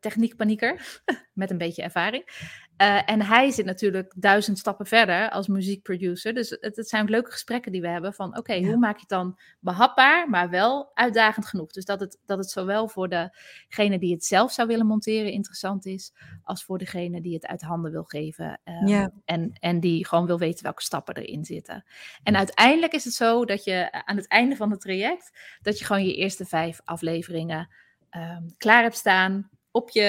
techniekpanieker, 0.00 1.00
met 1.32 1.50
een 1.50 1.58
beetje 1.58 1.82
ervaring. 1.82 2.24
Eh, 2.78 3.10
en 3.10 3.22
hij 3.22 3.50
zit 3.50 3.64
natuurlijk 3.64 4.14
duizend 4.16 4.58
stappen 4.58 4.86
verder 4.86 5.30
als 5.30 5.48
muziekproducer. 5.48 6.34
Dus 6.34 6.50
het, 6.50 6.76
het 6.76 6.88
zijn 6.88 7.08
leuke 7.10 7.30
gesprekken 7.30 7.72
die 7.72 7.80
we 7.80 7.88
hebben 7.88 8.14
van, 8.14 8.36
oké, 8.36 8.52
Ja. 8.52 8.66
hoe 8.66 8.76
maak 8.76 8.94
je 8.94 9.00
het 9.00 9.08
dan 9.08 9.38
behapbaar, 9.60 10.30
maar 10.30 10.50
wel 10.50 10.90
uitdagend 10.94 11.46
genoeg? 11.46 11.70
Dus 11.70 11.84
dat 11.84 12.00
het, 12.00 12.18
dat 12.26 12.38
het 12.38 12.50
zowel 12.50 12.88
voor 12.88 13.08
degene 13.08 13.98
die 13.98 14.12
het 14.14 14.24
zelf 14.24 14.52
zou 14.52 14.68
willen 14.68 14.86
monteren 14.86 15.32
interessant 15.32 15.86
is, 15.86 16.12
als 16.42 16.64
voor 16.64 16.78
degene 16.78 17.20
die 17.20 17.34
het 17.34 17.46
uit 17.46 17.62
handen 17.62 17.90
wil 17.90 18.04
geven. 18.04 18.60
ehm, 18.64 18.86
Ja. 18.86 19.10
en, 19.24 19.52
en 19.60 19.80
die 19.80 20.06
gewoon 20.06 20.26
wil 20.26 20.38
weten 20.38 20.62
welke 20.64 20.82
stappen 20.82 21.14
erin 21.16 21.44
zitten. 21.44 21.84
En 22.22 22.36
uiteindelijk 22.36 22.92
is 22.92 23.04
het 23.04 23.14
zo 23.14 23.44
dat 23.44 23.64
je 23.64 23.72
eh, 23.72 24.00
aan 24.04 24.16
het 24.16 24.28
einde 24.28 24.56
van 24.56 24.70
het 24.70 24.80
traject, 24.80 25.38
dat 25.62 25.78
je 25.78 25.84
gewoon 25.84 26.04
je 26.06 26.14
eerste 26.14 26.44
vijf 26.46 26.80
afleveringen 26.84 27.68
ehm, 28.10 28.42
klaar 28.56 28.82
hebt 28.82 28.96
staan 28.96 29.50
op, 29.78 29.90
je, 29.90 30.02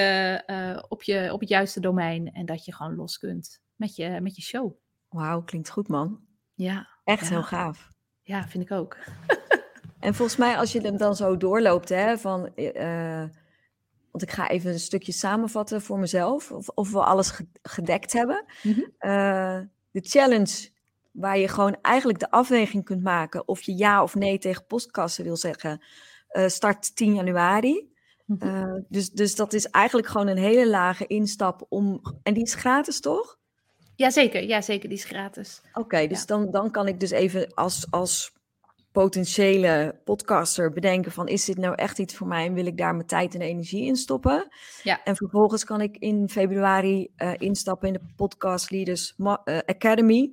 eh, 0.45 0.83
op, 0.87 1.03
je, 1.03 1.29
op 1.33 1.39
het 1.39 1.49
juiste 1.49 1.79
domein. 1.79 2.31
En 2.33 2.45
dat 2.45 2.65
je 2.65 2.73
gewoon 2.73 2.95
los 2.95 3.17
kunt 3.17 3.61
met 3.75 3.95
je, 3.95 4.19
met 4.21 4.35
je 4.35 4.41
show. 4.41 4.73
Wauw, 5.09 5.41
klinkt 5.43 5.69
goed 5.69 5.87
man. 5.87 6.19
Ja, 6.53 6.87
Echt 7.03 7.23
Ja. 7.23 7.29
heel 7.29 7.43
gaaf. 7.43 7.89
ja, 8.21 8.47
vind 8.47 8.63
ik 8.63 8.71
ook. 8.71 8.97
En 9.99 10.13
volgens 10.15 10.37
mij, 10.37 10.57
als 10.57 10.71
je 10.71 10.81
hem 10.81 10.97
dan 10.97 11.15
zo 11.15 11.37
doorloopt, 11.37 11.89
hè, 11.89 12.17
van, 12.17 12.55
eh, 12.55 13.23
want 14.11 14.23
ik 14.23 14.31
ga 14.31 14.49
even 14.49 14.71
een 14.71 14.79
stukje 14.79 15.11
samenvatten 15.11 15.81
voor 15.81 15.99
mezelf, 15.99 16.51
of, 16.51 16.67
of 16.67 16.91
we 16.91 17.03
alles 17.03 17.29
ge- 17.29 17.47
gedekt 17.61 18.13
hebben. 18.13 18.45
Mhm. 18.63 18.79
Eh, 18.97 19.59
de 19.91 20.01
challenge, 20.01 20.69
waar 21.11 21.37
je 21.37 21.47
gewoon 21.47 21.77
eigenlijk 21.81 22.19
de 22.19 22.31
afweging 22.31 22.83
kunt 22.85 23.03
maken 23.03 23.47
of 23.47 23.61
je 23.61 23.77
ja 23.77 24.03
of 24.03 24.15
nee 24.15 24.37
tegen 24.37 24.65
postkassen 24.65 25.23
wil 25.23 25.37
zeggen, 25.37 25.83
start 26.47 26.95
10 26.95 27.13
januari. 27.13 27.88
Mhm. 28.29 28.47
Uh, 28.47 28.81
dus, 28.89 29.09
dus 29.09 29.35
dat 29.35 29.53
is 29.53 29.65
eigenlijk 29.65 30.07
gewoon 30.07 30.27
een 30.27 30.37
hele 30.37 30.67
lage 30.67 31.07
instap 31.07 31.65
om. 31.69 32.01
En 32.23 32.33
die 32.33 32.43
is 32.43 32.53
gratis, 32.53 32.99
toch? 32.99 33.37
Jazeker, 33.95 34.43
ja, 34.43 34.61
zeker, 34.61 34.89
die 34.89 34.97
is 34.97 35.03
gratis. 35.03 35.61
Oké, 35.73 36.07
dus 36.07 36.25
dan, 36.25 36.51
dan 36.51 36.71
kan 36.71 36.87
ik 36.87 36.99
dus 36.99 37.11
even 37.11 37.53
als, 37.53 37.87
als 37.89 38.33
potentiële 38.91 40.01
podcaster 40.03 40.71
bedenken 40.71 41.11
van 41.11 41.27
is 41.27 41.45
dit 41.45 41.57
nou 41.57 41.75
echt 41.75 41.99
iets 41.99 42.15
voor 42.15 42.27
mij 42.27 42.45
en 42.45 42.53
wil 42.53 42.65
ik 42.65 42.77
daar 42.77 42.95
mijn 42.95 43.07
tijd 43.07 43.35
en 43.35 43.41
energie 43.41 43.85
in 43.85 43.95
stoppen? 43.95 44.47
Ja. 44.83 45.03
En 45.03 45.15
vervolgens 45.15 45.63
kan 45.63 45.81
ik 45.81 45.97
in 45.97 46.29
februari 46.29 47.11
uh, 47.17 47.31
instappen 47.37 47.87
in 47.87 47.93
de 47.93 48.13
Podcast 48.15 48.71
Leaders 48.71 49.13
uh, 49.17 49.35
Academy 49.65 50.31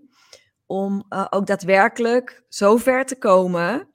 om 0.66 1.04
uh, 1.08 1.26
ook 1.30 1.46
daadwerkelijk 1.46 2.44
zo 2.48 2.76
ver 2.76 3.04
te 3.04 3.18
komen 3.18 3.88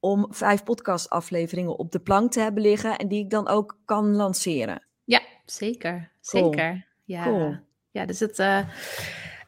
om 0.00 0.26
vijf 0.28 0.62
podcastafleveringen 0.64 1.78
op 1.78 1.92
de 1.92 1.98
plank 1.98 2.32
te 2.32 2.40
hebben 2.40 2.62
liggen 2.62 2.98
en 2.98 3.08
die 3.08 3.24
ik 3.24 3.30
dan 3.30 3.48
ook 3.48 3.78
kan 3.84 4.14
lanceren. 4.14 4.82
Ja, 5.04 5.20
zeker. 5.44 6.12
Cool. 6.22 6.44
Zeker. 6.44 6.86
Ja. 7.04 7.24
Cool. 7.24 7.56
ja, 7.90 8.06
dus 8.06 8.20
het, 8.20 8.38
uh, 8.38 8.60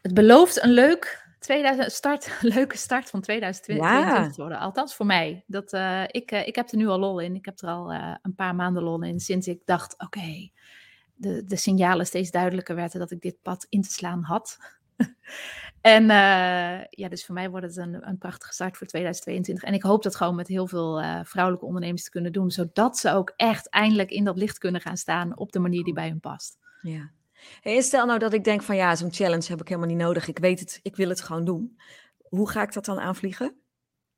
het 0.03 0.15
belooft 0.15 0.63
een 0.63 0.71
leuk 0.71 1.31
2000, 1.39 1.93
start, 1.93 2.39
leuke 2.55 2.77
start 2.77 3.11
van 3.11 3.21
2022 3.21 4.17
Ja. 4.17 4.31
te 4.31 4.41
worden. 4.41 4.59
Althans 4.59 4.95
voor 4.95 5.07
mij. 5.07 5.45
Dat, 5.47 5.73
uh, 5.73 6.03
ik, 6.07 6.33
uh, 6.33 6.47
ik 6.47 6.57
heb 6.57 6.71
er 6.71 6.77
nu 6.77 6.87
al 6.87 6.99
lol 6.99 7.21
in. 7.21 7.35
Ik 7.35 7.45
heb 7.45 7.61
er 7.61 7.69
al 7.69 7.93
een 8.23 8.35
paar 8.35 8.55
maanden 8.55 8.83
lol 8.83 9.03
in 9.03 9.21
sinds 9.21 9.47
ik 9.47 9.61
dacht, 9.65 9.93
oké, 9.93 10.05
okay, 10.05 10.53
de, 11.15 11.45
de 11.45 11.57
signalen 11.57 12.07
steeds 12.07 12.31
duidelijker 12.31 12.75
werden 12.75 13.01
dat 13.01 13.11
ik 13.11 13.21
dit 13.21 13.43
pad 13.43 13.67
in 13.69 13.83
te 13.83 13.91
slaan 13.91 14.23
had. 14.23 14.59
en 15.81 16.07
ja, 16.91 17.09
dus 17.09 17.25
voor 17.25 17.35
mij 17.35 17.51
wordt 17.51 17.67
het 17.67 17.77
een, 17.77 18.09
een 18.09 18.19
prachtige 18.19 18.53
start 18.53 18.77
voor 18.77 18.87
2022. 18.87 19.65
En 19.65 19.75
ik 19.75 19.83
hoop 19.83 20.03
dat 20.03 20.17
gewoon 20.17 20.35
met 20.35 20.49
heel 20.49 20.67
veel 20.67 21.03
vrouwelijke 21.25 21.67
ondernemers 21.67 22.05
te 22.05 22.11
kunnen 22.11 22.33
doen, 22.33 22.51
zodat 22.51 22.99
ze 22.99 23.13
ook 23.13 23.33
echt 23.37 23.69
eindelijk 23.71 24.11
in 24.11 24.25
dat 24.25 24.37
licht 24.37 24.59
kunnen 24.59 24.81
gaan 24.81 24.97
staan 24.97 25.37
op 25.39 25.53
de 25.53 25.59
manier 25.59 25.85
die 25.85 25.95
bij 25.95 26.09
hun 26.09 26.21
past. 26.21 26.59
Ja. 26.83 27.11
Hey, 27.61 27.81
stel 27.81 28.07
nou 28.07 28.19
dat 28.19 28.33
ik 28.33 28.45
denk 28.45 28.63
van 28.63 28.77
ja, 28.77 28.97
zo'n 28.97 29.13
challenge 29.13 29.47
heb 29.49 29.61
ik 29.61 29.69
helemaal 29.69 29.89
niet 29.89 29.99
nodig. 29.99 30.29
Ik 30.29 30.39
weet 30.39 30.61
het, 30.61 30.81
ik 30.83 30.97
wil 30.97 31.09
het 31.09 31.21
gewoon 31.21 31.45
doen. 31.45 31.79
Hoe 32.29 32.51
ga 32.51 32.63
ik 32.63 32.73
dat 32.73 32.85
dan 32.85 33.01
aanvliegen? 33.01 33.57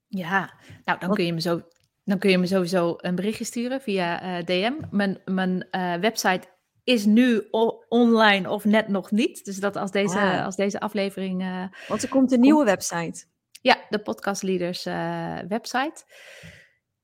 Ja, 0.09 0.53
nou 0.85 0.99
dan 0.99 1.09
Wat- 1.09 1.16
kun 1.16 1.26
je 1.26 1.32
me 1.32 1.41
zo. 1.41 1.62
Dan 2.05 2.18
kun 2.18 2.30
je 2.30 2.39
me 2.39 2.47
sowieso 2.47 2.95
een 2.97 3.14
berichtje 3.14 3.45
sturen 3.45 3.80
via 3.80 4.20
eh, 4.20 4.45
DM. 4.45 4.72
Mijn, 4.91 5.20
mijn 5.24 5.70
eh, 5.70 5.95
website 5.95 6.49
is 6.85 7.05
nu 7.05 7.47
online 7.89 8.51
of 8.51 8.64
net 8.64 8.89
nog 8.89 9.11
niet. 9.11 9.45
Dus 9.45 9.57
dat 9.61 9.76
als 9.76 9.91
deze, 9.91 10.18
Ah. 10.18 10.45
als 10.45 10.57
deze 10.57 10.80
aflevering. 10.80 11.43
eh, 11.43 11.64
Want 11.89 12.03
er 12.03 12.09
komt 12.09 12.32
een 12.32 12.41
nieuwe 12.41 12.64
website. 12.64 13.24
ja, 13.62 13.78
de 13.89 13.99
Podcast 13.99 14.43
Leaders 14.43 14.87
eh, 14.87 15.39
website. 15.49 16.03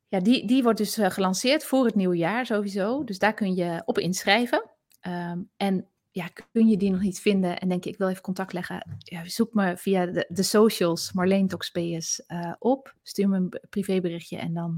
Ja, 0.09 0.21
die, 0.21 0.47
die 0.47 0.63
wordt 0.63 0.79
dus 0.79 0.99
eh, 0.99 1.11
gelanceerd 1.11 1.65
voor 1.65 1.85
het 1.85 1.95
nieuwe 1.95 2.17
jaar 2.17 2.47
sowieso. 2.47 3.05
Dus 3.05 3.19
daar 3.19 3.35
kun 3.35 3.55
je 3.55 3.83
op 3.85 3.99
inschrijven. 3.99 4.71
Ehm, 5.01 5.39
en 5.57 5.89
ja, 6.11 6.29
kun 6.53 6.69
je 6.69 6.77
die 6.77 6.91
nog 6.91 7.01
niet 7.01 7.21
vinden 7.21 7.59
en 7.61 7.69
denk 7.69 7.85
je, 7.85 7.91
ik 7.91 7.99
wil 7.99 8.09
even 8.09 8.23
contact 8.23 8.53
leggen. 8.53 8.97
Ja, 8.99 9.29
zoek 9.29 9.55
me 9.55 9.77
via 9.77 10.07
de, 10.07 10.27
de 10.29 10.43
socials, 10.43 11.13
Marleen 11.13 11.49
Toxpeus, 11.49 12.23
op. 12.59 12.95
Stuur 13.03 13.29
me 13.29 13.37
een 13.37 13.61
privéberichtje 13.71 14.37
en 14.37 14.55
dan, 14.55 14.77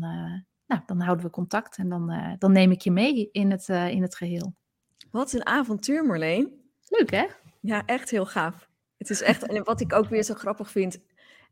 nou, 0.66 0.80
dan 0.86 1.00
houden 1.00 1.24
we 1.24 1.30
contact. 1.30 1.76
En 1.76 1.88
dan, 1.88 2.36
dan 2.38 2.52
neem 2.52 2.70
ik 2.70 2.80
je 2.80 2.90
mee 2.90 3.28
in 3.32 3.50
het, 3.50 3.68
in 3.68 4.02
het 4.02 4.16
geheel. 4.16 4.54
Wat 5.12 5.32
een 5.32 5.46
avontuur, 5.46 6.04
Marleen. 6.04 6.70
Leuk 6.88 7.10
hè? 7.10 7.26
Ja, 7.60 7.82
echt 7.86 8.10
heel 8.10 8.26
gaaf. 8.26 8.68
Het 8.96 9.10
is 9.10 9.22
echt, 9.22 9.46
en 9.46 9.64
wat 9.64 9.80
ik 9.80 9.92
ook 9.92 10.08
weer 10.08 10.22
zo 10.22 10.34
grappig 10.34 10.70
vind, 10.70 10.98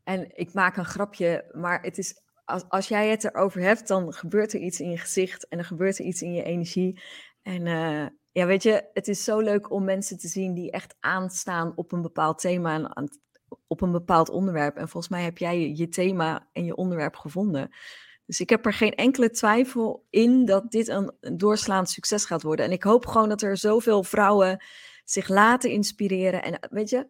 en 0.05 0.37
ik 0.37 0.53
maak 0.53 0.77
een 0.77 0.85
grapje, 0.85 1.51
maar 1.53 1.83
het 1.83 1.99
is, 1.99 2.21
als, 2.45 2.65
als 2.69 2.89
jij 2.89 3.09
het 3.09 3.25
erover 3.25 3.61
hebt, 3.61 3.89
dan 3.89 4.13
gebeurt 4.13 4.53
er 4.53 4.61
iets 4.61 4.81
in 4.81 4.91
je 4.91 4.99
gezicht 4.99 5.49
en 5.49 5.59
er 5.59 5.65
gebeurt 5.65 5.99
er 5.99 6.05
iets 6.05 6.23
in 6.23 6.33
je 6.33 6.43
energie. 6.43 7.03
En 7.43 7.67
eh, 7.67 8.07
ja, 8.33 8.47
weet 8.47 8.63
je, 8.63 8.89
het 8.93 9.09
is 9.09 9.25
zo 9.25 9.41
leuk 9.41 9.71
om 9.71 9.85
mensen 9.85 10.19
te 10.19 10.29
zien 10.29 10.55
die 10.55 10.71
echt 10.71 10.97
aanstaan 11.01 11.73
op 11.75 11.93
een 11.93 12.03
bepaald 12.03 12.39
thema 12.39 12.75
en 12.75 12.97
aan, 12.97 13.09
op 13.67 13.81
een 13.81 13.93
bepaald 13.93 14.29
onderwerp. 14.29 14.77
En 14.77 14.89
volgens 14.89 15.13
mij 15.13 15.23
heb 15.23 15.39
jij 15.39 15.61
je, 15.61 15.77
je 15.77 15.89
thema 15.89 16.49
en 16.53 16.65
je 16.65 16.77
onderwerp 16.77 17.17
gevonden. 17.17 17.71
Dus 18.31 18.41
ik 18.41 18.51
heb 18.51 18.67
er 18.67 18.73
geen 18.73 18.95
enkele 18.95 19.31
twijfel 19.31 20.07
in 20.11 20.45
dat 20.45 20.71
dit 20.71 20.89
een, 20.89 21.13
doorslaand 21.37 21.91
succes 21.91 22.25
gaat 22.25 22.43
worden. 22.43 22.65
En 22.65 22.73
ik 22.73 22.83
hoop 22.83 23.07
gewoon 23.07 23.29
dat 23.29 23.43
er 23.43 23.57
zoveel 23.57 24.03
vrouwen 24.03 24.65
zich 25.05 25.29
laten 25.29 25.71
inspireren. 25.71 26.43
En 26.43 26.69
weet 26.71 26.91
je, 26.91 27.07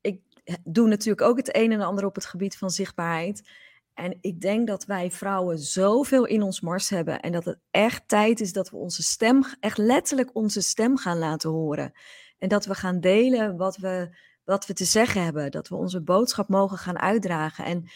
ik 0.00 0.20
doe 0.64 0.88
natuurlijk 0.88 1.28
ook 1.28 1.36
het 1.36 1.56
een 1.56 1.72
en 1.72 1.80
ander 1.80 2.04
op 2.04 2.14
het 2.14 2.26
gebied 2.26 2.56
van 2.56 2.70
zichtbaarheid. 2.70 3.48
En 3.94 4.18
ik 4.20 4.40
denk 4.40 4.66
dat 4.66 4.84
wij 4.84 5.10
vrouwen 5.10 5.58
zoveel 5.58 6.24
in 6.24 6.42
ons 6.42 6.60
mars 6.60 6.88
hebben. 6.88 7.20
En 7.20 7.32
dat 7.32 7.44
het 7.44 7.58
echt 7.70 8.08
tijd 8.08 8.40
is 8.40 8.52
dat 8.52 8.70
we 8.70 8.76
onze 8.76 9.02
stem, 9.02 9.42
echt 9.60 9.78
letterlijk 9.78 10.30
onze 10.32 10.60
stem 10.60 10.96
gaan 10.96 11.18
laten 11.18 11.50
horen. 11.50 11.92
En 12.38 12.48
dat 12.48 12.66
we 12.66 12.74
gaan 12.74 13.00
delen 13.00 13.56
wat 13.56 13.76
we, 13.76 14.16
wat 14.44 14.66
we 14.66 14.72
te 14.72 14.84
zeggen 14.84 15.24
hebben. 15.24 15.50
Dat 15.50 15.68
we 15.68 15.76
onze 15.76 16.00
boodschap 16.00 16.48
mogen 16.48 16.78
gaan 16.78 16.98
uitdragen. 16.98 17.64
En 17.64 17.88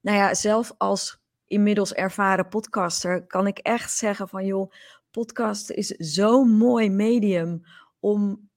nou 0.00 0.16
ja, 0.16 0.34
zelf 0.34 0.72
als 0.78 1.26
inmiddels 1.48 1.92
ervaren 1.92 2.48
podcaster 2.48 3.26
kan 3.26 3.46
ik 3.46 3.58
echt 3.58 3.92
zeggen 3.92 4.28
van 4.28 4.46
joh, 4.46 4.72
podcast 5.10 5.70
is 5.70 5.88
zo'n 5.88 6.50
mooi 6.50 6.90
medium 6.90 7.62
om 8.00 8.48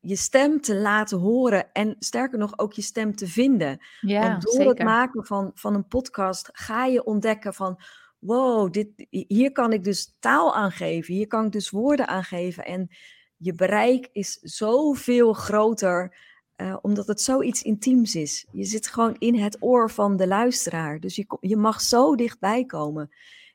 je 0.00 0.16
stem 0.16 0.60
te 0.60 0.76
laten 0.76 1.18
horen 1.18 1.72
en 1.72 1.96
sterker 1.98 2.38
nog 2.38 2.58
ook 2.58 2.72
je 2.72 2.82
stem 2.82 3.14
te 3.14 3.26
vinden. 3.26 3.78
Ja, 4.00 4.20
Want 4.20 4.42
door 4.42 4.52
zeker. 4.52 4.68
het 4.68 4.82
maken 4.82 5.26
van, 5.26 5.50
van 5.54 5.74
een 5.74 5.88
podcast 5.88 6.48
ga 6.52 6.84
je 6.84 7.04
ontdekken 7.04 7.54
van 7.54 7.80
wow, 8.18 8.72
dit, 8.72 9.06
hier 9.10 9.52
kan 9.52 9.72
ik 9.72 9.84
dus 9.84 10.16
taal 10.18 10.54
aangeven, 10.54 11.14
hier 11.14 11.26
kan 11.26 11.44
ik 11.44 11.52
dus 11.52 11.70
woorden 11.70 12.08
aangeven 12.08 12.64
en 12.64 12.88
je 13.36 13.54
bereik 13.54 14.08
is 14.12 14.38
zoveel 14.40 15.32
groter 15.32 16.16
eh, 16.56 16.76
omdat 16.82 17.06
het 17.06 17.20
zoiets 17.20 17.62
intiems 17.62 18.14
is. 18.14 18.46
Je 18.52 18.64
zit 18.64 18.86
gewoon 18.86 19.16
in 19.18 19.34
het 19.34 19.56
oor 19.60 19.90
van 19.90 20.16
de 20.16 20.26
luisteraar, 20.26 21.00
dus 21.00 21.16
je, 21.16 21.36
je 21.40 21.56
mag 21.56 21.80
zo 21.80 22.14
dichtbij 22.14 22.64
komen. 22.64 23.10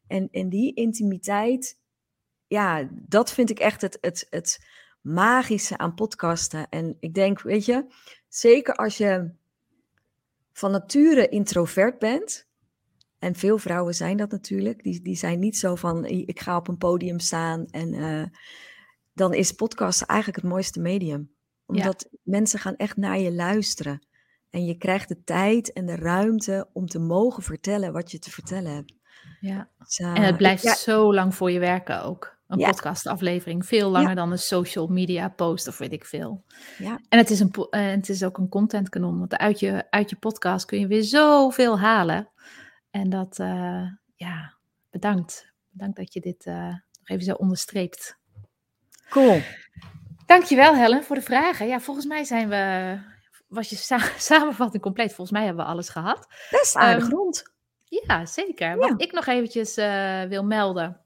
En, 0.08 0.28
en 0.32 0.49
die 0.49 0.74
intimiteit, 0.74 1.78
ja, 2.47 2.88
dat 2.91 3.32
vind 3.32 3.49
ik 3.49 3.60
echt 3.60 3.82
het, 3.82 3.97
het, 4.02 4.28
het 4.30 4.66
magische 5.02 5.78
aan 5.78 5.93
podcasten. 5.93 6.70
En 6.70 6.97
ik 6.99 7.14
denk, 7.14 7.41
weet 7.41 7.66
je, 7.66 7.86
zeker 8.28 8.76
als 8.76 8.97
je 8.97 9.32
van 10.54 10.72
nature 10.72 11.30
introvert 11.30 11.99
bent, 11.99 12.49
en 13.20 13.36
veel 13.36 13.58
vrouwen 13.58 13.95
zijn 13.95 14.18
dat 14.18 14.32
natuurlijk, 14.32 14.84
die, 14.84 15.02
die 15.02 15.16
zijn 15.16 15.39
niet 15.39 15.58
zo 15.58 15.76
van, 15.76 16.06
ik 16.06 16.39
ga 16.39 16.58
op 16.58 16.68
een 16.68 16.78
podium 16.78 17.20
staan 17.20 17.66
en 17.66 17.93
eh, 17.93 18.24
dan 19.14 19.34
is 19.34 19.52
podcast 19.52 20.02
eigenlijk 20.02 20.41
het 20.41 20.52
mooiste 20.52 20.80
medium. 20.80 21.32
Omdat 21.78 22.09
mensen 22.24 22.59
gaan 22.59 22.76
echt 22.76 22.97
naar 22.97 23.19
je 23.19 23.32
luisteren. 23.34 24.07
En 24.49 24.65
je 24.65 24.78
krijgt 24.78 25.07
de 25.07 25.24
tijd 25.24 25.74
en 25.74 25.86
de 25.86 25.95
ruimte 25.95 26.69
om 26.74 26.86
te 26.88 26.99
mogen 26.99 27.43
vertellen 27.43 27.93
wat 27.93 28.11
je 28.11 28.19
te 28.19 28.32
vertellen 28.32 28.74
hebt. 28.76 28.93
Ja. 29.39 29.69
Dus, 29.78 29.99
eh, 29.99 30.07
En 30.15 30.22
het 30.24 30.38
blijft 30.38 30.63
ja, 30.63 30.76
zo 30.76 31.13
lang 31.13 31.36
voor 31.36 31.51
je 31.51 31.59
werken 31.59 32.03
ook. 32.03 32.39
Een 32.47 32.59
Ja. 32.59 32.69
podcastaflevering. 32.69 33.65
Veel 33.65 33.89
langer 33.89 34.15
dan 34.15 34.32
een 34.32 34.38
social 34.39 34.88
media 34.88 35.30
post 35.30 35.67
of 35.67 35.78
weet 35.78 35.91
ik 35.91 36.05
veel. 36.05 36.45
ja, 36.78 36.99
En 37.09 37.17
het 37.17 37.30
is, 37.30 37.39
een, 37.39 37.51
eh, 37.69 37.86
het 37.89 38.09
is 38.09 38.24
ook 38.24 38.38
een 38.38 38.49
contentkanon. 38.49 39.19
Want 39.19 39.38
uit 39.38 39.59
je, 39.59 39.88
uit 39.89 40.09
je 40.09 40.15
podcast 40.15 40.65
kun 40.65 40.80
je 40.80 40.88
weer 40.88 41.03
zoveel 41.03 41.80
halen. 41.80 42.32
En 42.89 43.09
dat, 43.09 43.39
eh, 43.39 43.84
ja, 44.15 44.57
bedankt. 44.89 45.53
Bedankt 45.69 45.97
dat 45.97 46.13
je 46.13 46.19
dit 46.19 46.45
eh, 46.45 46.67
nog 46.67 47.07
even 47.09 47.24
zo 47.24 47.34
onderstreept. 47.34 48.19
cool. 49.09 49.41
Dankjewel 50.32 50.76
Helen 50.76 51.04
voor 51.04 51.16
de 51.16 51.22
vragen. 51.22 51.68
Ja, 51.68 51.80
volgens 51.80 52.06
mij 52.06 52.24
zijn 52.24 52.50
we, 52.50 52.98
was 53.48 53.70
je 53.70 53.76
sa- 53.76 54.12
samenvatting 54.32 54.84
compleet. 54.84 55.14
Volgens 55.14 55.32
mij 55.38 55.46
hebben 55.46 55.66
we 55.66 55.72
alles 55.72 55.90
gehad. 55.90 56.28
Best 56.50 56.76
aardig 56.76 57.04
Ehm, 57.04 57.14
rond. 57.14 57.44
Ja, 57.86 58.26
zeker. 58.26 58.70
Ja. 58.70 58.76
Wat 58.76 59.02
ik 59.02 59.12
nog 59.12 59.28
eventjes 59.28 59.78
eh, 59.78 60.22
wil 60.24 60.44
melden. 60.44 61.00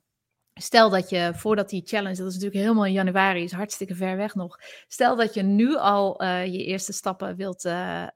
Stel 0.53 0.89
dat 0.89 1.09
je 1.09 1.31
voordat 1.35 1.69
die 1.69 1.81
challenge, 1.85 2.15
dat 2.15 2.27
is 2.27 2.33
natuurlijk 2.33 2.61
helemaal 2.61 2.85
in 2.85 2.91
januari, 2.91 3.43
is 3.43 3.51
hartstikke 3.51 3.95
ver 3.95 4.17
weg 4.17 4.35
nog. 4.35 4.59
Stel 4.87 5.15
dat 5.15 5.33
je 5.33 5.41
nu 5.41 5.75
al 5.75 6.19
eh, 6.19 6.45
je 6.45 6.63
eerste 6.63 6.93
stappen 6.93 7.35
wilt, 7.35 7.65
eh, 7.65 8.07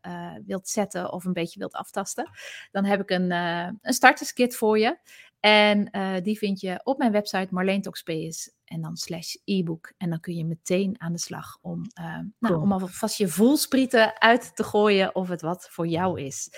wilt 0.45 0.67
zetten 0.69 1.11
of 1.11 1.25
een 1.25 1.33
beetje 1.33 1.59
wilt 1.59 1.73
aftasten. 1.73 2.29
Dan 2.71 2.85
heb 2.85 3.01
ik 3.01 3.09
een, 3.09 3.31
een 3.31 3.93
starterskit 3.93 4.55
voor 4.55 4.79
je. 4.79 4.97
En 5.39 5.89
eh, 5.89 6.15
die 6.23 6.37
vind 6.37 6.59
je 6.59 6.81
op 6.83 6.97
mijn 6.97 7.11
website 7.11 7.47
Marleen 7.49 7.81
Toxpeus 7.81 8.51
en 8.65 8.81
dan 8.81 8.97
slash 8.97 9.35
e-book. 9.43 9.93
En 9.97 10.09
dan 10.09 10.19
kun 10.19 10.35
je 10.35 10.45
meteen 10.45 10.95
aan 10.97 11.11
de 11.11 11.19
slag 11.19 11.57
om, 11.61 11.83
eh, 11.93 12.19
nou, 12.39 12.61
om 12.61 12.71
alvast 12.71 13.17
je 13.17 13.27
voelsprieten 13.27 14.21
uit 14.21 14.55
te 14.55 14.63
gooien 14.63 15.15
of 15.15 15.27
het 15.27 15.41
wat 15.41 15.67
voor 15.71 15.87
jou 15.87 16.21
is. 16.21 16.49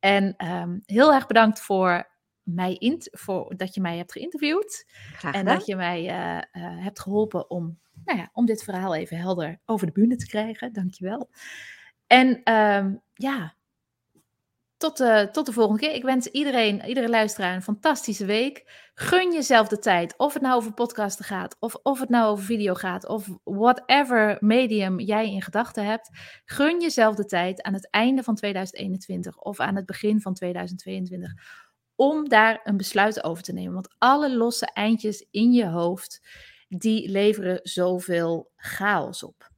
En 0.00 0.36
ehm, 0.36 0.78
heel 0.84 1.12
erg 1.14 1.26
bedankt 1.26 1.60
voor 1.60 2.16
mij 2.42 2.74
in, 2.74 2.96
voor 3.00 3.56
dat 3.56 3.74
je 3.74 3.80
mij 3.80 3.96
hebt 3.96 4.12
geïnterviewd. 4.12 4.84
Graag 5.12 5.34
En 5.34 5.44
dat 5.44 5.66
je 5.66 5.76
mij 5.76 6.08
eh, 6.08 6.40
hebt 6.82 7.00
geholpen 7.00 7.50
om, 7.50 7.78
nou 8.04 8.18
ja, 8.18 8.30
om 8.32 8.46
dit 8.46 8.62
verhaal 8.62 8.94
even 8.94 9.18
helder 9.18 9.60
over 9.64 9.86
de 9.86 9.92
bühne 9.92 10.16
te 10.16 10.26
krijgen. 10.26 10.72
Dankjewel. 10.72 11.30
En 12.06 12.42
ehm, 12.42 12.94
ja, 13.14 13.54
tot 14.78 14.96
tot, 15.32 15.46
de 15.46 15.52
volgende 15.52 15.80
keer. 15.80 15.94
Ik 15.94 16.02
wens 16.02 16.26
iedereen, 16.26 16.84
iedere 16.84 17.08
luisteraar 17.08 17.54
een 17.54 17.62
fantastische 17.62 18.24
week. 18.24 18.88
Gun 18.94 19.32
jezelf 19.32 19.68
de 19.68 19.78
tijd. 19.78 20.14
Of 20.16 20.32
het 20.32 20.42
nou 20.42 20.56
over 20.56 20.72
podcasten 20.72 21.24
gaat, 21.24 21.56
of, 21.58 21.74
of 21.74 22.00
het 22.00 22.08
nou 22.08 22.30
over 22.30 22.44
video 22.44 22.74
gaat, 22.74 23.06
of 23.06 23.28
whatever 23.44 24.36
medium 24.40 25.00
jij 25.00 25.32
in 25.32 25.42
gedachten 25.42 25.84
hebt. 25.84 26.10
Gun 26.44 26.80
jezelf 26.80 27.14
de 27.14 27.24
tijd 27.24 27.62
aan 27.62 27.74
het 27.74 27.90
einde 27.90 28.22
van 28.22 28.34
2021 28.34 29.38
of 29.38 29.60
aan 29.60 29.76
het 29.76 29.86
begin 29.86 30.20
van 30.20 30.34
2022 30.34 31.32
om 31.98 32.28
daar 32.28 32.60
een 32.64 32.76
besluit 32.76 33.24
over 33.24 33.42
te 33.42 33.52
nemen. 33.52 33.72
Want 33.72 33.94
alle 33.98 34.36
losse 34.36 34.66
eindjes 34.72 35.26
in 35.30 35.52
je 35.52 35.66
hoofd, 35.66 36.26
die 36.68 37.08
leveren 37.08 37.60
zoveel 37.62 38.50
chaos 38.56 39.22
op. 39.22 39.50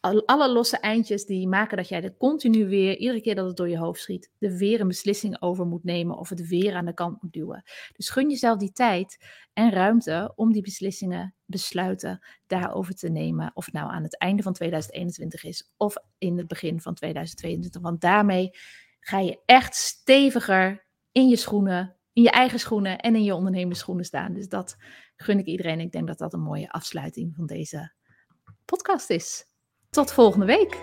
Alle 0.00 0.52
losse 0.52 0.76
eindjes 0.76 1.24
die 1.24 1.48
maken 1.48 1.76
dat 1.76 1.88
jij 1.88 2.02
er 2.02 2.16
continu 2.16 2.68
weer, 2.68 2.96
iedere 2.96 3.20
keer 3.20 3.34
dat 3.34 3.46
het 3.46 3.56
door 3.56 3.68
je 3.68 3.78
hoofd 3.78 4.00
schiet, 4.00 4.30
er 4.38 4.56
weer 4.56 4.80
een 4.80 4.88
beslissing 4.88 5.42
over 5.42 5.66
moet 5.66 5.84
nemen 5.84 6.18
of 6.18 6.28
het 6.28 6.48
weer 6.48 6.74
aan 6.74 6.84
de 6.84 6.94
kant 6.94 7.22
moet 7.22 7.32
duwen. 7.32 7.62
Dus 7.92 8.08
gun 8.08 8.30
jezelf 8.30 8.58
die 8.58 8.72
tijd 8.72 9.26
en 9.52 9.70
ruimte 9.70 10.32
om 10.36 10.52
die 10.52 10.62
beslissingen, 10.62 11.34
besluiten 11.44 12.26
daarover 12.46 12.94
te 12.94 13.08
nemen. 13.08 13.50
Of 13.54 13.72
nou 13.72 13.90
aan 13.90 14.02
het 14.02 14.18
einde 14.18 14.42
van 14.42 14.52
2021 14.52 15.44
is 15.44 15.72
of 15.76 15.94
in 16.18 16.38
het 16.38 16.46
begin 16.46 16.80
van 16.80 16.94
2022. 16.94 17.82
Want 17.82 18.00
daarmee 18.00 18.50
ga 19.00 19.18
je 19.18 19.40
echt 19.44 19.74
steviger 19.74 20.86
in 21.12 21.28
je 21.28 21.36
schoenen, 21.36 21.96
in 22.12 22.22
je 22.22 22.30
eigen 22.30 22.58
schoenen 22.58 22.98
en 22.98 23.14
in 23.14 23.24
je 23.24 23.34
ondernemersschoenen 23.34 24.04
staan. 24.04 24.32
Dus 24.32 24.48
dat 24.48 24.76
gun 25.16 25.38
ik 25.38 25.46
iedereen. 25.46 25.80
Ik 25.80 25.92
denk 25.92 26.06
dat 26.06 26.18
dat 26.18 26.32
een 26.32 26.40
mooie 26.40 26.70
afsluiting 26.70 27.34
van 27.36 27.46
deze 27.46 27.92
podcast 28.64 29.10
is. 29.10 29.49
Tot 29.90 30.12
volgende 30.12 30.46
week. 30.46 30.76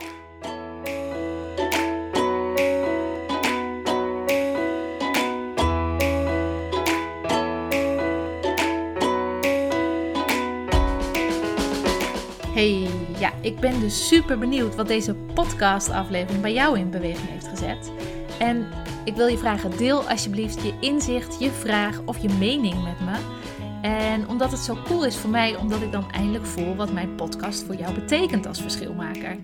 Hey, 12.54 12.90
ja, 13.20 13.34
ik 13.42 13.60
ben 13.60 13.80
dus 13.80 14.08
super 14.08 14.40
benieuwd 14.40 14.76
wat 14.76 14.88
deze 14.88 15.16
podcast-aflevering 15.16 16.42
bij 16.42 16.54
jou 16.54 16.80
in 16.80 16.90
beweging 16.90 17.30
heeft 17.30 17.48
gezet. 17.48 17.92
En 18.40 18.68
ik 19.06 19.16
wil 19.16 19.28
je 19.28 19.38
vragen, 19.38 19.78
deel 19.78 20.10
alsjeblieft 20.10 20.64
je 20.64 20.74
inzicht, 20.80 21.40
je 21.40 21.52
vraag 21.52 22.02
of 22.06 22.18
je 22.18 22.30
mening 22.30 22.84
met 22.84 23.00
me. 23.00 23.46
En 23.82 24.28
omdat 24.28 24.52
het 24.52 24.60
zo 24.60 24.78
cool 24.86 25.06
is 25.06 25.18
voor 25.18 25.30
mij, 25.30 25.56
omdat 25.56 25.82
ik 25.82 25.92
dan 25.92 26.12
eindelijk 26.12 26.46
voel 26.46 26.76
wat 26.76 26.92
mijn 26.92 27.16
podcast 27.16 27.64
voor 27.64 27.76
jou 27.76 27.94
betekent 27.94 28.48
als 28.48 28.62
verschilmaker. 28.62 29.38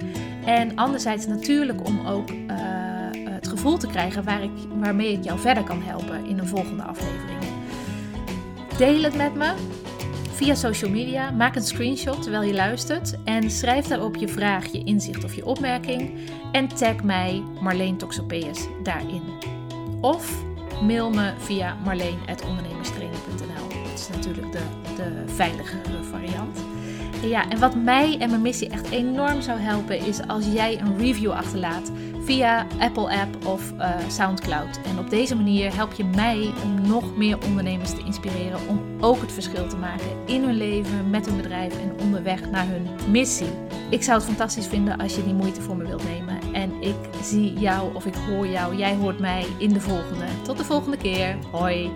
En 0.46 0.76
anderzijds 0.76 1.28
natuurlijk 1.28 1.88
om 1.88 2.08
ook 2.08 2.32
uh, 2.32 2.56
het 3.30 3.48
gevoel 3.48 3.78
te 3.78 3.88
krijgen 3.88 4.24
waar 4.24 4.44
ik, 4.44 4.52
waarmee 4.80 5.12
ik 5.12 5.24
jou 5.24 5.40
verder 5.40 5.64
kan 5.64 5.82
helpen 5.82 6.26
in 6.26 6.40
een 6.40 6.48
volgende 6.48 6.84
aflevering. 6.84 7.40
Deel 8.78 9.04
het 9.04 9.16
met 9.16 9.36
me 9.36 9.54
via 10.32 10.56
social 10.56 10.92
media. 10.92 11.32
Maak 11.32 11.56
een 11.56 11.62
screenshot 11.62 12.22
terwijl 12.22 12.44
je 12.44 12.54
luistert 12.54 13.24
en 13.24 13.52
schrijf 13.52 13.88
daarop 13.88 14.16
je 14.16 14.28
vraag, 14.28 14.66
je 14.66 14.84
inzicht 14.84 15.24
of 15.24 15.36
je 15.36 15.46
opmerking. 15.46 16.20
En 16.52 16.68
tag 16.68 17.04
mij 17.04 17.44
Marleen 17.62 17.98
Toxopeus 17.98 18.68
daarin. 18.84 19.22
Of 20.02 20.44
mail 20.82 21.10
me 21.10 21.34
via 21.38 21.78
marleen.ondernemerstraining.nl. 21.84 23.03
Is 24.10 24.16
natuurlijk 24.16 24.52
de, 24.52 24.62
de 24.96 25.34
veiligere 25.34 26.04
variant. 26.12 26.58
En 27.22 27.30
ja, 27.30 27.50
en 27.50 27.60
wat 27.60 27.76
mij 27.76 28.18
en 28.20 28.30
mijn 28.30 28.42
missie 28.42 28.70
echt 28.70 28.90
enorm 28.90 29.42
zou 29.42 29.60
helpen 29.60 30.06
is 30.06 30.28
als 30.28 30.46
jij 30.46 30.80
een 30.80 30.98
review 30.98 31.32
achterlaat 31.32 31.92
via 32.24 32.68
Apple 32.80 33.20
App 33.20 33.46
of 33.46 33.72
uh, 33.72 33.90
SoundCloud. 34.08 34.80
En 34.86 35.00
op 35.00 35.10
deze 35.10 35.36
manier 35.36 35.76
help 35.76 35.94
je 35.94 36.04
mij 36.04 36.52
om 36.64 36.88
nog 36.88 37.18
meer 37.18 37.38
ondernemers 37.46 37.90
te 37.90 38.04
inspireren 38.06 38.60
om 38.68 38.82
ook 39.00 39.22
het 39.22 39.32
verschil 39.32 39.68
te 39.68 39.78
maken 39.78 40.08
in 40.26 40.44
hun 40.44 40.58
leven, 40.58 41.10
met 41.10 41.26
hun 41.26 41.38
bedrijf 41.38 41.82
en 41.82 42.00
onderweg 42.02 42.50
naar 42.50 42.68
hun 42.68 42.88
missie. 43.12 43.52
Ik 43.90 44.04
zou 44.04 44.18
het 44.18 44.28
fantastisch 44.28 44.68
vinden 44.68 44.98
als 44.98 45.16
je 45.16 45.24
die 45.24 45.34
moeite 45.34 45.62
voor 45.62 45.78
me 45.78 45.88
wilt 45.88 46.04
nemen. 46.04 46.54
En 46.54 46.82
ik 46.82 46.96
zie 47.22 47.54
jou 47.54 47.96
of 47.96 48.06
ik 48.06 48.16
hoor 48.16 48.48
jou, 48.48 48.76
jij 48.76 48.96
hoort 48.96 49.20
mij 49.20 49.46
in 49.58 49.74
de 49.74 49.82
volgende. 49.82 50.26
Tot 50.44 50.58
de 50.58 50.66
volgende 50.66 50.98
keer. 50.98 51.38
Hoi. 51.52 51.92